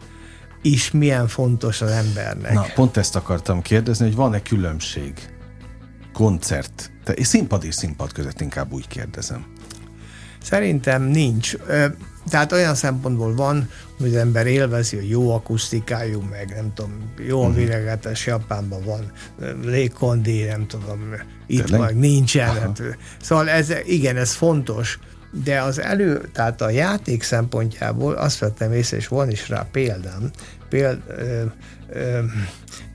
is 0.62 0.92
milyen 0.92 1.28
fontos 1.28 1.82
az 1.82 1.90
embernek. 1.90 2.54
Na, 2.54 2.66
pont 2.76 2.98
ezt 2.98 3.16
akartam 3.16 3.62
kérdezni, 3.62 4.06
hogy 4.06 4.16
van-e 4.16 4.42
különbség 4.42 5.14
koncert, 6.14 6.92
és 7.14 7.28
színpad 7.28 7.64
és 7.64 7.76
színpad 7.76 8.12
között 8.12 8.42
inkább 8.42 8.72
úgy 8.72 8.88
kérdezem. 8.88 9.46
Szerintem 10.42 11.04
nincs. 11.04 11.56
Tehát 12.30 12.52
olyan 12.52 12.76
szempontból 12.76 13.36
van, 13.36 13.70
hogy 13.98 14.08
az 14.08 14.16
ember 14.16 14.48
élvezi, 14.48 14.96
hogy 14.96 15.10
jó 15.10 15.34
akusztikájú, 15.34 16.22
meg 16.22 16.54
nem 16.56 16.74
tudom, 16.74 17.14
jó 17.28 17.44
a 17.44 17.48
mhm. 17.48 17.58
világátás 17.58 18.26
Japánban 18.26 18.84
van, 18.84 19.12
légkondi, 19.64 20.44
nem 20.44 20.68
tudom, 20.68 21.00
itt 21.48 21.66
Tényleg? 21.66 21.80
meg 21.80 21.98
nincsen. 21.98 22.50
Aha. 22.50 22.74
Szóval 23.22 23.50
ez, 23.50 23.74
igen, 23.86 24.18
ez 24.18 24.34
fontos, 24.34 25.00
de 25.32 25.62
az 25.62 25.80
elő, 25.82 26.30
tehát 26.34 26.62
a 26.62 26.70
játék 26.70 27.24
szempontjából 27.24 28.14
azt 28.14 28.40
vettem 28.40 28.74
észre, 28.74 28.98
és 28.98 29.08
van 29.08 29.30
is 29.30 29.50
rá 29.50 29.68
példám, 29.72 30.32
péld, 30.70 31.02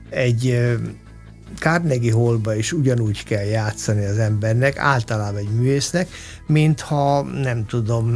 egy 0.09 0.47
ö, 0.47 0.73
Carnegie 1.59 2.13
Hallba 2.13 2.55
is 2.55 2.71
ugyanúgy 2.71 3.23
kell 3.23 3.43
játszani 3.43 4.05
az 4.05 4.17
embernek, 4.17 4.77
általában 4.77 5.39
egy 5.39 5.49
művésznek, 5.49 6.07
mintha 6.47 7.21
nem 7.21 7.65
tudom, 7.65 8.07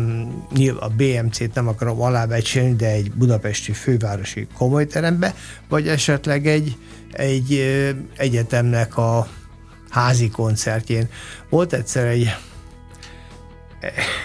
a 0.80 0.88
BMC-t 0.88 1.54
nem 1.54 1.68
akarom 1.68 2.02
alábecsülni, 2.02 2.76
de 2.76 2.88
egy 2.88 3.12
budapesti 3.12 3.72
fővárosi 3.72 4.48
komolyterembe, 4.58 5.36
vagy 5.70 5.88
esetleg 5.88 6.48
egy, 6.48 6.78
egy 7.12 7.62
egyetemnek 8.18 8.98
a 8.98 9.28
házi 9.90 10.30
koncertjén. 10.30 11.10
Volt 11.50 11.74
egyszer 11.74 12.06
egy 12.06 12.36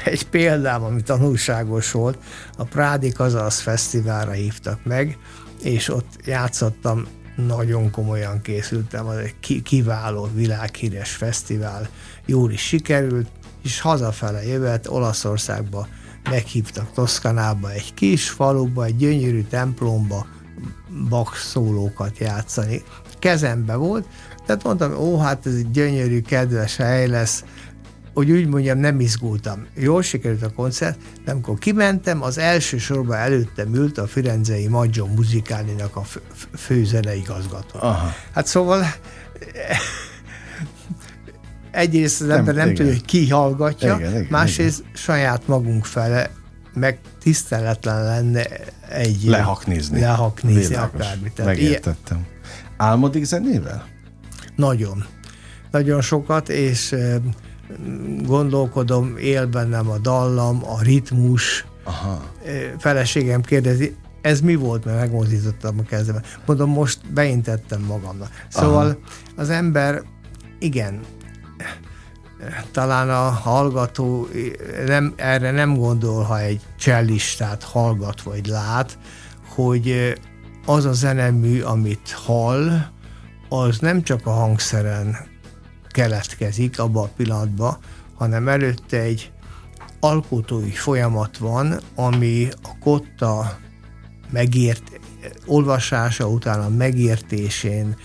egy 0.05 0.29
példám, 0.29 0.83
ami 0.83 1.03
tanulságos 1.03 1.91
volt, 1.91 2.19
a 2.57 2.65
Prádi 2.65 3.13
Kazasz 3.13 3.61
Fesztiválra 3.61 4.31
hívtak 4.31 4.85
meg, 4.85 5.19
és 5.63 5.89
ott 5.89 6.19
játszottam, 6.25 7.07
nagyon 7.37 7.91
komolyan 7.91 8.41
készültem, 8.41 9.07
az 9.07 9.17
egy 9.17 9.63
kiváló, 9.63 10.29
világhíres 10.35 11.11
fesztivál, 11.11 11.89
jól 12.27 12.53
is 12.53 12.61
sikerült, 12.61 13.29
és 13.63 13.81
hazafele 13.81 14.47
jövet 14.47 14.87
Olaszországba 14.87 15.89
meghívtak 16.31 16.93
Toszkanába, 16.93 17.71
egy 17.71 17.95
kis 17.95 18.31
faluba, 18.31 18.85
egy 18.85 18.97
gyönyörű 18.97 19.43
templomba 19.43 20.27
Bach 21.09 21.37
szólókat 21.37 22.19
játszani. 22.19 22.83
Kezembe 23.19 23.75
volt, 23.75 24.07
tehát 24.47 24.65
mondtam, 24.65 24.97
ó, 24.97 25.19
hát 25.19 25.47
ez 25.47 25.55
egy 25.55 25.71
gyönyörű, 25.71 26.21
kedves 26.21 26.77
hely 26.77 27.07
lesz, 27.07 27.45
hogy 28.15 28.31
úgy 28.31 28.47
mondjam, 28.47 28.79
nem 28.79 29.01
izgultam. 29.01 29.67
Jól 29.75 30.03
sikerült 30.03 30.43
a 30.43 30.51
koncert, 30.51 30.99
de 31.25 31.31
amikor 31.31 31.59
kimentem, 31.59 32.23
az 32.23 32.39
első 32.39 32.79
sorban 32.79 33.17
előttem 33.17 33.75
ült 33.75 33.99
a 33.99 34.07
Firenzei 34.07 34.69
Maggio 34.69 35.07
Muzikálinak 35.07 35.97
a 35.97 36.03
főzeneigazgató. 36.57 37.79
Hát 38.33 38.47
szóval 38.47 38.85
egyrészt 41.71 42.21
az 42.21 42.29
ember 42.29 42.55
nem, 42.55 42.67
nem 42.67 42.75
tudja, 42.75 42.93
hogy 42.93 43.05
ki 43.05 43.29
hallgatja, 43.29 43.97
igen, 43.99 44.11
igen, 44.11 44.27
másrészt 44.31 44.79
igen. 44.79 44.93
saját 44.95 45.47
magunk 45.47 45.85
fele 45.85 46.31
meg 46.75 46.99
tiszteletlen 47.21 48.05
lenne 48.05 48.47
egy... 48.89 49.23
Lehaknézni. 49.25 50.01
Lehaknézni 50.01 50.75
akármit. 50.75 51.45
Megértettem. 51.45 52.17
Ilyen... 52.17 52.33
Álmodik 52.77 53.25
zenével? 53.25 53.87
Nagyon. 54.57 55.05
Nagyon 55.71 56.01
sokat, 56.01 56.49
és 56.49 56.95
gondolkodom, 58.23 59.17
él 59.17 59.47
bennem 59.47 59.91
a 59.91 59.99
dallam, 59.99 60.65
a 60.65 60.83
ritmus. 60.83 61.67
Aha. 61.85 62.23
Feleségem 62.79 63.41
kérdezi, 63.41 63.97
ez 64.21 64.41
mi 64.41 64.55
volt, 64.55 64.85
mert 64.85 64.99
megmozdítottam 64.99 65.79
a 65.79 65.83
kezemet. 65.83 66.39
Mondom, 66.47 66.71
most 66.71 67.13
beintettem 67.13 67.81
magamnak. 67.81 68.31
Szóval 68.49 68.87
Aha. 68.87 68.99
az 69.37 69.51
ember, 69.51 70.03
igen, 70.59 71.01
talán 72.73 73.11
a 73.11 73.31
hallgató 73.31 74.29
nem, 74.87 75.13
erre 75.17 75.51
nem 75.51 75.77
gondol, 75.77 76.23
ha 76.23 76.41
egy 76.41 76.61
csellistát 76.79 77.63
hallgat 77.63 78.23
vagy 78.23 78.47
lát, 78.47 78.99
hogy 79.55 80.15
az 80.67 80.85
a 80.85 80.93
zenemű, 80.93 81.61
amit 81.61 82.11
hall, 82.11 82.71
az 83.49 83.79
nem 83.79 84.03
csak 84.03 84.27
a 84.27 84.31
hangszeren 84.31 85.17
keletkezik 85.95 86.79
abba 86.79 87.01
a 87.01 87.11
pillanatban, 87.17 87.77
hanem 88.15 88.49
előtte 88.49 88.99
egy 88.99 89.33
alkotói 90.01 90.71
folyamat 90.71 91.39
van, 91.39 91.81
ami 91.95 92.49
a 92.63 92.79
kotta 92.81 93.59
megért, 94.31 94.83
olvasása 95.47 96.29
után 96.29 96.61
a 96.61 96.69
megértésén, 96.69 97.97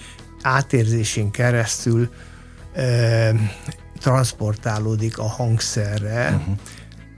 átérzésén 0.42 1.32
keresztül 1.32 2.10
ö, 2.76 3.30
transportálódik 4.00 5.18
a 5.18 5.28
hangszerre. 5.28 6.36
Uh-huh. 6.40 6.56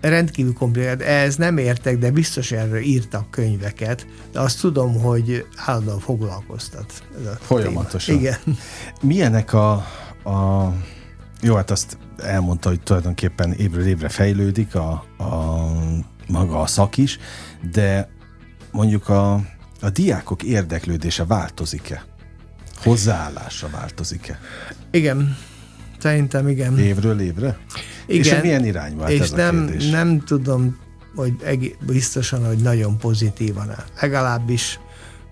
Rendkívül 0.02 0.54
komplikált. 0.54 1.02
Ez 1.02 1.36
nem 1.36 1.58
értek, 1.58 1.98
de 1.98 2.12
biztos 2.12 2.52
erről 2.52 2.80
írtak 2.80 3.32
könyveket, 3.32 4.08
de 4.32 4.40
azt 4.40 4.60
tudom, 4.60 5.02
hogy 5.02 5.46
állandóan 5.56 6.00
foglalkoztat. 6.00 7.04
Ez 7.20 7.26
a 7.26 7.38
Folyamatosan. 7.42 8.16
Téma. 8.16 8.28
Igen. 8.28 8.58
Milyenek 9.02 9.54
a, 9.54 9.86
a, 10.24 10.68
jó, 11.42 11.56
hát 11.56 11.72
azt 11.72 11.98
elmondta, 12.18 12.70
hogy 12.70 12.82
tulajdonképpen 12.82 13.52
évről 13.54 13.86
évre 13.86 14.10
fejlődik 14.10 14.76
a, 14.76 14.90
a 15.18 15.72
maga 16.28 16.62
a 16.62 16.68
szak 16.68 16.98
is, 16.98 17.20
de 17.72 18.10
mondjuk 18.72 19.10
a, 19.10 19.34
a 19.82 19.90
diákok 19.90 20.44
érdeklődése 20.44 21.26
változik-e? 21.26 22.04
Hozzáállása 22.76 23.70
változik-e? 23.70 24.40
Igen, 24.92 25.38
szerintem 25.98 26.48
igen. 26.48 26.80
Évről 26.80 27.20
évre? 27.20 27.58
Igen. 28.08 28.36
És 28.36 28.42
milyen 28.42 28.66
irányba 28.66 29.12
És 29.12 29.20
ez 29.20 29.32
nem, 29.32 29.58
a 29.58 29.66
kérdés? 29.66 29.90
nem 29.90 30.20
tudom, 30.20 30.78
hogy 31.16 31.34
egész, 31.44 31.76
biztosan, 31.86 32.46
hogy 32.46 32.58
nagyon 32.58 32.98
pozitívan. 32.98 33.76
Legalábbis 34.02 34.80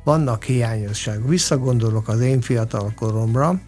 vannak 0.03 0.43
hiányosságok. 0.43 1.29
Visszagondolok 1.29 2.07
az 2.07 2.19
én 2.19 2.41
fiatal 2.41 2.93
koromra, 2.95 3.61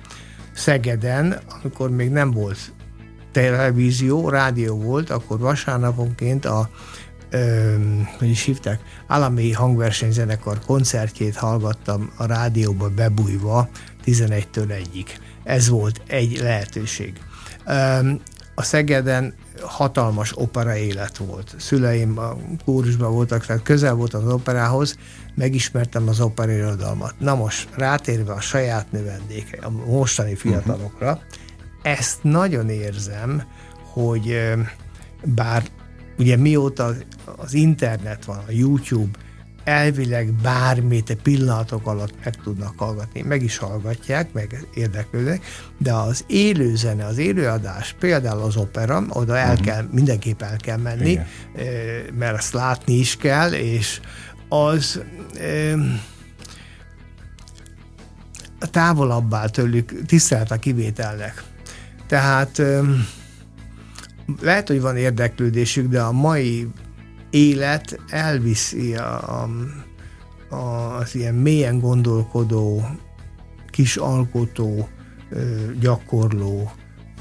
Szegeden, 0.54 1.40
amikor 1.62 1.90
még 1.90 2.10
nem 2.10 2.32
volt 2.32 2.74
televízió, 3.32 4.30
rádió 4.30 4.76
volt, 4.76 5.10
akkor 5.10 5.40
vasárnaponként 5.40 6.46
a 6.46 6.70
ö, 7.30 7.76
hogy 8.18 8.30
is 8.30 8.44
hívták, 8.44 8.80
állami 9.08 9.52
hangversenyzenekar 9.52 10.60
koncertjét 10.66 11.36
hallgattam 11.36 12.12
a 12.18 12.26
rádióba 12.26 12.90
bebújva 12.90 13.70
11-től 14.06 14.72
egyik. 14.72 15.20
Ez 15.44 15.70
volt 15.70 16.02
egy 16.08 16.40
lehetőség. 16.42 17.14
A 18.56 18.64
Szegeden 18.64 19.34
hatalmas 19.62 20.38
opera 20.38 20.76
élet 20.76 21.18
volt. 21.18 21.56
Szüleim 21.58 22.18
a 22.18 22.38
kórusban 22.66 23.12
voltak, 23.12 23.46
tehát 23.46 23.64
közel 23.64 23.94
volt 23.94 24.14
az 24.14 24.32
operához, 24.32 24.98
megismertem 25.36 26.08
az 26.08 26.20
operirodalmat. 26.20 27.14
Na 27.18 27.36
most, 27.36 27.70
rátérve 27.76 28.34
a 28.34 28.42
saját 28.42 28.92
növendéke, 28.92 29.58
a 29.62 29.70
mostani 29.70 30.36
fiatalokra, 30.36 31.12
uh-huh. 31.12 31.22
ezt 31.82 32.24
nagyon 32.24 32.70
érzem, 32.70 33.44
hogy 33.94 34.54
bár 35.24 35.64
ugye 36.18 36.36
mióta 36.36 36.94
az 37.38 37.54
internet 37.54 38.26
van, 38.26 38.38
a 38.38 38.52
YouTube, 38.52 39.18
elvileg 39.64 40.34
bármit 40.34 41.18
pillanatok 41.24 41.88
alatt 41.88 42.14
meg 42.24 42.36
tudnak 42.36 42.74
hallgatni, 42.78 43.22
meg 43.22 43.44
is 43.44 43.58
hallgatják, 43.58 44.34
meg 44.34 44.68
érdeklődnek, 44.74 45.46
de 45.78 45.94
az 45.94 46.24
élő 46.28 46.76
zene, 46.76 47.06
az 47.06 47.18
élőadás, 47.18 47.96
például 48.00 48.42
az 48.42 48.58
opera, 48.58 49.04
oda 49.10 49.38
el 49.38 49.52
uh-huh. 49.52 49.66
kell, 49.66 49.88
mindenképp 49.92 50.42
el 50.42 50.58
kell 50.58 50.78
menni, 50.78 51.10
Igen. 51.10 51.26
mert 52.14 52.38
azt 52.38 52.54
látni 52.54 52.94
is 52.94 53.18
kell, 53.18 53.52
és 53.52 54.00
az 54.52 55.02
távolabb 58.72 59.34
áll 59.34 59.50
tőlük, 59.50 60.06
tisztelt 60.06 60.52
a 60.52 60.60
kivételnek. 60.60 61.44
Tehát 62.08 62.62
lehet, 64.42 64.68
hogy 64.68 64.82
van 64.82 64.98
érdeklődésük, 64.98 65.88
de 65.88 66.02
a 66.02 66.12
mai 66.12 66.68
élet 67.30 68.00
elviszi 68.10 68.96
a, 68.96 69.42
a, 69.42 69.50
az 70.98 71.16
ilyen 71.16 71.36
mélyen 71.36 71.80
gondolkodó, 71.80 72.86
kis 73.70 73.98
alkotó, 73.98 74.90
gyakorló 75.80 76.72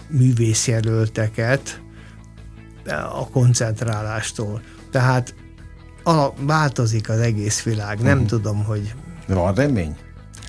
művészjelölteket 0.09 1.81
a 3.13 3.29
koncentrálástól. 3.29 4.63
Tehát 4.91 5.35
a, 6.05 6.33
változik 6.41 7.09
az 7.09 7.19
egész 7.19 7.63
világ. 7.63 7.99
Nem 7.99 8.13
uh-huh. 8.13 8.29
tudom, 8.29 8.65
hogy... 8.65 8.95
Van 9.27 9.55
remény? 9.55 9.97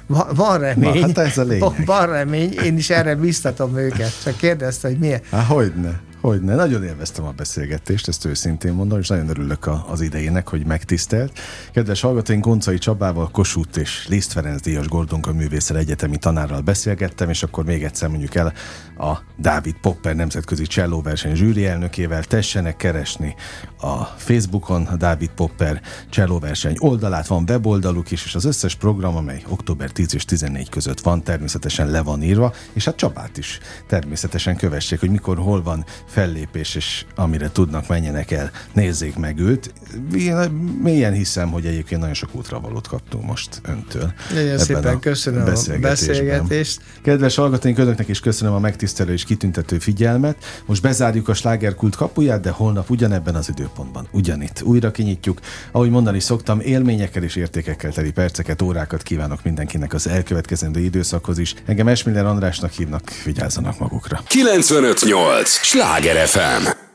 Va, 0.07 0.27
van 0.35 0.59
remény. 0.59 0.99
Na, 0.99 1.07
hát 1.07 1.17
ez 1.17 1.37
a 1.37 1.43
lényeg. 1.43 1.59
Van, 1.59 1.75
van 1.85 2.07
remény, 2.07 2.51
én 2.51 2.77
is 2.77 2.89
erre 2.89 3.15
biztatom 3.15 3.77
őket. 3.77 4.23
Csak 4.23 4.37
kérdezte, 4.37 4.87
hogy 4.87 4.97
miért. 4.97 5.25
Há, 5.29 5.43
hogyne. 5.43 5.99
Hogyne, 6.21 6.55
nagyon 6.55 6.83
élveztem 6.83 7.25
a 7.25 7.31
beszélgetést, 7.31 8.07
ezt 8.07 8.25
őszintén 8.25 8.73
mondom, 8.73 8.99
és 8.99 9.07
nagyon 9.07 9.29
örülök 9.29 9.65
a, 9.65 9.85
az 9.89 10.01
idejének, 10.01 10.47
hogy 10.47 10.65
megtisztelt. 10.65 11.39
Kedves 11.73 12.01
hallgatóink, 12.01 12.43
Goncai 12.43 12.77
Csabával, 12.77 13.29
Kossuth 13.31 13.79
és 13.79 14.07
Liszt 14.07 14.31
Ferenc 14.31 14.61
Díjas 14.61 14.87
Gordonka 14.87 15.33
művészet 15.33 15.77
egyetemi 15.77 16.17
tanárral 16.17 16.61
beszélgettem, 16.61 17.29
és 17.29 17.43
akkor 17.43 17.65
még 17.65 17.83
egyszer 17.83 18.09
mondjuk 18.09 18.35
el 18.35 18.53
a 18.97 19.17
Dávid 19.37 19.75
Popper 19.81 20.15
nemzetközi 20.15 20.65
csellóverseny 20.65 21.35
zsűri 21.35 21.65
elnökével. 21.65 22.23
Tessenek 22.23 22.75
keresni 22.75 23.35
a 23.79 24.03
Facebookon 24.03 24.83
a 24.85 24.95
Dávid 24.95 25.29
Popper 25.29 25.81
csellóverseny 26.09 26.75
oldalát, 26.79 27.27
van 27.27 27.43
weboldaluk 27.47 28.11
is, 28.11 28.25
és 28.25 28.35
az 28.35 28.45
összes 28.45 28.75
program, 28.75 29.15
amely 29.15 29.43
október 29.47 29.91
10 29.91 30.13
és 30.13 30.25
14 30.25 30.69
között 30.69 30.99
van, 30.99 31.23
természetesen 31.23 31.89
le 31.89 32.01
van 32.01 32.23
írva, 32.23 32.53
és 32.73 32.85
hát 32.85 32.95
Csabát 32.95 33.37
is 33.37 33.59
természetesen 33.87 34.55
kövessék, 34.55 34.99
hogy 34.99 35.09
mikor, 35.09 35.37
hol 35.37 35.63
van 35.63 35.85
fellépés, 36.11 36.75
és 36.75 37.05
amire 37.15 37.51
tudnak, 37.51 37.87
menjenek 37.87 38.31
el, 38.31 38.51
nézzék 38.73 39.15
meg 39.15 39.39
őt. 39.39 39.73
Én 40.17 40.35
mélyen 40.81 41.13
hiszem, 41.13 41.51
hogy 41.51 41.65
egyébként 41.65 41.99
nagyon 41.99 42.15
sok 42.15 42.35
útravalót 42.35 42.87
kaptunk 42.87 43.25
most 43.25 43.61
öntől. 43.63 44.13
Nagyon 44.33 44.57
szépen 44.57 44.99
köszönöm 44.99 45.41
a 45.41 45.77
beszélgetést. 45.79 46.81
Kedves 47.03 47.35
hallgatóink, 47.35 47.77
önöknek 47.77 48.07
is 48.07 48.19
köszönöm 48.19 48.53
a 48.53 48.59
megtisztelő 48.59 49.13
és 49.13 49.23
kitüntető 49.23 49.79
figyelmet. 49.79 50.35
Most 50.65 50.81
bezárjuk 50.81 51.27
a 51.27 51.33
slágerkult 51.33 51.95
kapuját, 51.95 52.41
de 52.41 52.49
holnap 52.49 52.89
ugyanebben 52.89 53.35
az 53.35 53.49
időpontban, 53.49 54.07
ugyanitt 54.11 54.61
újra 54.63 54.91
kinyitjuk. 54.91 55.39
Ahogy 55.71 55.89
mondani 55.89 56.19
szoktam, 56.19 56.59
élményekkel 56.59 57.23
és 57.23 57.35
értékekkel 57.35 57.91
teli 57.91 58.11
perceket, 58.11 58.61
órákat 58.61 59.03
kívánok 59.03 59.43
mindenkinek 59.43 59.93
az 59.93 60.07
elkövetkezendő 60.07 60.79
időszakhoz 60.79 61.37
is. 61.37 61.53
Engem 61.65 61.87
Esmiller 61.87 62.25
Andrásnak 62.25 62.71
hívnak, 62.71 63.01
vigyázzanak 63.25 63.79
magukra. 63.79 64.23
958! 64.27 65.57
Sláger 66.01 66.27
FM! 66.27 66.90